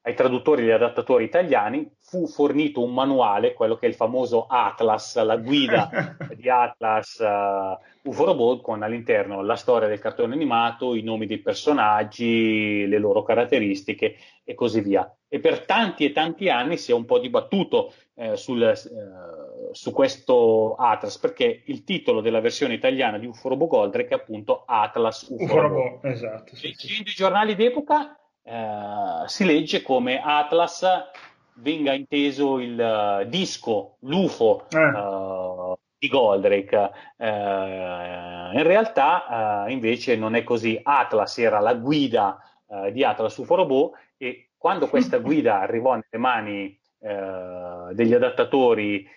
ai 0.08 0.14
traduttori 0.14 0.62
e 0.62 0.66
agli 0.66 0.72
adattatori 0.72 1.24
italiani 1.24 1.90
fu 2.00 2.28
fornito 2.28 2.84
un 2.84 2.94
manuale, 2.94 3.54
quello 3.54 3.76
che 3.76 3.88
è 3.88 3.90
il 3.90 3.96
famoso 3.96 4.46
Atlas, 4.48 5.20
la 5.24 5.38
guida 5.38 6.16
di 6.38 6.48
Atlas 6.48 7.18
uh, 7.18 8.08
UFO 8.08 8.26
Robot, 8.26 8.62
con 8.62 8.84
all'interno 8.84 9.42
la 9.42 9.56
storia 9.56 9.88
del 9.88 9.98
cartone 9.98 10.36
animato, 10.36 10.94
i 10.94 11.02
nomi 11.02 11.26
dei 11.26 11.40
personaggi, 11.40 12.86
le 12.86 13.00
loro 13.00 13.24
caratteristiche 13.24 14.16
e 14.44 14.54
così 14.54 14.82
via. 14.82 15.12
E 15.28 15.40
per 15.40 15.66
tanti 15.66 16.06
e 16.06 16.12
tanti 16.12 16.50
anni 16.50 16.78
si 16.78 16.92
è 16.92 16.94
un 16.94 17.06
po' 17.06 17.18
dibattuto 17.18 17.92
eh, 18.14 18.38
sul, 18.38 18.62
eh, 18.62 18.76
su 19.72 19.92
questo 19.92 20.76
Atlas, 20.76 21.18
perché 21.18 21.64
il 21.66 21.84
titolo 21.84 22.22
della 22.22 22.42
versione 22.42 22.76
italiana 22.76 23.18
di 23.18 23.26
UFO 23.26 23.50
Robot 23.50 23.70
Goldrake 23.70 24.10
è 24.10 24.18
appunto 24.18 24.66
Atlas 24.68 25.24
UFO, 25.30 25.44
UFO 25.44 25.62
Robot. 25.62 25.84
Robot. 25.84 26.06
Esatto. 26.06 26.56
Sì, 26.56 26.74
sì. 26.76 27.02
I 27.02 27.04
giornali 27.06 27.56
d'epoca 27.56 28.20
eh, 28.48 29.24
si 29.26 29.44
legge 29.44 29.82
come 29.82 30.22
Atlas 30.24 30.86
venga 31.56 31.94
inteso 31.94 32.60
il 32.60 32.78
uh, 32.80 33.28
disco, 33.28 33.96
l'UFO 34.02 34.68
eh. 34.70 34.78
uh, 34.78 35.76
di 35.98 36.08
Goldrake. 36.08 36.92
Uh, 37.18 37.26
in 37.26 38.64
realtà 38.64 39.66
invece 39.68 40.16
non 40.16 40.36
è 40.36 40.44
così. 40.44 40.80
Atlas 40.82 41.40
era 41.40 41.60
la 41.60 41.74
guida 41.74 42.40
di 42.92 43.04
Atlas 43.04 43.38
UFO 43.38 43.56
Robot 43.56 43.94
e 44.18 44.50
quando 44.58 44.88
questa 44.88 45.18
guida 45.20 45.60
arrivò 45.60 45.94
nelle 45.94 46.18
mani 46.18 46.78
degli 47.94 48.14
adattatori 48.14 49.08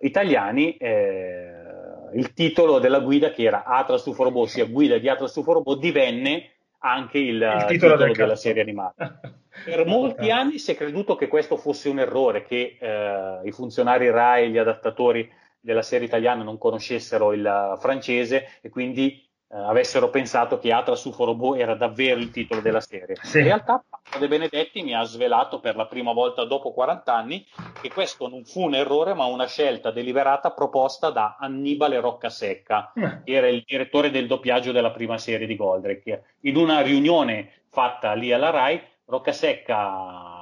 italiani, 0.00 0.76
il 0.78 2.32
titolo 2.34 2.78
della 2.78 3.00
guida 3.00 3.30
che 3.30 3.42
era 3.42 3.64
Atlas 3.64 4.04
UFO 4.06 4.24
Robot, 4.24 4.48
sia 4.48 4.66
guida 4.66 4.98
di 4.98 5.08
Atlas 5.08 5.34
UFO 5.34 5.54
Robot, 5.54 5.78
divenne 5.80 6.50
anche 6.80 7.18
il, 7.18 7.36
il 7.36 7.64
titolo, 7.66 7.96
titolo 7.96 8.12
della 8.12 8.36
serie 8.36 8.62
animata. 8.62 9.20
Per 9.64 9.84
molti 9.84 10.30
anni 10.30 10.58
si 10.58 10.72
è 10.72 10.76
creduto 10.76 11.16
che 11.16 11.28
questo 11.28 11.56
fosse 11.56 11.88
un 11.88 11.98
errore, 11.98 12.44
che 12.44 12.78
eh, 12.80 13.40
i 13.44 13.52
funzionari 13.52 14.08
RAI 14.10 14.44
e 14.44 14.50
gli 14.50 14.58
adattatori 14.58 15.30
della 15.60 15.82
serie 15.82 16.06
italiana 16.06 16.42
non 16.42 16.56
conoscessero 16.56 17.32
il 17.32 17.76
francese 17.78 18.58
e 18.62 18.70
quindi 18.70 19.12
eh, 19.12 19.29
avessero 19.52 20.10
pensato 20.10 20.58
che 20.58 20.72
Atlas 20.72 21.04
UFO 21.04 21.54
era 21.54 21.74
davvero 21.74 22.20
il 22.20 22.30
titolo 22.30 22.60
della 22.60 22.80
serie. 22.80 23.16
Sì. 23.22 23.38
In 23.38 23.44
realtà 23.44 23.84
Paolo 23.88 24.18
De 24.18 24.28
Benedetti 24.28 24.82
mi 24.82 24.94
ha 24.94 25.02
svelato 25.02 25.60
per 25.60 25.76
la 25.76 25.86
prima 25.86 26.12
volta 26.12 26.44
dopo 26.44 26.72
40 26.72 27.14
anni 27.14 27.44
che 27.80 27.90
questo 27.90 28.28
non 28.28 28.44
fu 28.44 28.62
un 28.62 28.74
errore 28.74 29.14
ma 29.14 29.24
una 29.24 29.46
scelta 29.46 29.90
deliberata 29.90 30.52
proposta 30.52 31.10
da 31.10 31.36
Annibale 31.38 32.00
Roccasecca, 32.00 32.92
eh. 32.94 33.22
che 33.24 33.32
era 33.32 33.48
il 33.48 33.64
direttore 33.66 34.10
del 34.10 34.26
doppiaggio 34.26 34.72
della 34.72 34.90
prima 34.90 35.18
serie 35.18 35.46
di 35.46 35.56
Goldrake. 35.56 36.36
In 36.42 36.56
una 36.56 36.80
riunione 36.80 37.64
fatta 37.70 38.12
lì 38.14 38.32
alla 38.32 38.50
RAI, 38.50 38.80
Roccasecca 39.04 40.38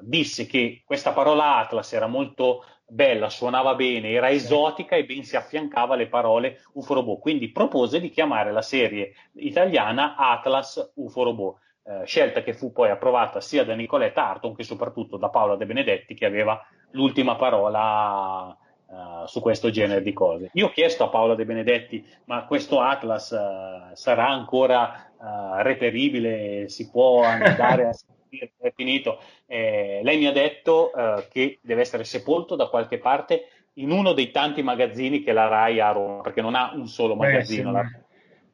disse 0.00 0.46
che 0.46 0.82
questa 0.84 1.12
parola 1.12 1.56
Atlas 1.56 1.92
era 1.92 2.06
molto 2.06 2.64
bella, 2.90 3.30
suonava 3.30 3.74
bene, 3.74 4.10
era 4.10 4.30
esotica 4.30 4.96
e 4.96 5.04
ben 5.04 5.24
si 5.24 5.36
affiancava 5.36 5.94
alle 5.94 6.08
parole 6.08 6.60
UFO 6.74 6.94
Robot. 6.94 7.20
Quindi 7.20 7.50
propose 7.50 8.00
di 8.00 8.10
chiamare 8.10 8.52
la 8.52 8.62
serie 8.62 9.14
italiana 9.34 10.16
Atlas 10.16 10.92
UFO 10.96 11.22
Robot. 11.22 11.58
Eh, 11.82 12.04
scelta 12.04 12.42
che 12.42 12.52
fu 12.52 12.72
poi 12.72 12.90
approvata 12.90 13.40
sia 13.40 13.64
da 13.64 13.74
Nicoletta 13.74 14.28
Arton 14.28 14.54
che 14.54 14.64
soprattutto 14.64 15.16
da 15.16 15.30
Paola 15.30 15.56
De 15.56 15.64
Benedetti 15.64 16.14
che 16.14 16.26
aveva 16.26 16.60
l'ultima 16.90 17.36
parola 17.36 18.54
uh, 18.86 19.26
su 19.26 19.40
questo 19.40 19.70
genere 19.70 20.02
di 20.02 20.12
cose. 20.12 20.50
Io 20.52 20.66
ho 20.66 20.70
chiesto 20.70 21.04
a 21.04 21.08
Paola 21.08 21.34
De 21.34 21.46
Benedetti 21.46 22.06
ma 22.24 22.44
questo 22.44 22.80
Atlas 22.80 23.30
uh, 23.30 23.94
sarà 23.94 24.28
ancora 24.28 25.10
uh, 25.16 25.62
reperibile, 25.62 26.68
si 26.68 26.90
può 26.90 27.22
andare 27.22 27.86
a 27.88 27.92
è 28.38 28.72
finito. 28.74 29.20
Eh, 29.46 30.00
lei 30.02 30.18
mi 30.18 30.26
ha 30.26 30.32
detto 30.32 30.92
eh, 30.92 31.26
che 31.30 31.58
deve 31.62 31.82
essere 31.82 32.04
sepolto 32.04 32.56
da 32.56 32.68
qualche 32.68 32.98
parte 32.98 33.46
in 33.74 33.90
uno 33.90 34.12
dei 34.12 34.30
tanti 34.30 34.62
magazzini 34.62 35.22
che 35.22 35.32
la 35.32 35.48
RAI 35.48 35.80
ha 35.80 35.88
a 35.88 35.92
Roma, 35.92 36.20
perché 36.20 36.40
non 36.40 36.54
ha 36.54 36.72
un 36.74 36.86
solo 36.86 37.14
magazzino. 37.14 37.72
Beh, 37.72 37.86
sì, 37.86 38.09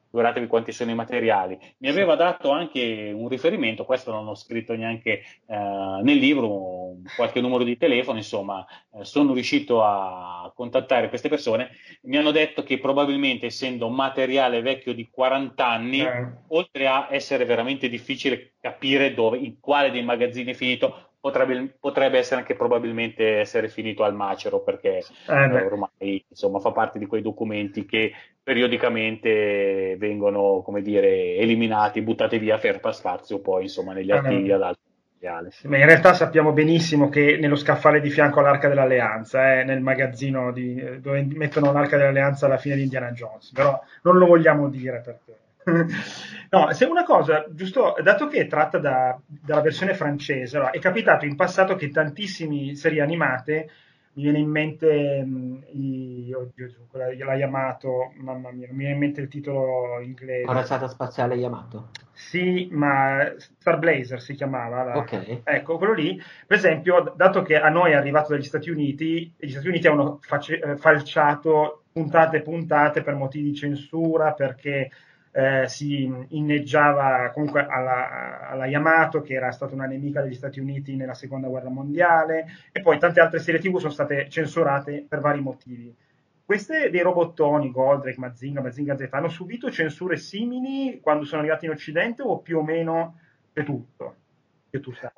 figuratevi 0.09 0.47
quanti 0.47 0.71
sono 0.71 0.91
i 0.91 0.95
materiali. 0.95 1.57
Mi 1.79 1.89
aveva 1.89 2.15
dato 2.15 2.51
anche 2.51 3.11
un 3.13 3.27
riferimento, 3.27 3.85
questo 3.85 4.11
non 4.11 4.27
ho 4.27 4.35
scritto 4.35 4.75
neanche 4.75 5.21
eh, 5.45 5.99
nel 6.01 6.17
libro, 6.17 6.95
qualche 7.15 7.41
numero 7.41 7.63
di 7.63 7.77
telefono, 7.77 8.17
insomma, 8.17 8.65
eh, 8.93 9.03
sono 9.05 9.33
riuscito 9.33 9.83
a 9.83 10.51
contattare 10.55 11.09
queste 11.09 11.29
persone. 11.29 11.71
Mi 12.03 12.17
hanno 12.17 12.31
detto 12.31 12.63
che 12.63 12.79
probabilmente, 12.79 13.47
essendo 13.47 13.89
materiale 13.89 14.61
vecchio 14.61 14.93
di 14.93 15.07
40 15.09 15.67
anni, 15.67 16.01
eh. 16.01 16.27
oltre 16.49 16.87
a 16.87 17.07
essere 17.11 17.45
veramente 17.45 17.89
difficile 17.89 18.53
capire 18.59 19.13
dove, 19.13 19.37
in 19.37 19.59
quale 19.59 19.91
dei 19.91 20.03
magazzini 20.03 20.51
è 20.51 20.55
finito, 20.55 21.06
Potrebbe, 21.27 21.75
potrebbe, 21.79 22.17
essere 22.19 22.39
anche 22.39 22.55
probabilmente 22.55 23.39
essere 23.39 23.67
finito 23.67 24.03
al 24.03 24.15
macero 24.15 24.61
perché 24.61 25.03
eh 25.27 25.65
ormai 25.65 26.23
insomma, 26.29 26.59
fa 26.59 26.71
parte 26.71 26.99
di 26.99 27.05
quei 27.05 27.21
documenti 27.21 27.85
che 27.85 28.13
periodicamente 28.41 29.97
vengono 29.97 30.61
come 30.63 30.81
dire, 30.81 31.35
eliminati, 31.35 32.01
buttati 32.01 32.37
via 32.37 32.57
per 32.57 32.79
spazio 32.93 33.39
poi 33.41 33.63
insomma, 33.63 33.91
negli 33.91 34.11
archivi 34.11 34.51
ad 34.53 34.61
altro 34.61 34.83
materiale. 35.17 35.49
Ma 35.63 35.77
in 35.77 35.85
realtà 35.85 36.13
sappiamo 36.13 36.53
benissimo 36.53 37.09
che 37.09 37.37
nello 37.37 37.57
scaffale 37.57 37.99
di 37.99 38.09
fianco 38.09 38.39
all'Arca 38.39 38.69
dell'Alleanza, 38.69 39.59
eh, 39.59 39.63
nel 39.63 39.81
magazzino 39.81 40.53
di, 40.53 41.01
dove 41.01 41.27
mettono 41.33 41.73
l'Arca 41.73 41.97
dell'Alleanza 41.97 42.45
alla 42.45 42.57
fine 42.57 42.75
di 42.75 42.83
Indiana 42.83 43.11
Jones, 43.11 43.51
però 43.51 43.77
non 44.03 44.17
lo 44.17 44.27
vogliamo 44.27 44.69
dire 44.69 45.01
perché 45.03 45.35
no, 46.49 46.71
se 46.73 46.85
una 46.85 47.03
cosa, 47.03 47.45
giusto, 47.49 47.95
dato 48.01 48.27
che 48.27 48.41
è 48.41 48.47
tratta 48.47 48.77
da, 48.77 49.19
dalla 49.25 49.61
versione 49.61 49.93
francese, 49.93 50.57
allora, 50.57 50.71
è 50.71 50.79
capitato 50.79 51.25
in 51.25 51.35
passato 51.35 51.75
che 51.75 51.89
tantissime 51.89 52.75
serie 52.75 53.01
animate, 53.01 53.69
mi 54.13 54.23
viene 54.23 54.39
in 54.39 54.49
mente 54.49 55.23
mh, 55.23 55.65
i, 55.73 56.33
oddio, 56.33 56.87
quella, 56.89 57.13
la 57.13 57.35
Yamato, 57.35 58.13
mamma 58.15 58.51
mia, 58.51 58.67
mi 58.71 58.77
viene 58.77 58.93
in 58.93 58.99
mente 58.99 59.21
il 59.21 59.27
titolo 59.27 59.99
inglese. 60.01 60.45
Corazzata 60.45 60.87
spaziale 60.87 61.35
Yamato. 61.35 61.89
Sì, 62.13 62.67
ma 62.71 63.31
Star 63.37 63.77
Blazer 63.77 64.19
si 64.19 64.33
chiamava. 64.33 64.83
La, 64.83 64.97
ok. 64.97 65.41
Ecco, 65.43 65.77
quello 65.77 65.93
lì, 65.93 66.19
per 66.47 66.57
esempio, 66.57 67.13
dato 67.15 67.43
che 67.43 67.59
a 67.59 67.69
noi 67.69 67.91
è 67.91 67.95
arrivato 67.95 68.33
dagli 68.33 68.43
Stati 68.43 68.71
Uniti, 68.71 69.31
gli 69.37 69.51
Stati 69.51 69.67
Uniti 69.67 69.85
hanno 69.85 70.17
face, 70.21 70.59
eh, 70.59 70.77
falciato 70.77 71.83
puntate 71.91 72.37
e 72.37 72.41
puntate 72.41 73.03
per 73.03 73.13
motivi 73.13 73.51
di 73.51 73.55
censura, 73.55 74.33
perché 74.33 74.89
eh, 75.31 75.67
si 75.67 76.11
inneggiava 76.29 77.31
comunque 77.33 77.65
alla, 77.65 78.49
alla, 78.49 78.65
Yamato, 78.65 79.21
che 79.21 79.33
era 79.33 79.51
stata 79.51 79.73
una 79.73 79.85
nemica 79.85 80.21
degli 80.21 80.33
Stati 80.33 80.59
Uniti 80.59 80.95
nella 80.95 81.13
seconda 81.13 81.47
guerra 81.47 81.69
mondiale, 81.69 82.47
e 82.71 82.81
poi 82.81 82.97
tante 82.97 83.19
altre 83.19 83.39
serie 83.39 83.59
TV 83.59 83.77
sono 83.77 83.91
state 83.91 84.29
censurate 84.29 85.05
per 85.07 85.19
vari 85.19 85.41
motivi. 85.41 85.95
Queste 86.43 86.89
dei 86.89 87.01
robottoni, 87.01 87.71
Goldrake, 87.71 88.19
Mazinga, 88.19 88.61
Mazinga 88.61 88.97
Z, 88.97 89.07
hanno 89.11 89.27
subito 89.27 89.69
censure 89.69 90.15
simili 90.15 90.99
quando 91.01 91.25
sono 91.25 91.41
arrivati 91.41 91.65
in 91.65 91.71
Occidente 91.71 92.21
o 92.21 92.39
più 92.39 92.59
o 92.59 92.63
meno 92.63 93.19
è 93.51 93.63
tutto? 93.63 94.15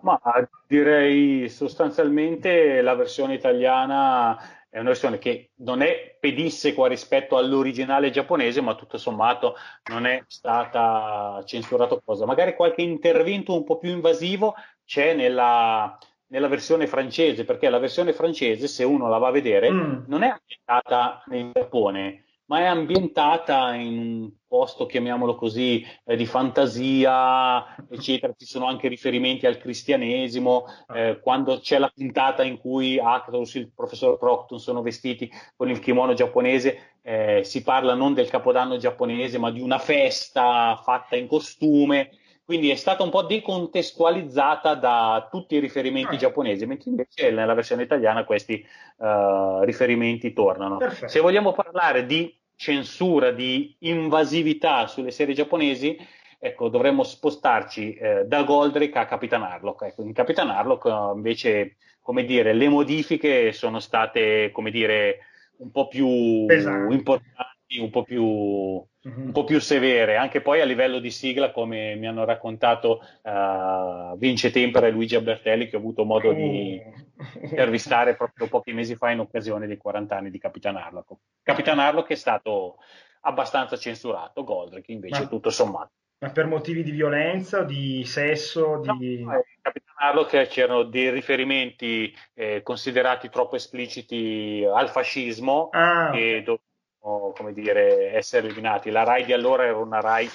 Ma 0.02 0.20
direi 0.68 1.50
sostanzialmente 1.50 2.82
la 2.82 2.96
versione 2.96 3.34
italiana 3.34 4.38
è 4.70 4.78
una 4.78 4.90
versione 4.90 5.18
che 5.18 5.52
non 5.58 5.82
è 5.82 6.18
pedissequa 6.20 6.88
rispetto 6.88 7.38
all'originale 7.38 8.12
giapponese, 8.12 8.62
ma 8.62 8.76
tutto 8.76 8.98
sommato 9.00 9.56
non 9.90 10.06
è 10.06 10.24
stata 10.28 11.42
censurata 11.46 12.00
cosa. 12.04 12.26
Magari 12.26 12.56
qualche 12.56 12.84
intervento 12.84 13.56
un 13.56 13.64
po' 13.64 13.80
più 13.80 13.90
invasivo 13.90 14.54
c'è 14.86 15.16
nella, 15.16 15.98
nella 16.28 16.48
versione 16.48 16.86
francese, 16.86 17.46
perché 17.46 17.70
la 17.70 17.80
versione 17.80 18.14
francese, 18.14 18.68
se 18.68 18.84
uno 18.84 19.08
la 19.10 19.18
va 19.18 19.30
a 19.30 19.32
vedere, 19.32 19.72
mm. 19.72 20.04
non 20.08 20.22
è 20.22 20.30
ambientata 20.30 21.24
in 21.32 21.52
Giappone, 21.52 22.26
ma 22.50 22.60
è 22.62 22.66
ambientata 22.66 23.76
in 23.76 23.98
un 24.00 24.32
posto, 24.48 24.88
chiamiamolo 24.88 25.36
così, 25.36 25.86
eh, 26.04 26.16
di 26.16 26.26
fantasia, 26.26 27.76
eccetera. 27.88 28.34
Ci 28.36 28.46
sono 28.46 28.66
anche 28.66 28.88
riferimenti 28.88 29.46
al 29.46 29.60
cristianesimo. 29.60 30.66
Eh, 30.94 31.20
quando 31.22 31.60
c'è 31.60 31.78
la 31.78 31.92
puntata 31.94 32.44
in 32.44 32.58
cui 32.58 33.00
Actos 33.00 33.56
e 33.56 33.60
il 33.60 33.72
professor 33.72 34.18
Procton 34.18 34.60
sono 34.60 34.82
vestiti 34.82 35.32
con 35.56 35.70
il 35.70 35.80
kimono 35.80 36.14
giapponese, 36.14 36.96
eh, 37.04 37.42
si 37.44 37.62
parla 37.62 37.94
non 37.94 38.16
del 38.16 38.30
capodanno 38.30 38.78
giapponese, 38.78 39.38
ma 39.38 39.52
di 39.52 39.62
una 39.62 39.78
festa 39.78 40.76
fatta 40.84 41.16
in 41.16 41.28
costume. 41.28 42.10
Quindi 42.44 42.72
è 42.72 42.76
stata 42.76 43.04
un 43.04 43.12
po' 43.12 43.22
decontestualizzata 43.22 44.74
da 44.74 45.28
tutti 45.30 45.54
i 45.54 45.60
riferimenti 45.60 46.16
ah. 46.16 46.18
giapponesi, 46.18 46.66
mentre 46.66 46.90
invece 46.90 47.30
nella 47.30 47.54
versione 47.54 47.84
italiana 47.84 48.24
questi 48.26 48.66
uh, 48.98 49.62
riferimenti 49.62 50.34
tornano. 50.34 50.78
Perfetto. 50.78 51.10
Se 51.10 51.20
vogliamo 51.20 51.52
parlare 51.52 52.08
di 52.08 52.39
censura, 52.60 53.32
di 53.32 53.74
invasività 53.80 54.86
sulle 54.88 55.12
serie 55.12 55.34
giapponesi, 55.34 55.98
ecco, 56.38 56.68
dovremmo 56.68 57.04
spostarci 57.04 57.94
eh, 57.94 58.26
da 58.26 58.44
Goldrake 58.44 59.00
a 59.00 59.06
Capitan 59.06 59.44
Harlock. 59.44 59.84
Ecco, 59.84 60.04
in 60.04 60.12
Capitan 60.12 60.50
Harlock 60.50 60.86
eh, 60.86 61.12
invece, 61.16 61.78
come 62.02 62.26
dire, 62.26 62.52
le 62.52 62.68
modifiche 62.68 63.54
sono 63.54 63.80
state, 63.80 64.52
come 64.52 64.72
dire, 64.72 65.20
un 65.60 65.72
po' 65.72 65.88
più 65.88 66.48
esatto. 66.50 66.92
importanti, 66.92 67.80
un 67.80 67.90
po' 67.90 68.04
più 68.04 68.26
mm-hmm. 68.26 69.26
un 69.28 69.32
po' 69.32 69.46
più 69.46 69.60
severe, 69.62 70.18
anche 70.18 70.42
poi 70.42 70.60
a 70.60 70.66
livello 70.66 71.00
di 71.00 71.12
sigla, 71.12 71.52
come 71.52 71.96
mi 71.96 72.08
hanno 72.08 72.26
raccontato 72.26 73.00
uh, 73.22 74.18
Vince 74.18 74.52
Tempera 74.52 74.88
e 74.88 74.92
Luigi 74.92 75.16
Albertelli, 75.16 75.70
che 75.70 75.78
ho 75.78 75.80
avuto 75.80 76.04
modo 76.04 76.34
di 76.34 76.78
oh. 76.78 77.40
intervistare 77.42 78.16
proprio 78.16 78.48
pochi 78.48 78.74
mesi 78.74 78.96
fa 78.96 79.12
in 79.12 79.20
occasione 79.20 79.66
dei 79.66 79.78
40 79.78 80.18
anni 80.18 80.30
di 80.30 80.40
Capitan 80.40 80.76
Harlock. 80.76 81.14
Capitan 81.52 81.80
Harlock 81.80 82.10
è 82.10 82.16
stato 82.16 82.78
abbastanza 83.22 83.78
censurato, 83.78 84.44
Goldrake 84.44 84.92
invece 84.92 85.22
ma, 85.22 85.28
tutto 85.28 85.50
sommato. 85.50 85.92
Ma 86.20 86.32
per 86.32 86.46
motivi 86.46 86.84
di 86.84 86.92
violenza, 86.92 87.64
di 87.64 88.04
sesso? 88.06 88.82
Di... 88.82 89.24
No, 89.24 89.44
Capitan 89.62 89.96
Harlock 89.98 90.48
c'erano 90.48 90.84
dei 90.84 91.10
riferimenti 91.10 92.16
eh, 92.34 92.62
considerati 92.62 93.30
troppo 93.30 93.56
espliciti 93.56 94.66
al 94.66 94.90
fascismo 94.90 95.70
ah, 95.72 96.12
che 96.12 96.44
okay 96.46 96.60
come 97.02 97.54
dire, 97.54 98.14
essere 98.14 98.46
eliminati. 98.46 98.92
La 98.92 99.04
RAI 99.04 99.26
di 99.26 99.34
allora 99.34 99.64
era 99.64 99.78
una 99.78 100.02
RAI 100.02 100.30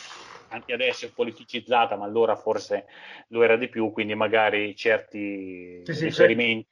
anche 0.49 0.73
adesso 0.73 1.07
è 1.07 1.11
politicizzata, 1.11 1.97
ma 1.97 2.05
allora 2.05 2.37
forse 2.37 2.87
lo 3.29 3.43
era 3.43 3.57
di 3.57 3.69
più, 3.69 3.91
quindi 3.91 4.15
magari 4.15 4.77
certi 4.77 5.83
sì, 5.85 5.93
sì, 5.93 6.05
riferimenti 6.05 6.69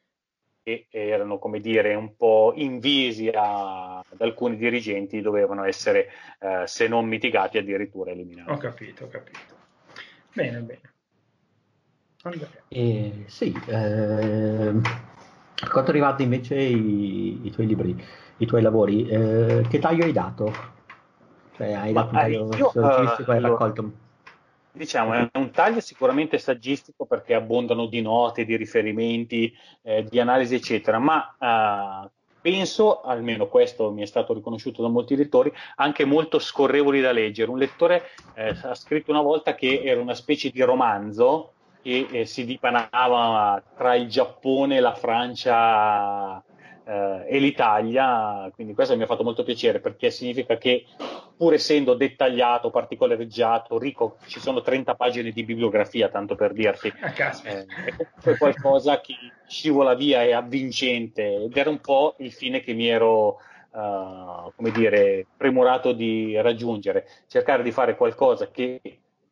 che 0.63 0.87
erano, 0.91 1.39
come 1.39 1.61
dire, 1.61 1.95
un 1.95 2.17
po' 2.17 2.53
invisi 2.57 3.29
a, 3.29 3.99
ad 3.99 4.21
alcuni 4.21 4.57
dirigenti 4.57 5.21
dovevano 5.21 5.65
essere, 5.65 6.09
eh, 6.39 6.63
se 6.67 6.87
non 6.89 7.07
mitigati, 7.07 7.59
addirittura 7.59 8.13
eliminati. 8.13 8.51
Ho 8.51 8.57
capito, 8.59 9.05
ho 9.05 9.09
capito. 9.09 9.39
Bene, 10.33 10.59
bene. 10.61 10.81
Eh, 12.69 13.25
sì, 13.27 13.53
eh, 13.67 14.73
per 15.55 15.69
quanto 15.71 15.91
riguarda 15.91 16.23
invece 16.23 16.55
i, 16.55 17.47
i 17.47 17.51
tuoi 17.51 17.67
libri, 17.67 18.01
i 18.37 18.47
tuoi 18.47 18.63
lavori, 18.63 19.09
eh, 19.09 19.67
che 19.69 19.79
taglio 19.81 20.05
hai 20.05 20.13
dato? 20.13 20.55
Cioè 21.57 21.73
hai 21.73 21.93
dato 21.93 22.13
Ma, 22.13 22.19
un 22.19 22.25
taglio 22.25 22.57
io, 22.57 22.73
uh, 22.75 23.31
hai 23.31 23.41
raccolto? 23.41 23.93
Diciamo, 24.73 25.15
è 25.15 25.29
un 25.35 25.51
taglio 25.51 25.81
sicuramente 25.81 26.39
saggistico 26.39 27.05
perché 27.05 27.35
abbondano 27.35 27.87
di 27.87 28.01
note, 28.01 28.45
di 28.45 28.57
riferimenti, 28.57 29.55
eh, 29.83 30.05
di 30.05 30.19
analisi, 30.19 30.55
eccetera, 30.55 30.99
ma 30.99 31.37
eh, 31.39 32.11
penso, 32.41 33.03
almeno 33.03 33.49
questo 33.49 33.91
mi 33.93 34.03
è 34.03 34.07
stato 34.07 34.33
riconosciuto 34.35 34.83
da 34.83 34.89
molti 34.89 35.15
lettori, 35.15 35.53
anche 35.77 36.05
molto 36.05 36.39
scorrevoli 36.39 37.01
da 37.01 37.13
leggere. 37.13 37.51
Un 37.51 37.59
lettore 37.59 38.11
eh, 38.35 38.57
ha 38.63 38.75
scritto 38.75 39.11
una 39.11 39.23
volta 39.23 39.55
che 39.55 39.83
era 39.85 40.01
una 40.01 40.15
specie 40.15 40.51
di 40.51 40.63
romanzo 40.63 41.53
che 41.83 42.07
eh, 42.11 42.27
si 42.27 42.45
dipanava 42.45 43.63
tra 43.77 43.95
il 43.95 44.09
Giappone, 44.09 44.81
la 44.81 44.95
Francia 44.95 46.43
eh, 46.85 47.25
e 47.29 47.39
l'Italia, 47.39 48.51
quindi 48.55 48.75
questo 48.75 48.97
mi 48.97 49.03
ha 49.03 49.07
fatto 49.07 49.23
molto 49.23 49.43
piacere 49.43 49.81
perché 49.81 50.11
significa 50.11 50.57
che 50.57 50.85
pur 51.37 51.55
essendo 51.55 51.95
dettagliato, 51.95 52.71
particolareggiato, 52.71 53.79
ricco, 53.79 54.17
ci 54.27 54.41
sono 54.41 54.61
30 54.61 54.95
pagine 54.95 55.31
di 55.31 55.45
bibliografia, 55.45 56.09
tanto 56.09 56.35
per 56.35 56.53
dirti, 56.53 56.93
ah, 57.01 57.13
eh, 57.45 57.67
è 58.23 58.37
qualcosa 58.37 59.01
che 59.01 59.15
scivola 59.47 59.95
via, 59.95 60.23
è 60.23 60.33
avvincente 60.33 61.45
ed 61.45 61.57
era 61.57 61.71
un 61.71 61.81
po' 61.81 62.15
il 62.19 62.33
fine 62.33 62.61
che 62.61 62.73
mi 62.73 62.89
ero... 62.89 63.39
Uh, 63.75 64.53
come 64.55 64.71
dire, 64.71 65.25
premurato 65.35 65.93
di 65.93 66.39
raggiungere, 66.39 67.09
cercare 67.27 67.63
di 67.63 67.73
fare 67.73 67.97
qualcosa 67.97 68.51
che 68.51 68.83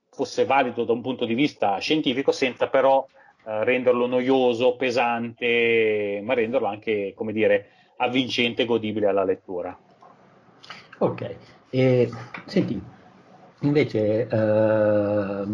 fosse 0.09 0.47
valido 0.47 0.85
da 0.85 0.93
un 0.93 1.03
punto 1.03 1.27
di 1.27 1.35
vista 1.35 1.77
scientifico 1.77 2.33
senza 2.33 2.69
però 2.69 3.07
eh, 3.45 3.65
renderlo 3.65 4.07
noioso, 4.07 4.77
pesante, 4.77 6.21
ma 6.23 6.35
renderlo 6.35 6.67
anche, 6.67 7.13
come 7.15 7.33
dire, 7.33 7.71
avvincente 7.97 8.63
e 8.63 8.65
godibile 8.67 9.07
alla 9.07 9.25
lettura. 9.25 9.77
Ok, 10.99 11.37
e, 11.71 12.11
senti, 12.45 12.81
invece, 13.61 14.29
eh, 14.29 15.45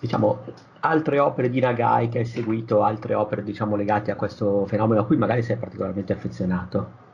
diciamo, 0.00 0.44
altre 0.80 1.18
opere 1.20 1.50
di 1.50 1.60
Nagai 1.60 2.08
che 2.08 2.18
hai 2.18 2.24
seguito, 2.24 2.82
altre 2.82 3.14
opere, 3.14 3.44
diciamo, 3.44 3.76
legate 3.76 4.10
a 4.10 4.16
questo 4.16 4.66
fenomeno 4.66 5.02
a 5.02 5.06
cui 5.06 5.16
magari 5.16 5.42
sei 5.42 5.56
particolarmente 5.56 6.12
affezionato? 6.12 7.04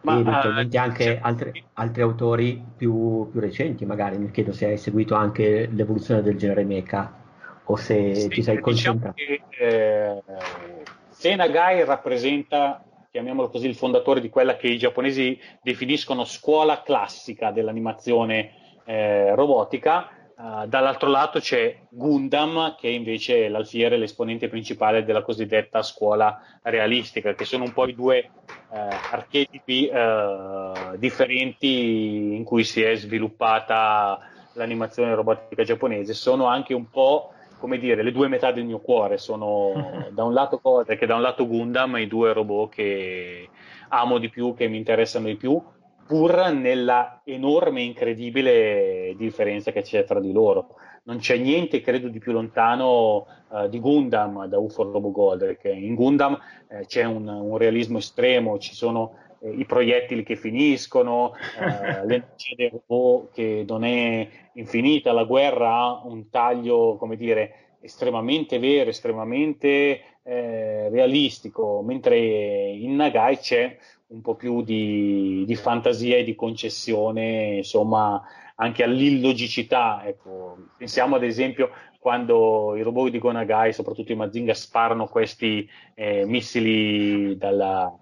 Ma, 0.00 0.16
e 0.16 0.20
eventualmente 0.20 0.76
uh, 0.76 0.80
anche 0.80 1.18
altri, 1.18 1.64
altri 1.74 2.02
autori 2.02 2.62
più, 2.76 3.28
più, 3.30 3.40
recenti, 3.40 3.86
magari 3.86 4.18
mi 4.18 4.30
chiedo 4.30 4.52
se 4.52 4.66
hai 4.66 4.76
seguito 4.76 5.14
anche 5.14 5.66
l'evoluzione 5.72 6.20
del 6.20 6.36
genere 6.36 6.64
mecha 6.64 7.22
o 7.64 7.76
se 7.76 8.14
sì, 8.14 8.28
ti 8.28 8.42
sei 8.42 8.56
diciamo 8.56 8.60
concentrato. 8.60 9.14
Diciamo 9.16 9.48
che, 9.48 9.64
eh, 9.64 10.22
se 11.10 11.34
Nagai 11.34 11.84
rappresenta, 11.84 12.84
chiamiamolo 13.10 13.48
così, 13.48 13.66
il 13.68 13.76
fondatore 13.76 14.20
di 14.20 14.28
quella 14.28 14.56
che 14.56 14.68
i 14.68 14.78
giapponesi 14.78 15.38
definiscono 15.62 16.24
scuola 16.24 16.82
classica 16.82 17.50
dell'animazione 17.50 18.52
eh, 18.84 19.34
robotica, 19.34 20.08
Uh, 20.36 20.66
dall'altro 20.66 21.08
lato 21.10 21.38
c'è 21.38 21.78
Gundam, 21.88 22.74
che 22.76 22.88
è 22.88 22.90
invece 22.90 23.48
l'alfiere, 23.48 23.96
l'esponente 23.96 24.48
principale 24.48 25.04
della 25.04 25.22
cosiddetta 25.22 25.80
scuola 25.84 26.40
realistica, 26.62 27.34
che 27.34 27.44
sono 27.44 27.62
un 27.62 27.72
po' 27.72 27.86
i 27.86 27.94
due 27.94 28.30
uh, 28.70 28.76
archetipi 29.12 29.88
uh, 29.92 30.96
differenti 30.96 32.34
in 32.34 32.42
cui 32.42 32.64
si 32.64 32.82
è 32.82 32.96
sviluppata 32.96 34.18
l'animazione 34.54 35.14
robotica 35.14 35.62
giapponese. 35.62 36.14
Sono 36.14 36.46
anche 36.46 36.74
un 36.74 36.90
po' 36.90 37.32
come 37.64 37.78
dire, 37.78 38.02
le 38.02 38.12
due 38.12 38.28
metà 38.28 38.52
del 38.52 38.66
mio 38.66 38.78
cuore 38.78 39.16
sono 39.16 39.72
da 40.12 40.22
un 40.22 40.34
lato 40.34 40.58
Kodak 40.58 41.00
e 41.00 41.06
da 41.06 41.14
un 41.14 41.22
lato 41.22 41.46
Gundam, 41.46 41.96
i 41.96 42.06
due 42.06 42.34
robot 42.34 42.74
che 42.74 43.48
amo 43.88 44.18
di 44.18 44.28
più, 44.28 44.52
che 44.52 44.68
mi 44.68 44.76
interessano 44.76 45.28
di 45.28 45.36
più, 45.36 45.58
pur 46.06 46.50
nella 46.52 47.22
enorme 47.24 47.80
e 47.80 47.84
incredibile 47.84 49.14
differenza 49.16 49.72
che 49.72 49.80
c'è 49.80 50.04
tra 50.04 50.20
di 50.20 50.30
loro. 50.30 50.74
Non 51.04 51.16
c'è 51.16 51.38
niente, 51.38 51.80
credo, 51.80 52.08
di 52.08 52.18
più 52.18 52.32
lontano 52.32 53.26
uh, 53.48 53.66
di 53.66 53.80
Gundam 53.80 54.44
da 54.44 54.58
UFO 54.58 54.82
Robo 54.82 55.10
Goldrick. 55.10 55.64
In 55.64 55.94
Gundam 55.94 56.38
eh, 56.68 56.84
c'è 56.84 57.04
un, 57.04 57.26
un, 57.26 57.56
realismo 57.56 57.96
estremo, 57.96 58.58
ci 58.58 58.74
sono 58.74 59.14
eh, 59.44 59.50
i 59.50 59.66
proiettili 59.66 60.22
che 60.22 60.36
finiscono, 60.36 61.34
eh, 61.34 62.06
l'energia 62.06 62.54
del 62.56 62.70
robot 62.70 63.32
che 63.34 63.64
non 63.68 63.84
è 63.84 64.28
infinita, 64.54 65.12
la 65.12 65.24
guerra 65.24 65.76
ha 65.76 66.02
un 66.04 66.30
taglio, 66.30 66.96
come 66.96 67.16
dire, 67.16 67.76
estremamente 67.80 68.58
vero, 68.58 68.88
estremamente 68.88 70.00
eh, 70.22 70.88
realistico, 70.88 71.82
mentre 71.82 72.18
in 72.18 72.96
Nagai 72.96 73.36
c'è 73.36 73.76
un 74.06 74.22
po' 74.22 74.34
più 74.34 74.62
di, 74.62 75.44
di, 75.46 75.56
fantasia 75.56 76.16
e 76.16 76.24
di 76.24 76.34
concessione, 76.34 77.56
insomma, 77.56 78.22
anche 78.56 78.82
all'illogicità. 78.82 80.02
Ecco, 80.06 80.68
pensiamo 80.78 81.16
ad 81.16 81.24
esempio 81.24 81.70
quando 81.98 82.76
i 82.76 82.82
robot 82.82 83.10
di 83.10 83.18
Gonagai, 83.18 83.72
soprattutto 83.72 84.12
i 84.12 84.16
Mazinga, 84.16 84.54
sparano 84.54 85.06
questi 85.06 85.68
eh, 85.94 86.24
missili 86.26 87.36
dalla, 87.36 87.92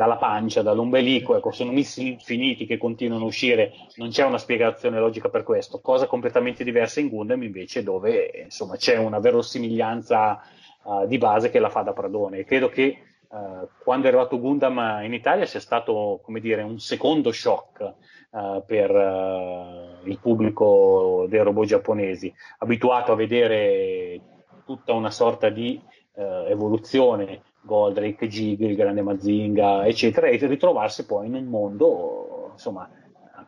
dalla 0.00 0.16
pancia, 0.16 0.62
dall'ombelico, 0.62 1.36
ecco, 1.36 1.50
sono 1.50 1.72
missili 1.72 2.12
infiniti 2.12 2.64
che 2.64 2.78
continuano 2.78 3.24
a 3.24 3.26
uscire, 3.26 3.72
non 3.96 4.08
c'è 4.08 4.24
una 4.24 4.38
spiegazione 4.38 4.98
logica 4.98 5.28
per 5.28 5.42
questo, 5.42 5.80
cosa 5.80 6.06
completamente 6.06 6.64
diversa 6.64 7.00
in 7.00 7.08
Gundam 7.08 7.42
invece 7.42 7.82
dove 7.82 8.44
insomma, 8.44 8.76
c'è 8.76 8.96
una 8.96 9.18
verosimiglianza 9.18 10.40
uh, 10.84 11.06
di 11.06 11.18
base 11.18 11.50
che 11.50 11.58
la 11.58 11.68
fa 11.68 11.82
da 11.82 11.92
Pradone 11.92 12.38
e 12.38 12.44
credo 12.46 12.70
che 12.70 12.96
uh, 13.28 13.68
quando 13.84 14.06
è 14.06 14.08
arrivato 14.08 14.40
Gundam 14.40 15.00
in 15.02 15.12
Italia 15.12 15.44
sia 15.44 15.60
stato 15.60 16.20
come 16.22 16.40
dire, 16.40 16.62
un 16.62 16.78
secondo 16.78 17.30
shock 17.30 17.94
uh, 18.30 18.64
per 18.64 20.00
il 20.04 20.18
pubblico 20.18 21.26
dei 21.28 21.42
robot 21.42 21.66
giapponesi, 21.66 22.32
abituato 22.60 23.12
a 23.12 23.16
vedere 23.16 24.18
tutta 24.64 24.94
una 24.94 25.10
sorta 25.10 25.50
di 25.50 25.78
evoluzione 26.14 27.42
Goldrake, 27.62 28.28
Gig, 28.28 28.60
il 28.60 28.76
grande 28.76 29.02
Mazinga, 29.02 29.86
eccetera, 29.86 30.28
e 30.28 30.36
ritrovarsi 30.46 31.04
poi 31.06 31.26
in 31.26 31.34
un 31.34 31.44
mondo 31.44 32.50
insomma 32.52 32.88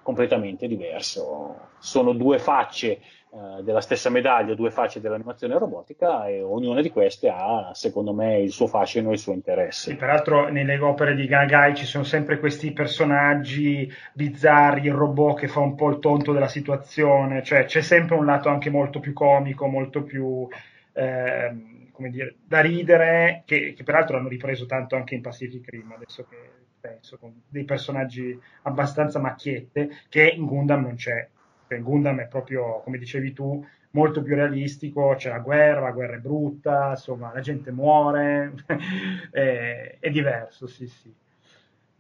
completamente 0.02 0.66
diverso. 0.66 1.70
Sono 1.78 2.12
due 2.12 2.38
facce 2.38 2.90
eh, 3.34 3.62
della 3.62 3.80
stessa 3.80 4.10
medaglia, 4.10 4.54
due 4.54 4.70
facce 4.70 5.00
dell'animazione 5.00 5.58
robotica 5.58 6.26
e 6.26 6.42
ognuna 6.42 6.80
di 6.80 6.90
queste 6.90 7.28
ha, 7.28 7.70
secondo 7.72 8.12
me, 8.12 8.40
il 8.40 8.52
suo 8.52 8.66
fascino 8.66 9.10
e 9.10 9.12
il 9.14 9.18
suo 9.18 9.32
interesse. 9.32 9.90
Sì, 9.90 9.96
peraltro 9.96 10.48
nelle 10.48 10.78
opere 10.78 11.14
di 11.14 11.26
Gagai 11.26 11.74
ci 11.74 11.86
sono 11.86 12.04
sempre 12.04 12.38
questi 12.38 12.72
personaggi 12.72 13.90
bizzarri, 14.12 14.86
il 14.86 14.92
robot 14.92 15.38
che 15.38 15.48
fa 15.48 15.60
un 15.60 15.74
po' 15.74 15.88
il 15.88 15.98
tonto 15.98 16.32
della 16.32 16.48
situazione, 16.48 17.42
cioè 17.42 17.64
c'è 17.64 17.80
sempre 17.80 18.16
un 18.16 18.26
lato 18.26 18.48
anche 18.48 18.70
molto 18.70 19.00
più 19.00 19.12
comico, 19.12 19.66
molto 19.66 20.02
più... 20.02 20.46
Eh, 20.94 21.70
come 21.93 22.11
dire, 22.11 22.36
da 22.45 22.61
ridere, 22.61 23.43
che, 23.45 23.74
che, 23.74 23.82
peraltro 23.84 24.16
hanno 24.16 24.28
ripreso 24.28 24.66
tanto 24.66 24.97
anche 24.97 25.14
in 25.14 25.20
Pacific 25.20 25.68
Rim, 25.68 25.93
adesso 25.93 26.26
che 26.28 26.36
penso, 26.80 27.16
con 27.16 27.43
dei 27.49 27.64
personaggi 27.64 28.38
abbastanza 28.62 29.20
macchiette, 29.20 29.90
che 30.09 30.28
in 30.28 30.47
Gundam 30.47 30.82
non 30.82 30.97
c'è. 30.97 31.28
Cioè, 31.68 31.78
in 31.78 31.84
Gundam 31.84 32.18
è 32.20 32.26
proprio, 32.26 32.80
come 32.80 32.99
dicevi 32.99 33.32
tu, 33.32 33.64
molto 33.93 34.22
più 34.22 34.34
realistico, 34.34 35.14
c'è 35.16 35.30
la 35.30 35.38
guerra, 35.38 35.80
la 35.80 35.93
guerra 35.93 36.16
è 36.16 36.20
brutta, 36.20 36.90
insomma, 36.90 37.32
la 37.32 37.40
gente 37.40 37.70
muore, 37.70 38.55
è, 39.30 39.97
è, 40.01 40.11
diverso, 40.11 40.66
sì, 40.66 40.86
sì. 40.86 41.14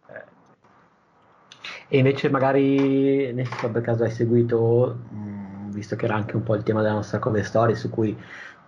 Eh. 0.08 0.40
E 1.88 1.98
invece 1.98 2.28
magari, 2.28 3.32
nel 3.32 3.48
caso 3.82 4.02
hai 4.02 4.10
seguito, 4.10 4.98
visto 5.68 5.96
che 5.96 6.06
era 6.06 6.14
anche 6.14 6.36
un 6.36 6.42
po' 6.42 6.54
il 6.54 6.62
tema 6.62 6.82
della 6.82 6.94
nostra 6.94 7.18
cover 7.18 7.44
story, 7.44 7.74
su 7.74 7.88
cui 7.88 8.16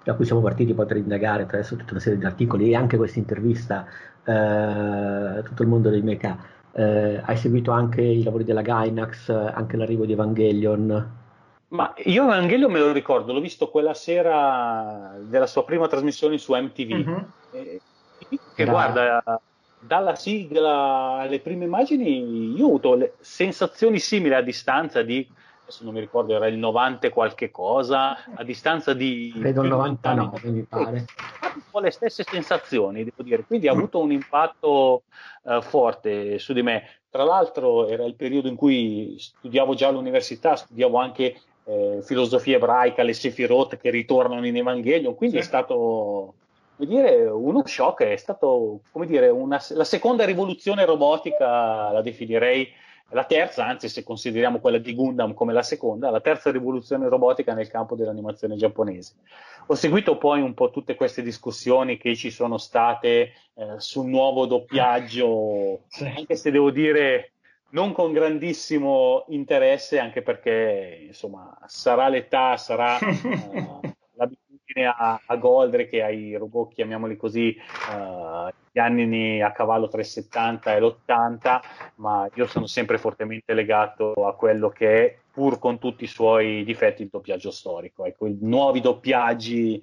da 0.04 0.14
cui 0.14 0.26
siamo 0.26 0.42
partiti 0.42 0.74
poi 0.74 0.86
per 0.86 0.98
indagare 0.98 1.42
attraverso 1.44 1.76
tutta 1.76 1.92
una 1.92 2.00
serie 2.00 2.18
di 2.18 2.24
articoli 2.24 2.70
e 2.70 2.76
anche 2.76 2.96
questa 2.96 3.18
intervista 3.18 3.86
eh, 4.24 5.42
tutto 5.42 5.62
il 5.62 5.68
mondo 5.68 5.90
dei 5.90 6.02
mecha. 6.02 6.36
Eh, 6.72 7.20
hai 7.24 7.36
seguito 7.36 7.70
anche 7.70 8.02
i 8.02 8.22
lavori 8.22 8.44
della 8.44 8.62
Gainax, 8.62 9.30
anche 9.30 9.76
l'arrivo 9.76 10.04
di 10.04 10.12
Evangelion? 10.12 11.22
Ma 11.68 11.94
io 12.04 12.24
Evangelion 12.24 12.70
me 12.70 12.80
lo 12.80 12.92
ricordo, 12.92 13.32
l'ho 13.32 13.40
visto 13.40 13.68
quella 13.68 13.94
sera 13.94 15.16
della 15.20 15.46
sua 15.46 15.64
prima 15.64 15.88
trasmissione 15.88 16.36
su 16.38 16.54
MTV. 16.54 16.92
Mm-hmm. 16.92 17.18
Eh, 17.52 17.80
che 18.54 18.64
da... 18.64 18.70
guarda, 18.70 19.40
dalla 19.78 20.14
sigla 20.14 21.18
alle 21.20 21.40
prime 21.40 21.64
immagini, 21.64 22.54
io 22.56 22.64
ho 22.64 22.68
avuto 22.68 23.12
sensazioni 23.20 23.98
simili 23.98 24.34
a 24.34 24.42
distanza 24.42 25.02
di 25.02 25.26
adesso 25.64 25.84
non 25.84 25.94
mi 25.94 26.00
ricordo, 26.00 26.34
era 26.34 26.46
il 26.46 26.58
90 26.58 27.08
qualche 27.08 27.50
cosa, 27.50 28.16
a 28.34 28.44
distanza 28.44 28.92
di... 28.92 29.32
Credo 29.34 29.62
il 29.62 29.68
99 29.68 30.50
mi 30.50 30.62
pare. 30.62 31.06
Ha 31.40 31.52
un 31.54 31.62
po' 31.70 31.80
le 31.80 31.90
stesse 31.90 32.22
sensazioni, 32.22 33.02
devo 33.02 33.22
dire, 33.22 33.44
quindi 33.44 33.66
ha 33.66 33.72
avuto 33.72 33.98
un 33.98 34.12
impatto 34.12 35.04
uh, 35.42 35.62
forte 35.62 36.38
su 36.38 36.52
di 36.52 36.62
me. 36.62 36.84
Tra 37.08 37.24
l'altro 37.24 37.88
era 37.88 38.04
il 38.04 38.14
periodo 38.14 38.48
in 38.48 38.56
cui 38.56 39.16
studiavo 39.18 39.74
già 39.74 39.88
all'università, 39.88 40.54
studiavo 40.54 40.98
anche 40.98 41.40
eh, 41.64 42.00
filosofia 42.02 42.56
ebraica, 42.56 43.02
le 43.02 43.14
Sefirot 43.14 43.78
che 43.78 43.88
ritornano 43.88 44.46
in 44.46 44.56
Evangelion, 44.56 45.14
quindi 45.14 45.36
sì. 45.36 45.42
è 45.42 45.46
stato 45.46 46.34
come 46.76 46.88
dire, 46.88 47.24
uno 47.26 47.62
shock, 47.64 48.02
è 48.02 48.16
stato 48.16 48.80
come 48.90 49.06
dire, 49.06 49.28
una, 49.28 49.62
la 49.70 49.84
seconda 49.84 50.24
rivoluzione 50.24 50.84
robotica, 50.84 51.92
la 51.92 52.02
definirei, 52.02 52.68
la 53.10 53.24
terza, 53.24 53.66
anzi 53.66 53.88
se 53.88 54.02
consideriamo 54.02 54.58
quella 54.60 54.78
di 54.78 54.94
Gundam 54.94 55.34
come 55.34 55.52
la 55.52 55.62
seconda, 55.62 56.10
la 56.10 56.20
terza 56.20 56.50
rivoluzione 56.50 57.08
robotica 57.08 57.54
nel 57.54 57.68
campo 57.68 57.94
dell'animazione 57.94 58.56
giapponese. 58.56 59.14
Ho 59.66 59.74
seguito 59.74 60.18
poi 60.18 60.40
un 60.40 60.54
po' 60.54 60.70
tutte 60.70 60.94
queste 60.94 61.22
discussioni 61.22 61.96
che 61.96 62.16
ci 62.16 62.30
sono 62.30 62.58
state 62.58 63.32
eh, 63.54 63.74
sul 63.76 64.06
nuovo 64.06 64.46
doppiaggio, 64.46 65.82
sì. 65.88 66.04
anche 66.04 66.36
se 66.36 66.50
devo 66.50 66.70
dire 66.70 67.32
non 67.70 67.92
con 67.92 68.12
grandissimo 68.12 69.24
interesse, 69.28 69.98
anche 69.98 70.22
perché 70.22 71.04
insomma 71.06 71.56
sarà 71.66 72.08
l'età, 72.08 72.56
sarà 72.56 72.98
uh, 73.00 73.80
l'abitudine 74.14 74.86
a, 74.86 75.20
a 75.24 75.36
Goldrake 75.36 75.96
e 75.96 76.02
ai 76.02 76.36
robot, 76.36 76.72
chiamiamoli 76.72 77.16
così, 77.16 77.56
uh, 77.90 78.48
gli 78.74 78.80
anni 78.80 79.40
a 79.40 79.52
cavallo 79.52 79.86
tra 79.86 80.00
i 80.00 80.04
70 80.04 80.74
e 80.74 80.80
l'80, 80.80 81.60
ma 81.96 82.28
io 82.34 82.48
sono 82.48 82.66
sempre 82.66 82.98
fortemente 82.98 83.54
legato 83.54 84.12
a 84.26 84.34
quello 84.34 84.68
che 84.70 85.04
è, 85.04 85.16
pur 85.30 85.60
con 85.60 85.78
tutti 85.78 86.02
i 86.02 86.08
suoi 86.08 86.64
difetti, 86.64 87.02
il 87.02 87.08
doppiaggio 87.08 87.52
storico. 87.52 88.04
Ecco, 88.04 88.26
i 88.26 88.36
nuovi 88.40 88.80
doppiaggi 88.80 89.80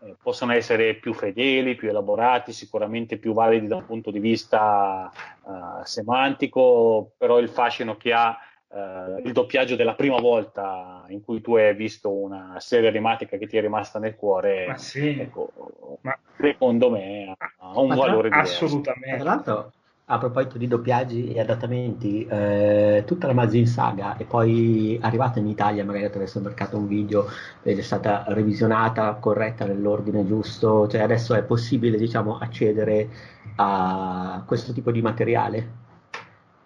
eh, 0.00 0.16
possono 0.20 0.54
essere 0.54 0.94
più 0.94 1.14
fedeli, 1.14 1.76
più 1.76 1.88
elaborati, 1.88 2.52
sicuramente 2.52 3.16
più 3.16 3.32
validi 3.32 3.68
da 3.68 3.76
un 3.76 3.86
punto 3.86 4.10
di 4.10 4.18
vista 4.18 5.08
uh, 5.42 5.84
semantico, 5.84 7.12
però 7.16 7.38
il 7.38 7.48
fascino 7.48 7.96
che 7.96 8.12
ha 8.12 8.36
uh, 8.72 9.26
il 9.26 9.32
doppiaggio 9.32 9.76
della 9.76 9.94
prima 9.94 10.18
volta 10.18 11.04
in 11.08 11.22
cui 11.22 11.40
tu 11.40 11.56
hai 11.56 11.74
visto 11.74 12.10
una 12.10 12.56
serie 12.58 12.88
animatica 12.88 13.36
che 13.36 13.46
ti 13.46 13.56
è 13.56 13.60
rimasta 13.60 13.98
nel 13.98 14.16
cuore, 14.16 14.66
ma 14.66 14.76
sì. 14.76 15.18
ecco, 15.18 15.98
ma... 16.00 16.18
secondo 16.38 16.90
me 16.90 17.36
ha 17.58 17.78
un 17.78 17.88
valore 17.88 18.28
diverso. 18.28 18.64
Assolutamente. 18.64 19.16
Tra 19.16 19.24
l'altro, 19.24 19.72
a 20.06 20.18
proposito 20.18 20.58
di 20.58 20.66
doppiaggi 20.66 21.32
e 21.32 21.40
adattamenti, 21.40 22.26
eh, 22.26 23.04
tutta 23.06 23.28
la 23.28 23.32
Mazin 23.32 23.66
Saga 23.66 24.16
è 24.16 24.24
poi 24.24 24.98
arrivata 25.00 25.38
in 25.38 25.46
Italia, 25.46 25.84
magari 25.84 26.04
attraverso 26.04 26.38
il 26.38 26.44
mercato 26.44 26.76
un 26.76 26.86
video, 26.86 27.26
ed 27.62 27.78
è 27.78 27.82
stata 27.82 28.24
revisionata, 28.26 29.14
corretta 29.14 29.64
nell'ordine 29.64 30.26
giusto, 30.26 30.88
cioè 30.88 31.00
adesso 31.00 31.34
è 31.34 31.42
possibile 31.44 31.96
diciamo, 31.96 32.36
accedere 32.38 33.08
a 33.56 34.42
questo 34.44 34.72
tipo 34.72 34.90
di 34.90 35.00
materiale? 35.00 35.80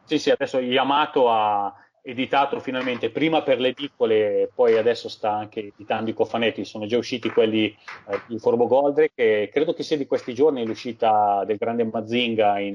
Sì, 0.05 0.19
sì, 0.19 0.31
adesso 0.31 0.59
Yamato 0.59 1.31
ha 1.31 1.73
editato 2.09 2.61
finalmente 2.61 3.11
prima 3.11 3.43
per 3.43 3.59
le 3.59 3.75
piccole, 3.75 4.49
poi 4.55 4.79
adesso 4.79 5.09
sta 5.09 5.33
anche 5.33 5.73
editando 5.75 6.09
i 6.09 6.15
cofanetti, 6.15 6.65
sono 6.65 6.87
già 6.87 6.97
usciti 6.97 7.31
quelli 7.31 7.67
eh, 8.09 8.21
di 8.29 8.39
Forbo 8.39 8.69
Goldre, 8.69 9.11
che 9.13 9.51
credo 9.53 9.75
che 9.75 9.83
sia 9.83 9.97
di 9.97 10.07
questi 10.07 10.33
giorni 10.33 10.65
l'uscita 10.65 11.43
del 11.45 11.57
grande 11.57 11.85
Mazinga 11.85 12.61
in 12.61 12.75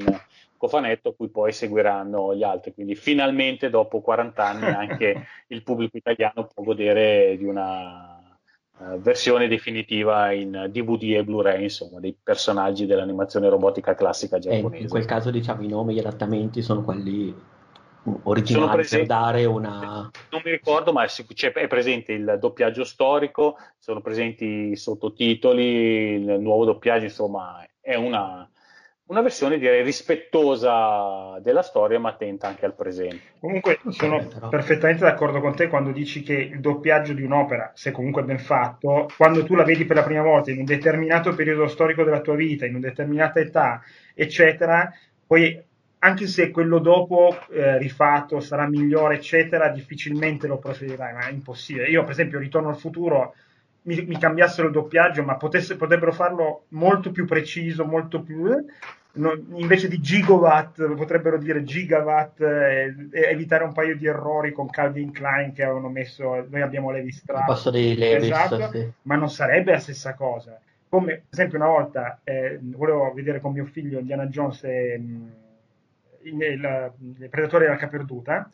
cofanetto, 0.57 1.13
cui 1.13 1.29
poi 1.29 1.53
seguiranno 1.53 2.35
gli 2.35 2.43
altri. 2.43 2.73
Quindi 2.73 2.95
finalmente 2.95 3.69
dopo 3.69 4.01
40 4.01 4.45
anni 4.45 4.65
anche 4.75 5.25
il 5.47 5.63
pubblico 5.63 5.95
italiano 5.95 6.49
può 6.53 6.61
godere 6.61 7.37
di 7.37 7.45
una 7.45 8.37
uh, 8.79 8.99
versione 8.99 9.47
definitiva 9.47 10.33
in 10.33 10.67
DVD 10.69 11.15
e 11.15 11.23
Blu-ray, 11.23 11.63
insomma, 11.63 12.01
dei 12.01 12.13
personaggi 12.21 12.85
dell'animazione 12.85 13.47
robotica 13.47 13.95
classica 13.95 14.39
giapponese. 14.39 14.75
E 14.75 14.81
in 14.81 14.89
quel 14.89 15.05
caso 15.05 15.31
diciamo 15.31 15.63
i 15.63 15.69
nomi, 15.69 15.93
gli 15.93 15.99
adattamenti 15.99 16.61
sono 16.61 16.83
quelli 16.83 17.33
originali 18.23 18.71
presenti, 18.71 19.07
per 19.07 19.17
dare 19.17 19.45
una... 19.45 20.09
Non 20.29 20.41
mi 20.43 20.51
ricordo, 20.51 20.91
ma 20.91 21.05
è 21.05 21.67
presente 21.67 22.13
il 22.13 22.37
doppiaggio 22.39 22.83
storico, 22.83 23.57
sono 23.77 24.01
presenti 24.01 24.69
i 24.71 24.75
sottotitoli, 24.75 26.13
il 26.15 26.39
nuovo 26.39 26.65
doppiaggio, 26.65 27.05
insomma, 27.05 27.65
è 27.79 27.95
una, 27.95 28.49
una 29.05 29.21
versione 29.21 29.59
direi 29.59 29.83
rispettosa 29.83 31.37
della 31.41 31.61
storia, 31.61 31.99
ma 31.99 32.09
attenta 32.09 32.47
anche 32.47 32.65
al 32.65 32.75
presente. 32.75 33.33
Comunque 33.39 33.79
sono 33.89 34.25
perfettamente 34.49 35.03
d'accordo 35.03 35.41
con 35.41 35.55
te 35.55 35.67
quando 35.67 35.91
dici 35.91 36.23
che 36.23 36.33
il 36.33 36.59
doppiaggio 36.59 37.13
di 37.13 37.23
un'opera, 37.23 37.71
se 37.75 37.91
comunque 37.91 38.23
ben 38.23 38.39
fatto, 38.39 39.07
quando 39.15 39.43
tu 39.43 39.53
la 39.55 39.63
vedi 39.63 39.85
per 39.85 39.97
la 39.97 40.03
prima 40.03 40.23
volta 40.23 40.49
in 40.49 40.59
un 40.59 40.65
determinato 40.65 41.35
periodo 41.35 41.67
storico 41.67 42.03
della 42.03 42.21
tua 42.21 42.35
vita, 42.35 42.65
in 42.65 42.75
una 42.75 42.87
determinata 42.87 43.39
età, 43.39 43.81
eccetera, 44.13 44.91
poi 45.27 45.69
anche 46.03 46.25
se 46.27 46.49
quello 46.49 46.79
dopo 46.79 47.37
eh, 47.51 47.77
rifatto 47.77 48.39
sarà 48.39 48.67
migliore, 48.67 49.15
eccetera, 49.15 49.69
difficilmente 49.69 50.47
lo 50.47 50.57
procederai, 50.57 51.13
ma 51.13 51.27
è 51.27 51.31
impossibile. 51.31 51.89
Io, 51.89 52.01
per 52.01 52.11
esempio, 52.11 52.39
Ritorno 52.39 52.69
al 52.69 52.77
futuro 52.77 53.35
mi, 53.83 54.01
mi 54.07 54.17
cambiassero 54.17 54.67
il 54.67 54.73
doppiaggio, 54.73 55.23
ma 55.23 55.35
potesse, 55.35 55.75
potrebbero 55.75 56.11
farlo 56.11 56.65
molto 56.69 57.11
più 57.11 57.25
preciso, 57.25 57.85
molto 57.85 58.21
più. 58.21 58.49
No, 59.13 59.33
invece 59.55 59.89
di 59.89 59.99
gigawatt 59.99 60.81
potrebbero 60.95 61.37
dire 61.37 61.63
gigawatt 61.63 62.39
eh, 62.39 62.95
e 63.11 63.21
evitare 63.23 63.65
un 63.65 63.73
paio 63.73 63.97
di 63.97 64.07
errori 64.07 64.53
con 64.53 64.69
Calvin 64.69 65.11
Klein 65.11 65.51
che 65.51 65.63
avevano 65.63 65.89
messo 65.89 66.47
noi 66.49 66.61
abbiamo 66.61 66.91
Levi 66.91 67.11
Strauss 67.11 67.45
posto 67.45 67.71
dei 67.71 67.97
Levis, 67.97 68.31
esatto, 68.31 68.69
sì. 68.71 68.89
ma 69.01 69.15
non 69.17 69.29
sarebbe 69.29 69.73
la 69.73 69.79
stessa 69.79 70.13
cosa 70.13 70.57
come 70.87 71.07
per 71.07 71.23
esempio 71.29 71.57
una 71.57 71.67
volta 71.67 72.21
eh, 72.23 72.57
volevo 72.61 73.11
vedere 73.13 73.41
con 73.41 73.51
mio 73.51 73.65
figlio 73.65 73.99
Indiana 73.99 74.27
Jones 74.27 74.63
e, 74.63 74.97
mm, 74.97 75.27
il, 76.23 76.41
il, 76.41 76.93
il 77.19 77.29
Predatore 77.29 77.65
della 77.65 77.77
Caperduta 77.77 78.49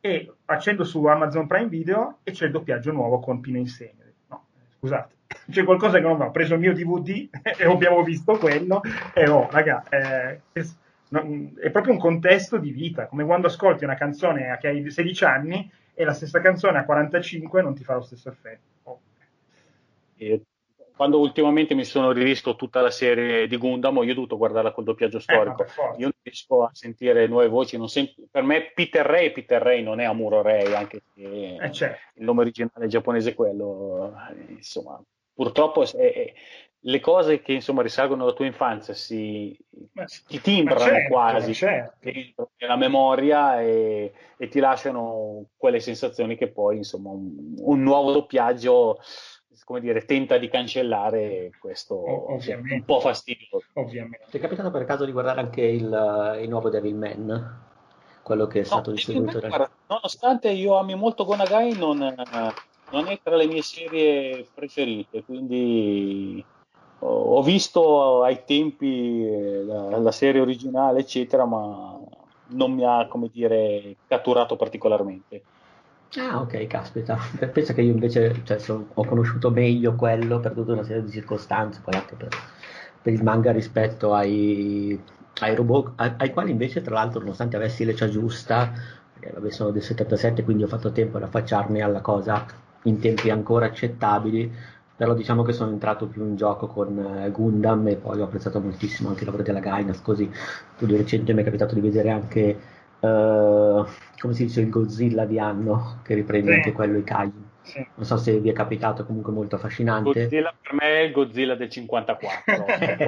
e 0.00 0.32
accendo 0.46 0.84
su 0.84 1.04
Amazon 1.04 1.46
Prime 1.46 1.68
Video 1.68 2.18
e 2.22 2.32
c'è 2.32 2.46
il 2.46 2.52
doppiaggio 2.52 2.92
nuovo 2.92 3.18
con 3.18 3.40
Pino 3.40 3.58
Insegno. 3.58 4.04
No, 4.28 4.46
scusate, 4.78 5.14
c'è 5.50 5.64
qualcosa 5.64 5.98
che 5.98 6.04
non 6.04 6.16
va. 6.16 6.26
Ho 6.26 6.30
preso 6.30 6.54
il 6.54 6.60
mio 6.60 6.72
DVD 6.72 7.28
e 7.42 7.64
abbiamo 7.64 8.02
visto 8.02 8.36
quello 8.38 8.82
e 9.12 9.28
oh, 9.28 9.48
raga, 9.50 9.84
eh, 9.88 10.40
è 11.60 11.70
proprio 11.70 11.92
un 11.92 11.98
contesto 11.98 12.58
di 12.58 12.70
vita, 12.70 13.06
come 13.06 13.24
quando 13.24 13.46
ascolti 13.46 13.84
una 13.84 13.94
canzone 13.94 14.56
che 14.60 14.68
hai 14.68 14.90
16 14.90 15.24
anni 15.24 15.70
e 15.94 16.04
la 16.04 16.12
stessa 16.12 16.40
canzone 16.40 16.78
a 16.78 16.84
45 16.84 17.62
non 17.62 17.74
ti 17.74 17.84
fa 17.84 17.94
lo 17.94 18.02
stesso 18.02 18.28
effetto. 18.28 18.60
Oh. 18.84 19.00
E 20.16 20.42
quando 20.96 21.20
ultimamente 21.20 21.74
mi 21.74 21.84
sono 21.84 22.10
rivisto 22.10 22.56
tutta 22.56 22.80
la 22.80 22.90
serie 22.90 23.46
di 23.46 23.56
Gundam, 23.58 23.96
io 23.96 24.12
ho 24.12 24.14
dovuto 24.14 24.38
guardarla 24.38 24.72
col 24.72 24.84
doppiaggio 24.84 25.18
eh, 25.18 25.20
storico. 25.20 25.64
Eh, 25.64 25.68
io 25.98 26.04
non 26.04 26.12
riesco 26.22 26.64
a 26.64 26.70
sentire 26.72 27.26
nuove 27.26 27.48
voci. 27.48 27.78
Sem- 27.86 28.14
per 28.30 28.42
me 28.42 28.72
Peter 28.74 29.04
Ray, 29.04 29.30
Peter 29.30 29.60
Ray 29.60 29.82
non 29.82 30.00
è 30.00 30.04
Amuro 30.04 30.40
Ray, 30.40 30.72
anche 30.72 31.02
se 31.14 31.56
eh, 31.56 31.72
certo. 31.72 31.98
il 32.14 32.24
nome 32.24 32.40
originale 32.40 32.86
giapponese 32.86 33.30
è 33.30 33.34
quello. 33.34 34.14
Insomma, 34.48 34.98
purtroppo 35.34 35.82
è, 35.82 35.86
è, 35.86 36.32
le 36.78 37.00
cose 37.00 37.42
che 37.42 37.52
insomma 37.52 37.82
risalgono 37.82 38.22
alla 38.22 38.32
tua 38.32 38.46
infanzia 38.46 38.94
si, 38.94 39.54
ti 40.26 40.40
timbrano 40.40 40.80
certo, 40.80 41.12
quasi 41.12 41.52
certo. 41.52 42.50
nella 42.56 42.76
memoria 42.76 43.60
e, 43.60 44.12
e, 44.36 44.48
ti 44.48 44.60
lasciano 44.60 45.46
quelle 45.56 45.80
sensazioni 45.80 46.36
che 46.36 46.48
poi 46.48 46.76
insomma 46.76 47.10
un, 47.10 47.54
un 47.58 47.82
nuovo 47.82 48.12
doppiaggio 48.12 49.00
come 49.64 49.80
dire, 49.80 50.04
tenta 50.04 50.38
di 50.38 50.48
cancellare 50.48 51.50
questo 51.58 51.94
Ovviamente. 52.32 52.74
un 52.74 52.84
po' 52.84 53.00
fastidioso. 53.00 53.66
Ovviamente. 53.74 54.26
Ti 54.30 54.36
è 54.36 54.40
capitato 54.40 54.70
per 54.70 54.84
caso 54.84 55.04
di 55.04 55.12
guardare 55.12 55.40
anche 55.40 55.62
il, 55.62 56.38
il 56.40 56.48
nuovo 56.48 56.70
Man? 56.70 57.64
Quello 58.22 58.46
che 58.46 58.60
è 58.60 58.64
stato 58.64 58.90
no, 58.90 58.96
distribuito 58.96 59.38
da... 59.38 59.70
Nonostante 59.86 60.50
io 60.50 60.76
ami 60.76 60.96
molto 60.96 61.24
Gonagai, 61.24 61.78
non, 61.78 61.98
non 62.90 63.06
è 63.06 63.20
tra 63.22 63.36
le 63.36 63.46
mie 63.46 63.62
serie 63.62 64.46
preferite, 64.52 65.22
quindi 65.22 66.44
ho 66.98 67.42
visto 67.42 68.22
ai 68.22 68.44
tempi 68.44 69.64
la, 69.64 69.98
la, 69.98 70.12
serie 70.12 70.40
originale, 70.40 71.00
eccetera, 71.00 71.44
ma 71.44 71.98
non 72.48 72.72
mi 72.72 72.84
ha, 72.84 73.06
come 73.06 73.28
dire, 73.32 73.96
catturato 74.06 74.56
particolarmente. 74.56 75.42
Ah, 76.14 76.40
ok, 76.40 76.66
caspita. 76.66 77.18
Pensa 77.52 77.74
che 77.74 77.82
io 77.82 77.92
invece 77.92 78.42
cioè, 78.44 78.58
so, 78.58 78.88
ho 78.94 79.04
conosciuto 79.04 79.50
meglio 79.50 79.94
quello 79.96 80.40
per 80.40 80.52
tutta 80.52 80.72
una 80.72 80.82
serie 80.84 81.04
di 81.04 81.10
circostanze, 81.10 81.80
poi 81.82 81.94
anche 81.96 82.14
per, 82.14 82.28
per 83.02 83.12
il 83.12 83.22
manga 83.22 83.50
rispetto 83.52 84.14
ai, 84.14 84.98
ai 85.40 85.54
robot, 85.54 85.92
ai, 85.96 86.14
ai, 86.16 86.32
quali 86.32 86.52
invece, 86.52 86.80
tra 86.80 86.94
l'altro, 86.94 87.20
nonostante 87.20 87.56
avessi 87.56 87.84
l'età 87.84 88.08
giusta, 88.08 88.72
perché 89.12 89.32
vabbè, 89.34 89.50
sono 89.50 89.70
del 89.70 89.82
77, 89.82 90.42
quindi 90.44 90.62
ho 90.62 90.68
fatto 90.68 90.90
tempo 90.92 91.18
ad 91.18 91.24
affacciarmi 91.24 91.82
alla 91.82 92.00
cosa 92.00 92.46
in 92.84 92.98
tempi 93.00 93.28
ancora 93.30 93.66
accettabili, 93.66 94.50
però 94.96 95.12
diciamo 95.12 95.42
che 95.42 95.52
sono 95.52 95.72
entrato 95.72 96.06
più 96.06 96.22
in 96.24 96.36
gioco 96.36 96.68
con 96.68 96.98
eh, 96.98 97.30
Gundam 97.30 97.88
e 97.88 97.96
poi 97.96 98.20
ho 98.20 98.24
apprezzato 98.24 98.60
moltissimo 98.60 99.08
anche 99.08 99.20
il 99.20 99.26
lavoro 99.26 99.42
della 99.44 99.60
Gainas, 99.60 100.00
così 100.00 100.30
più 100.76 100.86
di 100.86 100.96
recente 100.96 101.34
mi 101.34 101.42
è 101.42 101.44
capitato 101.44 101.74
di 101.74 101.80
vedere 101.80 102.10
anche 102.10 102.58
uh, 103.00 103.84
come 104.26 104.34
si 104.34 104.46
dice 104.46 104.60
il 104.60 104.70
Godzilla 104.70 105.24
di 105.24 105.38
anno 105.38 106.00
che 106.02 106.14
riprende 106.14 106.50
sì. 106.50 106.56
anche 106.56 106.72
quello 106.72 106.98
i 106.98 107.04
Kaiju 107.04 107.44
sì. 107.62 107.86
non 107.94 108.04
so 108.04 108.16
se 108.16 108.40
vi 108.40 108.48
è 108.48 108.52
capitato 108.52 109.06
comunque 109.06 109.32
molto 109.32 109.54
affascinante. 109.54 110.12
Godzilla 110.12 110.54
per 110.60 110.72
me 110.74 110.82
è 110.82 110.98
il 110.98 111.12
Godzilla 111.12 111.54
del 111.54 111.70
54 111.70 112.64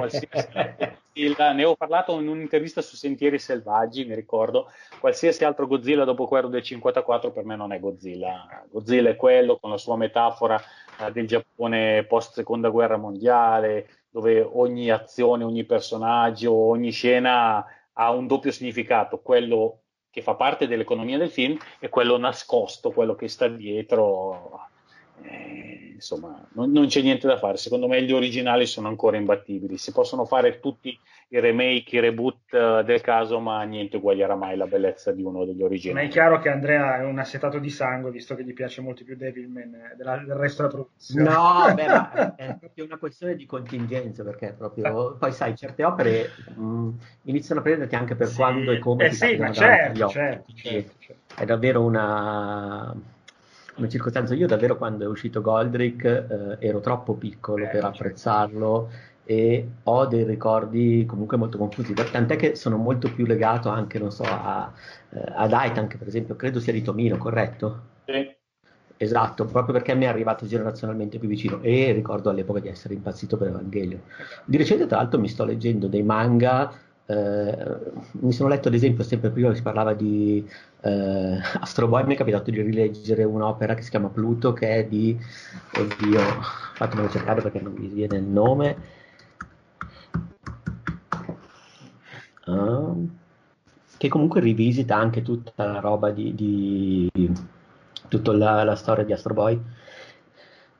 Godzilla, 1.11 1.51
ne 1.51 1.65
ho 1.65 1.75
parlato 1.75 2.17
in 2.19 2.27
un'intervista 2.29 2.81
su 2.81 2.95
Sentieri 2.95 3.37
Selvaggi 3.37 4.05
mi 4.05 4.15
ricordo. 4.15 4.71
Qualsiasi 4.99 5.43
altro 5.43 5.67
Godzilla 5.67 6.05
dopo 6.05 6.25
quello 6.25 6.47
del 6.47 6.63
54 6.63 7.31
per 7.31 7.43
me 7.43 7.57
non 7.57 7.73
è 7.73 7.79
Godzilla. 7.79 8.65
Godzilla 8.69 9.09
è 9.09 9.15
quello 9.17 9.57
con 9.57 9.71
la 9.71 9.77
sua 9.77 9.97
metafora 9.97 10.57
eh, 11.01 11.11
del 11.11 11.27
Giappone 11.27 12.05
post 12.05 12.33
seconda 12.33 12.69
guerra 12.69 12.97
mondiale 12.97 13.89
dove 14.09 14.41
ogni 14.41 14.89
azione, 14.89 15.43
ogni 15.43 15.65
personaggio, 15.65 16.53
ogni 16.53 16.91
scena 16.91 17.65
ha 17.91 18.11
un 18.11 18.25
doppio 18.25 18.51
significato, 18.51 19.19
quello 19.19 19.81
che 20.11 20.21
fa 20.21 20.35
parte 20.35 20.67
dell'economia 20.67 21.17
del 21.17 21.29
film 21.29 21.57
e 21.79 21.89
quello 21.89 22.17
nascosto, 22.17 22.91
quello 22.91 23.15
che 23.15 23.27
sta 23.27 23.47
dietro. 23.47 24.68
Eh, 25.23 25.91
insomma, 25.93 26.47
non, 26.53 26.71
non, 26.71 26.87
c'è 26.87 27.01
niente 27.01 27.27
da 27.27 27.37
fare. 27.37 27.57
Secondo 27.57 27.87
me 27.87 28.01
gli 28.03 28.13
originali 28.13 28.65
sono 28.65 28.87
ancora 28.87 29.17
imbattibili. 29.17 29.77
Si 29.77 29.91
possono 29.91 30.25
fare 30.25 30.59
tutti 30.59 30.97
i 31.31 31.39
remake, 31.39 31.97
i 31.97 31.99
reboot 31.99 32.51
uh, 32.51 32.83
del 32.83 33.01
caso, 33.01 33.39
ma 33.39 33.61
niente 33.63 33.97
uguaglierà 33.97 34.35
mai 34.35 34.57
la 34.57 34.65
bellezza 34.65 35.11
di 35.11 35.21
uno 35.21 35.45
degli 35.45 35.61
originali. 35.61 36.05
Ma 36.05 36.09
è 36.09 36.11
chiaro 36.11 36.39
che 36.39 36.49
Andrea 36.49 36.99
è 36.99 37.03
un 37.03 37.19
assetato 37.19 37.59
di 37.59 37.69
sangue, 37.69 38.09
visto 38.09 38.35
che 38.35 38.43
gli 38.43 38.53
piace 38.53 38.81
molto 38.81 39.03
più 39.03 39.15
Devilman 39.15 39.73
eh, 39.75 39.95
della, 39.95 40.17
del 40.17 40.35
resto 40.35 40.63
della 40.63 40.73
produzione. 40.73 41.29
No, 41.29 41.73
beh, 41.75 41.85
ma 41.85 42.35
è 42.35 42.55
proprio 42.59 42.85
una 42.85 42.97
questione 42.97 43.35
di 43.35 43.45
contingenza, 43.45 44.23
perché 44.23 44.55
proprio... 44.57 45.17
Poi 45.19 45.31
sai, 45.31 45.55
certe 45.55 45.83
opere 45.83 46.31
mh, 46.55 46.63
mm, 46.63 46.89
iniziano 47.23 47.59
a 47.59 47.63
prenderti 47.63 47.95
anche 47.95 48.15
per 48.15 48.27
sì. 48.27 48.35
quando 48.35 48.71
e 48.71 48.79
come 48.79 49.05
eh, 49.05 49.09
ti 49.09 49.15
sì, 49.15 49.35
ma 49.37 49.51
certo, 49.51 50.07
certo, 50.09 50.53
certo, 50.55 50.93
certo. 50.97 51.35
È 51.35 51.45
davvero 51.45 51.83
una 51.83 52.95
una 53.79 53.89
circostanza. 53.89 54.33
Io 54.35 54.47
davvero 54.47 54.77
quando 54.77 55.05
è 55.05 55.07
uscito 55.07 55.41
Goldrick 55.41 56.03
eh, 56.05 56.57
ero 56.59 56.79
troppo 56.79 57.13
piccolo 57.13 57.63
eh, 57.63 57.67
per 57.67 57.81
certo. 57.81 57.87
apprezzarlo 57.87 58.89
e 59.23 59.67
ho 59.83 60.05
dei 60.07 60.23
ricordi 60.23 61.05
comunque 61.07 61.37
molto 61.37 61.59
confusi, 61.59 61.93
tant'è 61.93 62.35
che 62.35 62.55
sono 62.55 62.77
molto 62.77 63.13
più 63.13 63.25
legato 63.25 63.69
anche, 63.69 63.99
non 63.99 64.11
so, 64.11 64.23
a, 64.23 64.71
eh, 65.11 65.21
ad 65.35 65.53
Aitank 65.53 65.97
per 65.97 66.07
esempio, 66.07 66.35
credo 66.35 66.59
sia 66.59 66.73
di 66.73 66.81
Tomino, 66.81 67.17
corretto? 67.17 67.81
Sì. 68.05 68.37
Esatto, 69.01 69.45
proprio 69.45 69.73
perché 69.73 69.93
mi 69.93 70.05
è 70.05 70.07
arrivato 70.07 70.45
generazionalmente 70.45 71.19
più 71.19 71.29
vicino 71.29 71.59
e 71.61 71.91
ricordo 71.91 72.29
all'epoca 72.29 72.59
di 72.59 72.67
essere 72.67 72.95
impazzito 72.95 73.37
per 73.37 73.47
Evangelio. 73.47 74.01
Di 74.43 74.57
recente 74.57 74.87
tra 74.87 74.97
l'altro 74.97 75.19
mi 75.19 75.29
sto 75.29 75.45
leggendo 75.45 75.87
dei 75.87 76.03
manga 76.03 76.69
eh, 77.09 77.79
mi 78.21 78.31
sono 78.31 78.49
letto 78.49 78.67
ad 78.67 78.75
esempio 78.75 79.03
sempre 79.03 79.31
prima 79.31 79.51
si 79.55 79.63
parlava 79.63 79.95
di 79.95 80.47
eh, 80.81 81.39
Astro 81.59 81.87
Boy 81.87 82.05
mi 82.05 82.13
è 82.13 82.17
capitato 82.17 82.51
di 82.51 82.61
rileggere 82.61 83.23
un'opera 83.23 83.73
che 83.73 83.81
si 83.81 83.89
chiama 83.89 84.09
Pluto 84.09 84.53
che 84.53 84.75
è 84.75 84.85
di 84.85 85.17
oddio 85.73 86.19
fatemelo 86.75 87.09
cercare 87.09 87.41
perché 87.41 87.61
non 87.61 87.73
mi 87.73 87.87
viene 87.87 88.17
il 88.17 88.23
nome. 88.23 88.97
Uh, 92.45 93.09
che 93.97 94.07
comunque 94.07 94.39
rivisita 94.39 94.95
anche 94.95 95.21
tutta 95.21 95.65
la 95.65 95.79
roba 95.79 96.09
di, 96.11 96.33
di 96.33 97.31
tutta 98.07 98.31
la, 98.33 98.63
la, 98.63 98.75
storia 98.75 99.03
di 99.03 99.13
Astro 99.13 99.33
Boy 99.35 99.59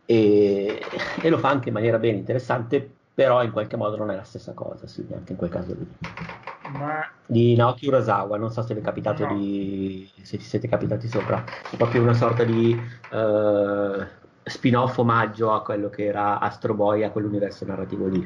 e, 0.05 0.81
e, 1.21 1.29
lo 1.29 1.37
fa 1.37 1.49
anche 1.49 1.67
in 1.67 1.75
maniera 1.75 1.99
ben 1.99 2.15
interessante 2.15 2.98
però 3.19 3.43
in 3.43 3.51
qualche 3.51 3.75
modo 3.75 3.97
non 3.97 4.11
è 4.11 4.15
la 4.15 4.23
stessa 4.23 4.53
cosa 4.53 4.87
sì, 4.87 5.05
anche 5.13 5.33
in 5.33 5.37
quel 5.37 5.49
caso 5.49 5.75
lì 5.77 5.85
ma... 6.71 7.05
di 7.25 7.53
Naoki 7.53 7.87
Urasawa 7.87 8.37
non 8.37 8.49
so 8.49 8.61
se 8.61 8.73
vi 8.73 8.79
è 8.79 8.83
capitato 8.83 9.25
no. 9.25 9.37
di 9.37 10.09
se 10.21 10.37
ti 10.37 10.43
siete 10.45 10.69
capitati 10.69 11.09
sopra 11.09 11.43
è 11.69 11.75
proprio 11.75 12.01
una 12.01 12.13
sorta 12.13 12.45
di 12.45 12.79
uh, 13.11 14.05
spin-off 14.41 14.97
omaggio 14.99 15.51
a 15.51 15.61
quello 15.63 15.89
che 15.89 16.05
era 16.05 16.39
Astro 16.39 16.73
Boy 16.73 17.03
a 17.03 17.11
quell'universo 17.11 17.65
narrativo 17.65 18.07
lì 18.07 18.25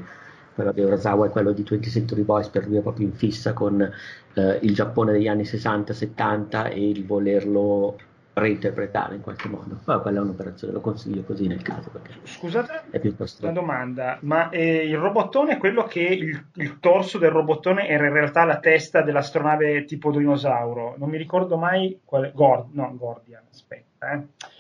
quello 0.53 0.71
di 0.71 0.81
Urasawa 0.81 1.25
è 1.25 1.29
quello 1.31 1.53
di 1.53 1.65
20 1.67 1.89
Century 1.89 2.21
Boys 2.21 2.49
per 2.49 2.67
lui 2.67 2.77
è 2.77 2.81
proprio 2.81 3.07
in 3.07 3.13
fissa 3.13 3.53
con 3.53 3.81
eh, 3.81 4.59
il 4.61 4.75
Giappone 4.75 5.11
degli 5.11 5.27
anni 5.27 5.41
60-70 5.41 6.71
e 6.71 6.89
il 6.89 7.03
volerlo 7.03 7.97
reinterpretare 8.34 9.15
in 9.15 9.21
qualche 9.21 9.47
modo. 9.47 9.79
Ma 9.86 9.99
quella 9.99 10.19
è 10.19 10.21
un'operazione, 10.21 10.73
lo 10.73 10.81
consiglio 10.81 11.23
così 11.23 11.47
nel 11.47 11.61
caso. 11.61 11.91
Scusate 12.23 12.84
è 12.89 12.99
piuttosto... 12.99 13.43
una 13.43 13.53
domanda, 13.53 14.17
ma 14.21 14.49
eh, 14.49 14.86
il 14.88 14.97
robottone 14.97 15.53
è 15.53 15.57
quello 15.57 15.84
che 15.84 16.01
il, 16.01 16.45
il, 16.55 16.79
torso 16.79 17.17
del 17.17 17.31
robottone 17.31 17.88
era 17.88 18.07
in 18.07 18.13
realtà 18.13 18.43
la 18.43 18.59
testa 18.59 19.01
dell'astronave 19.01 19.86
tipo 19.86 20.11
dinosauro? 20.11 20.95
Non 20.97 21.09
mi 21.09 21.17
ricordo 21.17 21.57
mai 21.57 21.99
quale... 22.03 22.31
Gord... 22.34 22.73
no, 22.73 22.95
Gordian, 22.97 23.43
aspetta, 23.49 24.13
eh 24.13 24.51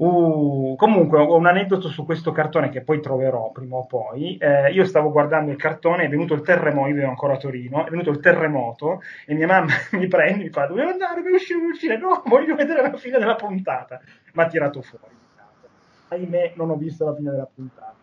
Uh, 0.00 0.76
comunque 0.76 1.18
ho 1.18 1.36
un 1.36 1.46
aneddoto 1.46 1.88
su 1.88 2.06
questo 2.06 2.32
cartone 2.32 2.70
che 2.70 2.80
poi 2.80 3.02
troverò 3.02 3.50
prima 3.50 3.76
o 3.76 3.84
poi. 3.84 4.38
Eh, 4.38 4.72
io 4.72 4.86
stavo 4.86 5.12
guardando 5.12 5.50
il 5.50 5.58
cartone, 5.58 6.04
è 6.04 6.08
venuto 6.08 6.32
il 6.32 6.40
terremoto, 6.40 6.88
io 6.88 6.94
vivo 6.94 7.08
ancora 7.08 7.34
a 7.34 7.36
Torino, 7.36 7.84
è 7.84 7.90
venuto 7.90 8.08
il 8.08 8.18
terremoto 8.18 9.02
e 9.26 9.34
mia 9.34 9.46
mamma 9.46 9.74
mi 9.92 10.08
prende 10.08 10.40
e 10.40 10.44
mi 10.44 10.48
fa 10.48 10.64
dovevo 10.64 10.88
andare, 10.88 11.20
devo 11.20 11.34
uscire, 11.34 11.58
devo 11.58 11.70
uscire, 11.72 11.98
no, 11.98 12.22
voglio 12.24 12.54
vedere 12.54 12.80
la 12.80 12.96
fine 12.96 13.18
della 13.18 13.34
puntata. 13.34 14.00
Mi 14.32 14.42
ha 14.42 14.46
tirato 14.46 14.80
fuori. 14.80 15.14
Ahimè, 16.08 16.52
non 16.54 16.70
ho 16.70 16.76
visto 16.76 17.04
la 17.04 17.14
fine 17.14 17.30
della 17.30 17.48
puntata. 17.54 17.94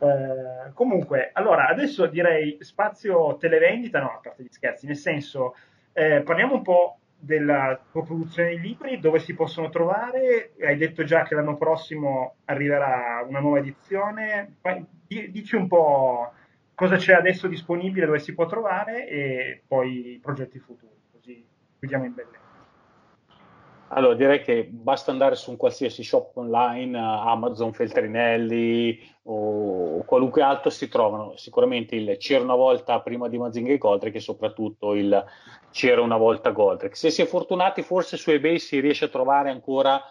Eh, 0.00 0.72
comunque, 0.72 1.30
allora, 1.34 1.68
adesso 1.68 2.06
direi 2.06 2.56
spazio 2.62 3.36
televendita, 3.36 4.00
no, 4.00 4.06
a 4.06 4.20
parte 4.20 4.42
gli 4.42 4.48
scherzi, 4.50 4.86
nel 4.86 4.96
senso, 4.96 5.54
eh, 5.92 6.20
parliamo 6.22 6.54
un 6.54 6.62
po' 6.62 6.96
della 7.24 7.80
coproduzione 7.92 8.56
di 8.56 8.60
libri, 8.60 8.98
dove 8.98 9.20
si 9.20 9.32
possono 9.34 9.68
trovare? 9.68 10.54
Hai 10.60 10.76
detto 10.76 11.04
già 11.04 11.22
che 11.22 11.36
l'anno 11.36 11.56
prossimo 11.56 12.38
arriverà 12.46 13.24
una 13.26 13.38
nuova 13.38 13.58
edizione. 13.58 14.56
Dici 15.06 15.54
un 15.54 15.68
po' 15.68 16.32
cosa 16.74 16.96
c'è 16.96 17.14
adesso 17.14 17.46
disponibile, 17.46 18.06
dove 18.06 18.18
si 18.18 18.34
può 18.34 18.46
trovare 18.46 19.08
e 19.08 19.62
poi 19.66 20.14
i 20.14 20.18
progetti 20.18 20.58
futuri, 20.58 20.96
così 21.12 21.44
chiudiamo 21.78 22.04
in 22.04 22.14
bellezza. 22.14 22.41
Allora, 23.94 24.14
direi 24.14 24.40
che 24.40 24.66
basta 24.70 25.10
andare 25.10 25.34
su 25.34 25.50
un 25.50 25.58
qualsiasi 25.58 26.02
shop 26.02 26.36
online, 26.38 26.98
Amazon, 26.98 27.74
Feltrinelli 27.74 28.98
o 29.24 30.02
qualunque 30.04 30.40
altro, 30.40 30.70
si 30.70 30.88
trovano 30.88 31.36
sicuramente 31.36 31.94
il 31.94 32.16
C'era 32.16 32.42
una 32.42 32.54
volta 32.54 33.00
prima 33.00 33.28
di 33.28 33.36
Mazinga 33.36 33.70
e 33.70 33.76
Goldrake 33.76 34.16
e 34.16 34.20
soprattutto 34.20 34.94
il 34.94 35.22
C'era 35.70 36.00
una 36.00 36.16
volta 36.16 36.52
Goldrake. 36.52 36.94
Se 36.94 37.10
si 37.10 37.20
è 37.20 37.26
fortunati, 37.26 37.82
forse 37.82 38.16
su 38.16 38.30
eBay 38.30 38.58
si 38.58 38.80
riesce 38.80 39.04
a 39.04 39.08
trovare 39.08 39.50
ancora 39.50 40.02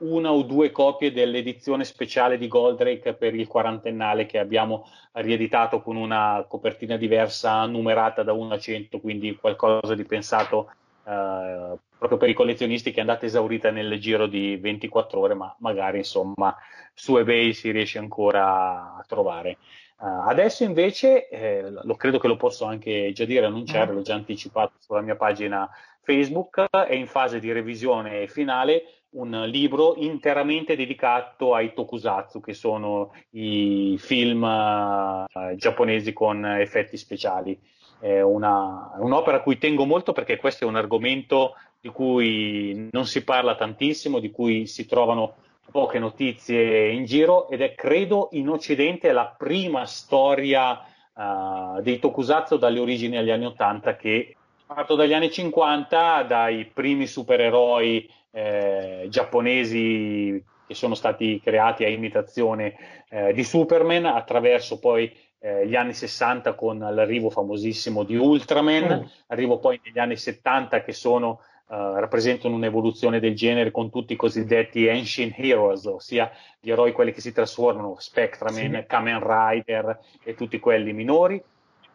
una 0.00 0.32
o 0.32 0.42
due 0.42 0.70
copie 0.70 1.10
dell'edizione 1.10 1.84
speciale 1.84 2.36
di 2.36 2.46
Goldrake 2.46 3.14
per 3.14 3.34
il 3.34 3.46
quarantennale 3.46 4.26
che 4.26 4.38
abbiamo 4.38 4.86
rieditato 5.12 5.80
con 5.80 5.96
una 5.96 6.44
copertina 6.46 6.98
diversa 6.98 7.64
numerata 7.64 8.22
da 8.22 8.34
1 8.34 8.52
a 8.52 8.58
100, 8.58 9.00
quindi 9.00 9.34
qualcosa 9.36 9.94
di 9.94 10.04
pensato 10.04 10.70
eh, 11.06 11.78
proprio 12.00 12.18
per 12.18 12.30
i 12.30 12.34
collezionisti 12.34 12.92
che 12.92 12.96
è 12.96 13.00
andata 13.00 13.26
esaurita 13.26 13.70
nel 13.70 14.00
giro 14.00 14.26
di 14.26 14.56
24 14.56 15.20
ore, 15.20 15.34
ma 15.34 15.54
magari 15.58 15.98
insomma 15.98 16.56
su 16.94 17.18
eBay 17.18 17.52
si 17.52 17.70
riesce 17.70 17.98
ancora 17.98 18.96
a 18.96 19.04
trovare. 19.06 19.58
Uh, 19.98 20.26
adesso 20.26 20.64
invece, 20.64 21.28
eh, 21.28 21.70
lo 21.70 21.94
credo 21.94 22.18
che 22.18 22.26
lo 22.26 22.36
posso 22.36 22.64
anche 22.64 23.12
già 23.12 23.26
dire, 23.26 23.44
annunciare, 23.44 23.92
mm. 23.92 23.94
l'ho 23.96 24.02
già 24.02 24.14
anticipato 24.14 24.72
sulla 24.78 25.02
mia 25.02 25.14
pagina 25.14 25.68
Facebook, 26.00 26.68
è 26.70 26.94
in 26.94 27.06
fase 27.06 27.38
di 27.38 27.52
revisione 27.52 28.26
finale 28.26 28.84
un 29.10 29.44
libro 29.46 29.96
interamente 29.96 30.74
dedicato 30.74 31.54
ai 31.54 31.74
tokusatsu, 31.74 32.40
che 32.40 32.54
sono 32.54 33.12
i 33.32 33.96
film 33.98 34.42
uh, 34.42 35.54
giapponesi 35.56 36.14
con 36.14 36.46
effetti 36.46 36.96
speciali. 36.96 37.60
È 37.98 38.22
una, 38.22 38.92
un'opera 38.98 39.36
a 39.36 39.42
cui 39.42 39.58
tengo 39.58 39.84
molto 39.84 40.12
perché 40.12 40.38
questo 40.38 40.64
è 40.64 40.66
un 40.66 40.76
argomento 40.76 41.52
di 41.80 41.88
cui 41.88 42.88
non 42.90 43.06
si 43.06 43.24
parla 43.24 43.54
tantissimo, 43.54 44.18
di 44.18 44.30
cui 44.30 44.66
si 44.66 44.86
trovano 44.86 45.36
poche 45.70 45.98
notizie 45.98 46.90
in 46.90 47.04
giro 47.04 47.48
ed 47.48 47.62
è 47.62 47.74
credo 47.74 48.28
in 48.32 48.48
Occidente 48.48 49.12
la 49.12 49.34
prima 49.36 49.86
storia 49.86 50.84
uh, 51.14 51.80
dei 51.80 51.98
tokusatsu 51.98 52.58
dalle 52.58 52.80
origini 52.80 53.16
agli 53.16 53.30
anni 53.30 53.46
80 53.46 53.96
che 53.96 54.36
parto 54.66 54.96
dagli 54.96 55.14
anni 55.14 55.30
50 55.30 56.24
dai 56.24 56.64
primi 56.64 57.06
supereroi 57.06 58.08
eh, 58.32 59.06
giapponesi 59.08 60.42
che 60.66 60.74
sono 60.74 60.94
stati 60.94 61.40
creati 61.42 61.84
a 61.84 61.88
imitazione 61.88 62.76
eh, 63.08 63.32
di 63.32 63.42
Superman 63.42 64.06
attraverso 64.06 64.78
poi 64.78 65.12
eh, 65.40 65.66
gli 65.66 65.74
anni 65.74 65.94
60 65.94 66.54
con 66.54 66.78
l'arrivo 66.78 67.30
famosissimo 67.30 68.04
di 68.04 68.14
Ultraman, 68.14 69.00
mm. 69.00 69.06
arrivo 69.28 69.58
poi 69.58 69.80
negli 69.82 69.98
anni 69.98 70.16
70 70.16 70.82
che 70.82 70.92
sono 70.92 71.40
Uh, 71.70 72.00
rappresentano 72.00 72.56
un'evoluzione 72.56 73.20
del 73.20 73.36
genere 73.36 73.70
con 73.70 73.90
tutti 73.90 74.14
i 74.14 74.16
cosiddetti 74.16 74.88
Ancient 74.88 75.38
Heroes, 75.38 75.84
ossia 75.84 76.28
gli 76.58 76.68
eroi 76.68 76.90
quelli 76.90 77.12
che 77.12 77.20
si 77.20 77.32
trasformano, 77.32 77.94
Spectraman, 77.96 78.80
sì. 78.80 78.84
Kamen 78.88 79.20
Rider 79.24 80.00
e 80.24 80.34
tutti 80.34 80.58
quelli 80.58 80.92
minori. 80.92 81.40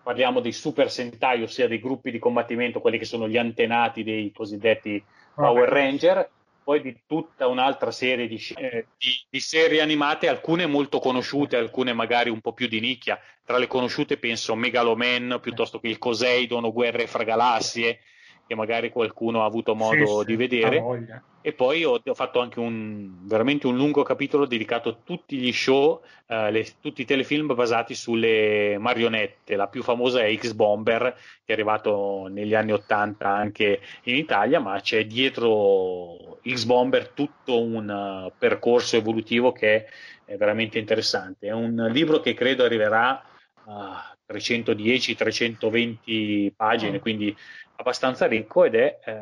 Parliamo 0.02 0.40
dei 0.40 0.54
Super 0.54 0.90
Sentai, 0.90 1.44
ossia 1.44 1.68
dei 1.68 1.82
gruppi 1.82 2.10
di 2.10 2.20
combattimento, 2.20 2.80
quelli 2.80 2.98
che 2.98 3.04
sono 3.04 3.28
gli 3.28 3.36
antenati 3.36 4.04
dei 4.04 4.32
cosiddetti 4.32 5.04
Power 5.34 5.68
Ranger, 5.68 6.30
poi 6.64 6.80
di 6.80 7.02
tutta 7.06 7.48
un'altra 7.48 7.92
serie 7.92 8.30
di, 8.30 8.42
eh, 8.56 8.88
di, 8.98 9.26
di, 9.30 9.40
serie 9.42 9.82
animate, 9.82 10.30
alcune 10.30 10.68
molto 10.68 11.00
conosciute, 11.00 11.58
alcune 11.58 11.92
magari 11.92 12.30
un 12.30 12.40
po' 12.40 12.54
più 12.54 12.68
di 12.68 12.80
nicchia. 12.80 13.20
Tra 13.44 13.58
le 13.58 13.68
conosciute 13.68 14.16
penso 14.16 14.56
Megaloman 14.56 15.40
piuttosto 15.42 15.82
che 15.82 15.90
il 15.90 15.98
Coseidon 15.98 16.64
o 16.64 16.72
Guerre 16.72 17.08
fra 17.08 17.24
galassie 17.24 18.00
che 18.48 18.56
magari 18.56 18.92
qualcuno 18.92 19.42
ha 19.42 19.46
avuto 19.46 19.76
modo 19.76 20.20
sì, 20.20 20.26
di 20.26 20.32
sì, 20.32 20.36
vedere. 20.36 21.24
E 21.42 21.54
poi 21.54 21.84
ho, 21.84 22.02
ho, 22.04 22.14
fatto 22.16 22.40
anche 22.40 22.60
un 22.60 23.28
veramente 23.28 23.68
un 23.68 23.76
lungo 23.76 24.02
capitolo 24.02 24.48
dedicato 24.48 24.90
a 24.90 24.98
tutti 25.04 25.38
gli 25.38 25.52
show, 25.52 26.02
eh, 26.26 26.50
le, 26.50 26.66
tutti 26.82 27.02
i 27.02 27.06
telefilm 27.06 27.54
basati 27.54 27.94
sulle 27.94 28.78
marionette. 28.80 29.56
La 29.56 29.68
più 29.68 29.84
famosa 29.84 30.22
è 30.22 30.36
X 30.36 30.54
Bomber, 30.54 31.16
che 31.44 31.46
è 31.46 31.54
arrivato 31.54 32.28
negli 32.30 32.56
anni 32.56 32.72
80 32.72 33.30
anche 33.30 33.80
in 34.04 34.16
Italia, 34.16 34.60
ma 34.60 34.80
c'è 34.80 35.06
dietro 35.06 36.40
X 36.48 36.64
Bomber 36.64 37.10
tutto 37.10 37.62
un 37.62 37.90
uh, 37.90 38.32
percorso 38.36 38.98
evolutivo 38.98 39.52
che 39.52 39.86
è 40.26 40.36
veramente 40.38 40.80
interessante. 40.80 41.48
È 41.48 41.52
un 41.52 41.90
libro 41.92 42.22
che 42.22 42.34
credo 42.34 42.64
arriverà 42.64 43.24
a 43.66 44.16
310-320 44.28 46.52
pagine, 46.56 46.98
mm. 46.98 47.02
quindi 47.02 47.36
abbastanza 47.76 48.28
ricco 48.28 48.64
ed 48.64 48.76
è 48.76 49.00
eh, 49.04 49.14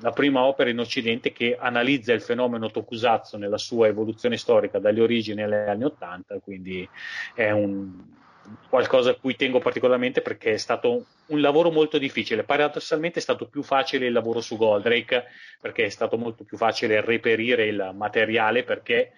la 0.00 0.10
prima 0.12 0.42
opera 0.44 0.70
in 0.70 0.78
Occidente 0.78 1.32
che 1.32 1.56
analizza 1.58 2.12
il 2.12 2.20
fenomeno 2.20 2.70
Tokusatsu 2.70 3.38
nella 3.38 3.58
sua 3.58 3.86
evoluzione 3.86 4.36
storica 4.36 4.78
dalle 4.78 5.00
origini 5.00 5.42
agli 5.42 5.54
anni 5.54 5.84
80, 5.84 6.38
quindi 6.40 6.88
è 7.34 7.50
un, 7.50 8.04
qualcosa 8.68 9.10
a 9.10 9.14
cui 9.14 9.36
tengo 9.36 9.58
particolarmente 9.58 10.20
perché 10.22 10.52
è 10.52 10.56
stato 10.56 11.06
un 11.26 11.40
lavoro 11.40 11.70
molto 11.70 11.98
difficile. 11.98 12.44
Paradossalmente 12.44 13.18
è 13.18 13.22
stato 13.22 13.48
più 13.48 13.62
facile 13.62 14.06
il 14.06 14.12
lavoro 14.12 14.40
su 14.40 14.56
Goldrake 14.56 15.24
perché 15.60 15.84
è 15.84 15.88
stato 15.88 16.16
molto 16.18 16.44
più 16.44 16.56
facile 16.56 17.00
reperire 17.00 17.66
il 17.66 17.92
materiale 17.94 18.64
perché 18.64 19.12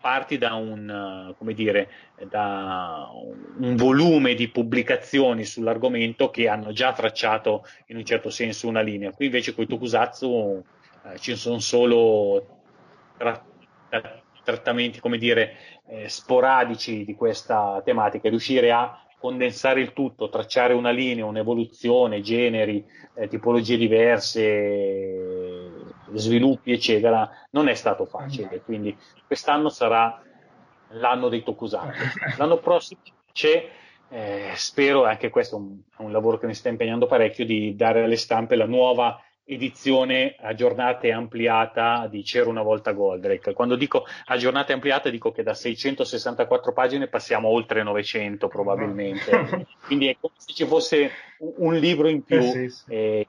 parti 0.00 0.38
da 0.38 0.54
un, 0.54 1.34
come 1.36 1.54
dire, 1.54 1.88
da 2.28 3.10
un 3.58 3.76
volume 3.76 4.34
di 4.34 4.48
pubblicazioni 4.48 5.44
sull'argomento 5.44 6.30
che 6.30 6.48
hanno 6.48 6.72
già 6.72 6.92
tracciato 6.92 7.64
in 7.86 7.96
un 7.96 8.04
certo 8.04 8.30
senso 8.30 8.68
una 8.68 8.80
linea. 8.80 9.12
Qui 9.12 9.26
invece 9.26 9.54
con 9.54 9.64
i 9.64 9.66
Tokusatsu 9.66 10.64
eh, 11.04 11.18
ci 11.18 11.36
sono 11.36 11.58
solo 11.58 12.46
tra, 13.16 13.44
tra, 13.88 14.22
trattamenti, 14.42 15.00
dire, 15.18 15.56
eh, 15.88 16.08
sporadici 16.08 17.04
di 17.04 17.14
questa 17.14 17.82
tematica, 17.84 18.28
riuscire 18.28 18.70
a 18.70 19.00
condensare 19.18 19.80
il 19.80 19.92
tutto, 19.92 20.28
tracciare 20.28 20.72
una 20.72 20.90
linea, 20.90 21.24
un'evoluzione, 21.24 22.20
generi, 22.20 22.84
eh, 23.14 23.26
tipologie 23.28 23.76
diverse, 23.76 24.44
sviluppi, 26.14 26.72
eccetera, 26.72 27.30
non 27.50 27.68
è 27.68 27.74
stato 27.74 28.04
facile. 28.04 28.60
Quindi 28.62 28.96
quest'anno 29.26 29.68
sarà 29.68 30.22
l'anno 30.90 31.28
dei 31.28 31.42
Tokusatsu. 31.42 32.02
L'anno 32.38 32.58
prossimo 32.58 33.00
c'è, 33.32 33.68
eh, 34.08 34.52
spero, 34.54 35.04
anche 35.04 35.30
questo 35.30 35.56
è 35.56 35.58
un, 35.58 35.78
un, 35.98 36.12
lavoro 36.12 36.38
che 36.38 36.46
mi 36.46 36.54
sta 36.54 36.68
impegnando 36.68 37.06
parecchio, 37.06 37.44
di 37.44 37.74
dare 37.74 38.04
alle 38.04 38.16
stampe 38.16 38.56
la 38.56 38.66
nuova 38.66 39.20
edizione 39.48 40.34
aggiornata 40.40 41.06
e 41.06 41.12
ampliata 41.12 42.08
di 42.10 42.22
C'era 42.22 42.48
una 42.48 42.62
volta 42.62 42.92
Goldrake. 42.92 43.52
Quando 43.52 43.76
dico 43.76 44.04
aggiornata 44.26 44.70
e 44.70 44.74
ampliata 44.74 45.08
dico 45.08 45.30
che 45.30 45.44
da 45.44 45.54
664 45.54 46.72
pagine 46.72 47.06
passiamo 47.06 47.48
oltre 47.48 47.84
900 47.84 48.48
probabilmente. 48.48 49.66
Quindi 49.86 50.08
è 50.08 50.16
come 50.20 50.34
se 50.36 50.52
ci 50.52 50.66
fosse 50.66 51.10
un, 51.38 51.52
un 51.58 51.74
libro 51.76 52.08
in 52.08 52.24
più. 52.24 52.38
Eh 52.38 52.42
sì, 52.42 52.68
sì. 52.68 52.84
Eh, 52.88 53.26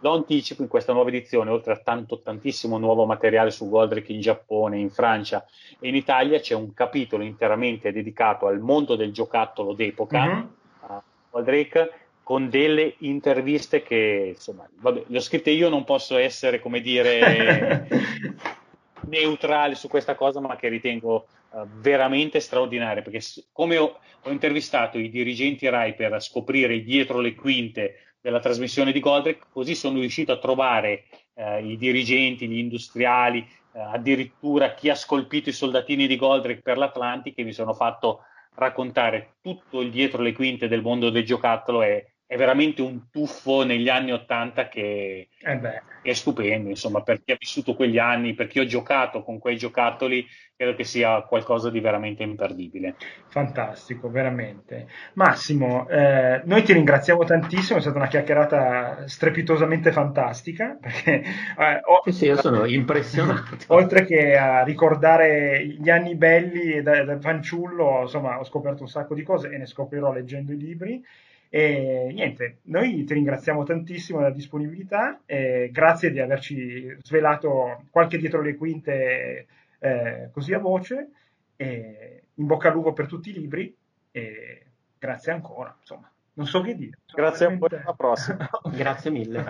lo 0.00 0.12
anticipo 0.12 0.62
in 0.62 0.68
questa 0.68 0.92
nuova 0.92 1.08
edizione, 1.08 1.50
oltre 1.50 1.72
a 1.72 1.78
tanto, 1.78 2.20
tantissimo 2.20 2.78
nuovo 2.78 3.04
materiale 3.04 3.50
su 3.50 3.68
Goldrake 3.68 4.12
in 4.12 4.20
Giappone, 4.20 4.78
in 4.78 4.90
Francia 4.90 5.44
e 5.80 5.88
in 5.88 5.96
Italia, 5.96 6.38
c'è 6.38 6.54
un 6.54 6.72
capitolo 6.72 7.24
interamente 7.24 7.92
dedicato 7.92 8.46
al 8.46 8.60
mondo 8.60 8.94
del 8.96 9.12
giocattolo 9.12 9.72
d'epoca, 9.72 10.24
mm-hmm. 10.24 10.46
a 10.80 11.02
Goldrake, 11.30 11.92
con 12.22 12.50
delle 12.50 12.94
interviste 12.98 13.82
che, 13.82 14.34
insomma, 14.36 14.68
vabbè, 14.80 15.04
le 15.06 15.16
ho 15.16 15.20
scritte 15.20 15.50
io, 15.50 15.68
non 15.68 15.84
posso 15.84 16.16
essere, 16.16 16.60
come 16.60 16.80
dire, 16.80 17.88
neutrale 19.08 19.74
su 19.74 19.88
questa 19.88 20.14
cosa, 20.14 20.38
ma 20.38 20.56
che 20.56 20.68
ritengo 20.68 21.26
uh, 21.50 21.66
veramente 21.80 22.40
straordinaria, 22.40 23.02
perché 23.02 23.20
come 23.50 23.78
ho, 23.78 23.98
ho 24.22 24.30
intervistato 24.30 24.98
i 24.98 25.08
dirigenti 25.08 25.68
RAI 25.68 25.94
per 25.94 26.22
scoprire 26.22 26.82
dietro 26.82 27.20
le 27.20 27.34
quinte 27.34 28.07
della 28.20 28.40
trasmissione 28.40 28.92
di 28.92 29.00
Goldrake, 29.00 29.46
così 29.50 29.74
sono 29.74 30.00
riuscito 30.00 30.32
a 30.32 30.38
trovare 30.38 31.04
eh, 31.34 31.64
i 31.64 31.76
dirigenti, 31.76 32.48
gli 32.48 32.58
industriali, 32.58 33.46
eh, 33.72 33.80
addirittura 33.80 34.74
chi 34.74 34.88
ha 34.88 34.94
scolpito 34.94 35.48
i 35.48 35.52
soldatini 35.52 36.06
di 36.06 36.16
Goldrake 36.16 36.62
per 36.62 36.78
l'Atlantico 36.78 37.40
e 37.40 37.44
mi 37.44 37.52
sono 37.52 37.74
fatto 37.74 38.22
raccontare 38.54 39.36
tutto 39.40 39.80
il 39.80 39.90
dietro 39.90 40.22
le 40.22 40.32
quinte 40.32 40.68
del 40.68 40.82
mondo 40.82 41.10
del 41.10 41.24
giocattolo 41.24 41.82
e 41.82 42.14
è 42.28 42.36
veramente 42.36 42.82
un 42.82 43.08
tuffo 43.10 43.64
negli 43.64 43.88
anni 43.88 44.12
Ottanta 44.12 44.68
che, 44.68 45.28
eh 45.38 45.60
che, 45.60 45.82
è 46.02 46.12
stupendo, 46.12 46.68
insomma, 46.68 47.00
per 47.00 47.22
chi 47.24 47.32
ha 47.32 47.36
vissuto 47.38 47.74
quegli 47.74 47.96
anni, 47.96 48.34
per 48.34 48.48
chi 48.48 48.60
ho 48.60 48.66
giocato 48.66 49.22
con 49.22 49.38
quei 49.38 49.56
giocattoli, 49.56 50.26
credo 50.54 50.74
che 50.74 50.84
sia 50.84 51.22
qualcosa 51.22 51.70
di 51.70 51.80
veramente 51.80 52.22
imperdibile. 52.22 52.96
Fantastico, 53.28 54.10
veramente. 54.10 54.88
Massimo, 55.14 55.88
eh, 55.88 56.42
noi 56.44 56.62
ti 56.64 56.74
ringraziamo 56.74 57.24
tantissimo, 57.24 57.78
è 57.78 57.80
stata 57.80 57.96
una 57.96 58.08
chiacchierata 58.08 59.08
strepitosamente 59.08 59.90
fantastica, 59.90 60.76
perché 60.78 61.22
eh, 61.22 61.80
ho, 61.82 62.02
sì, 62.04 62.12
sì, 62.12 62.24
io 62.26 62.36
sono 62.36 62.66
impressionato. 62.66 63.56
Oltre 63.72 64.04
che 64.04 64.36
a 64.36 64.62
ricordare 64.64 65.64
gli 65.66 65.88
anni 65.88 66.14
belli 66.14 66.82
da, 66.82 67.04
da 67.04 67.18
fanciullo, 67.18 68.02
insomma, 68.02 68.38
ho 68.38 68.44
scoperto 68.44 68.82
un 68.82 68.88
sacco 68.88 69.14
di 69.14 69.22
cose 69.22 69.48
e 69.48 69.56
ne 69.56 69.64
scoprirò 69.64 70.12
leggendo 70.12 70.52
i 70.52 70.58
libri. 70.58 71.02
E 71.50 72.10
niente, 72.12 72.58
noi 72.64 73.04
ti 73.04 73.14
ringraziamo 73.14 73.64
tantissimo 73.64 74.18
della 74.18 74.30
disponibilità, 74.30 75.20
e 75.24 75.70
grazie 75.72 76.10
di 76.10 76.20
averci 76.20 76.96
svelato 77.02 77.84
qualche 77.90 78.18
dietro 78.18 78.42
le 78.42 78.56
quinte 78.56 79.46
eh, 79.78 80.28
così 80.32 80.52
a 80.52 80.58
voce. 80.58 81.10
E 81.56 82.22
in 82.34 82.46
bocca 82.46 82.68
al 82.68 82.74
lupo 82.74 82.92
per 82.92 83.06
tutti 83.06 83.30
i 83.30 83.32
libri 83.32 83.74
e 84.10 84.62
grazie 84.98 85.32
ancora. 85.32 85.74
Insomma, 85.78 86.10
non 86.34 86.46
so 86.46 86.60
che 86.60 86.74
dire. 86.76 86.98
Grazie 87.12 87.46
a 87.46 87.56
voi, 87.56 87.68
alla 87.72 87.94
prossima. 87.94 88.48
grazie 88.70 89.10
mille. 89.10 89.46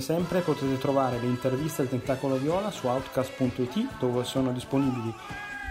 Come 0.00 0.18
sempre 0.18 0.40
potete 0.40 0.78
trovare 0.78 1.18
le 1.20 1.26
interviste 1.26 1.82
al 1.82 1.90
Tentacolo 1.90 2.36
Viola 2.36 2.70
su 2.70 2.86
outcast.it 2.86 3.98
dove 3.98 4.24
sono 4.24 4.50
disponibili 4.50 5.12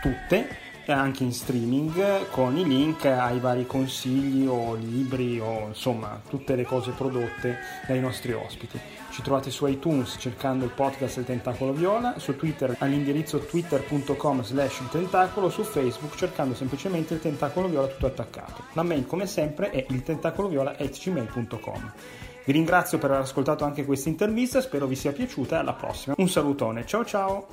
tutte 0.04 0.56
e 0.86 0.92
anche 0.92 1.24
in 1.24 1.34
streaming 1.34 2.30
con 2.30 2.56
i 2.56 2.64
link 2.64 3.06
ai 3.06 3.40
vari 3.40 3.66
consigli 3.66 4.46
o 4.46 4.76
libri 4.76 5.40
o 5.40 5.70
insomma 5.70 6.22
tutte 6.30 6.56
le 6.56 6.64
cose 6.64 6.92
prodotte 6.92 7.58
dai 7.88 8.00
nostri 8.00 8.34
ospiti. 8.34 8.80
Ci 9.10 9.24
trovate 9.24 9.50
su 9.50 9.66
iTunes 9.66 10.18
cercando 10.20 10.64
il 10.64 10.72
podcast 10.72 11.16
del 11.16 11.26
Tentacolo 11.26 11.74
Viola, 11.74 12.20
su 12.20 12.36
Twitter 12.36 12.76
all'indirizzo 12.78 13.40
twitter.com 13.40 14.44
slash 14.44 14.82
il 14.82 14.90
tentacolo, 14.90 15.50
su 15.50 15.64
Facebook 15.64 16.16
cercando 16.16 16.54
semplicemente 16.54 17.16
il 17.16 17.20
Tentacolo 17.20 17.68
Viola 17.68 17.88
tutto 17.88 18.06
attaccato. 18.06 18.66
La 18.74 18.84
mail 18.84 19.08
come 19.08 19.26
sempre 19.26 19.72
è 19.72 19.84
il 19.90 20.04
tentacoloviola.gmail.com. 20.04 21.94
Vi 22.50 22.56
ringrazio 22.56 22.98
per 22.98 23.12
aver 23.12 23.22
ascoltato 23.22 23.64
anche 23.64 23.86
questa 23.86 24.10
intervista, 24.10 24.60
spero 24.60 24.88
vi 24.88 24.96
sia 24.96 25.12
piaciuta 25.12 25.58
e 25.58 25.60
alla 25.60 25.74
prossima. 25.74 26.16
Un 26.18 26.28
salutone, 26.28 26.84
ciao 26.84 27.06
ciao! 27.06 27.46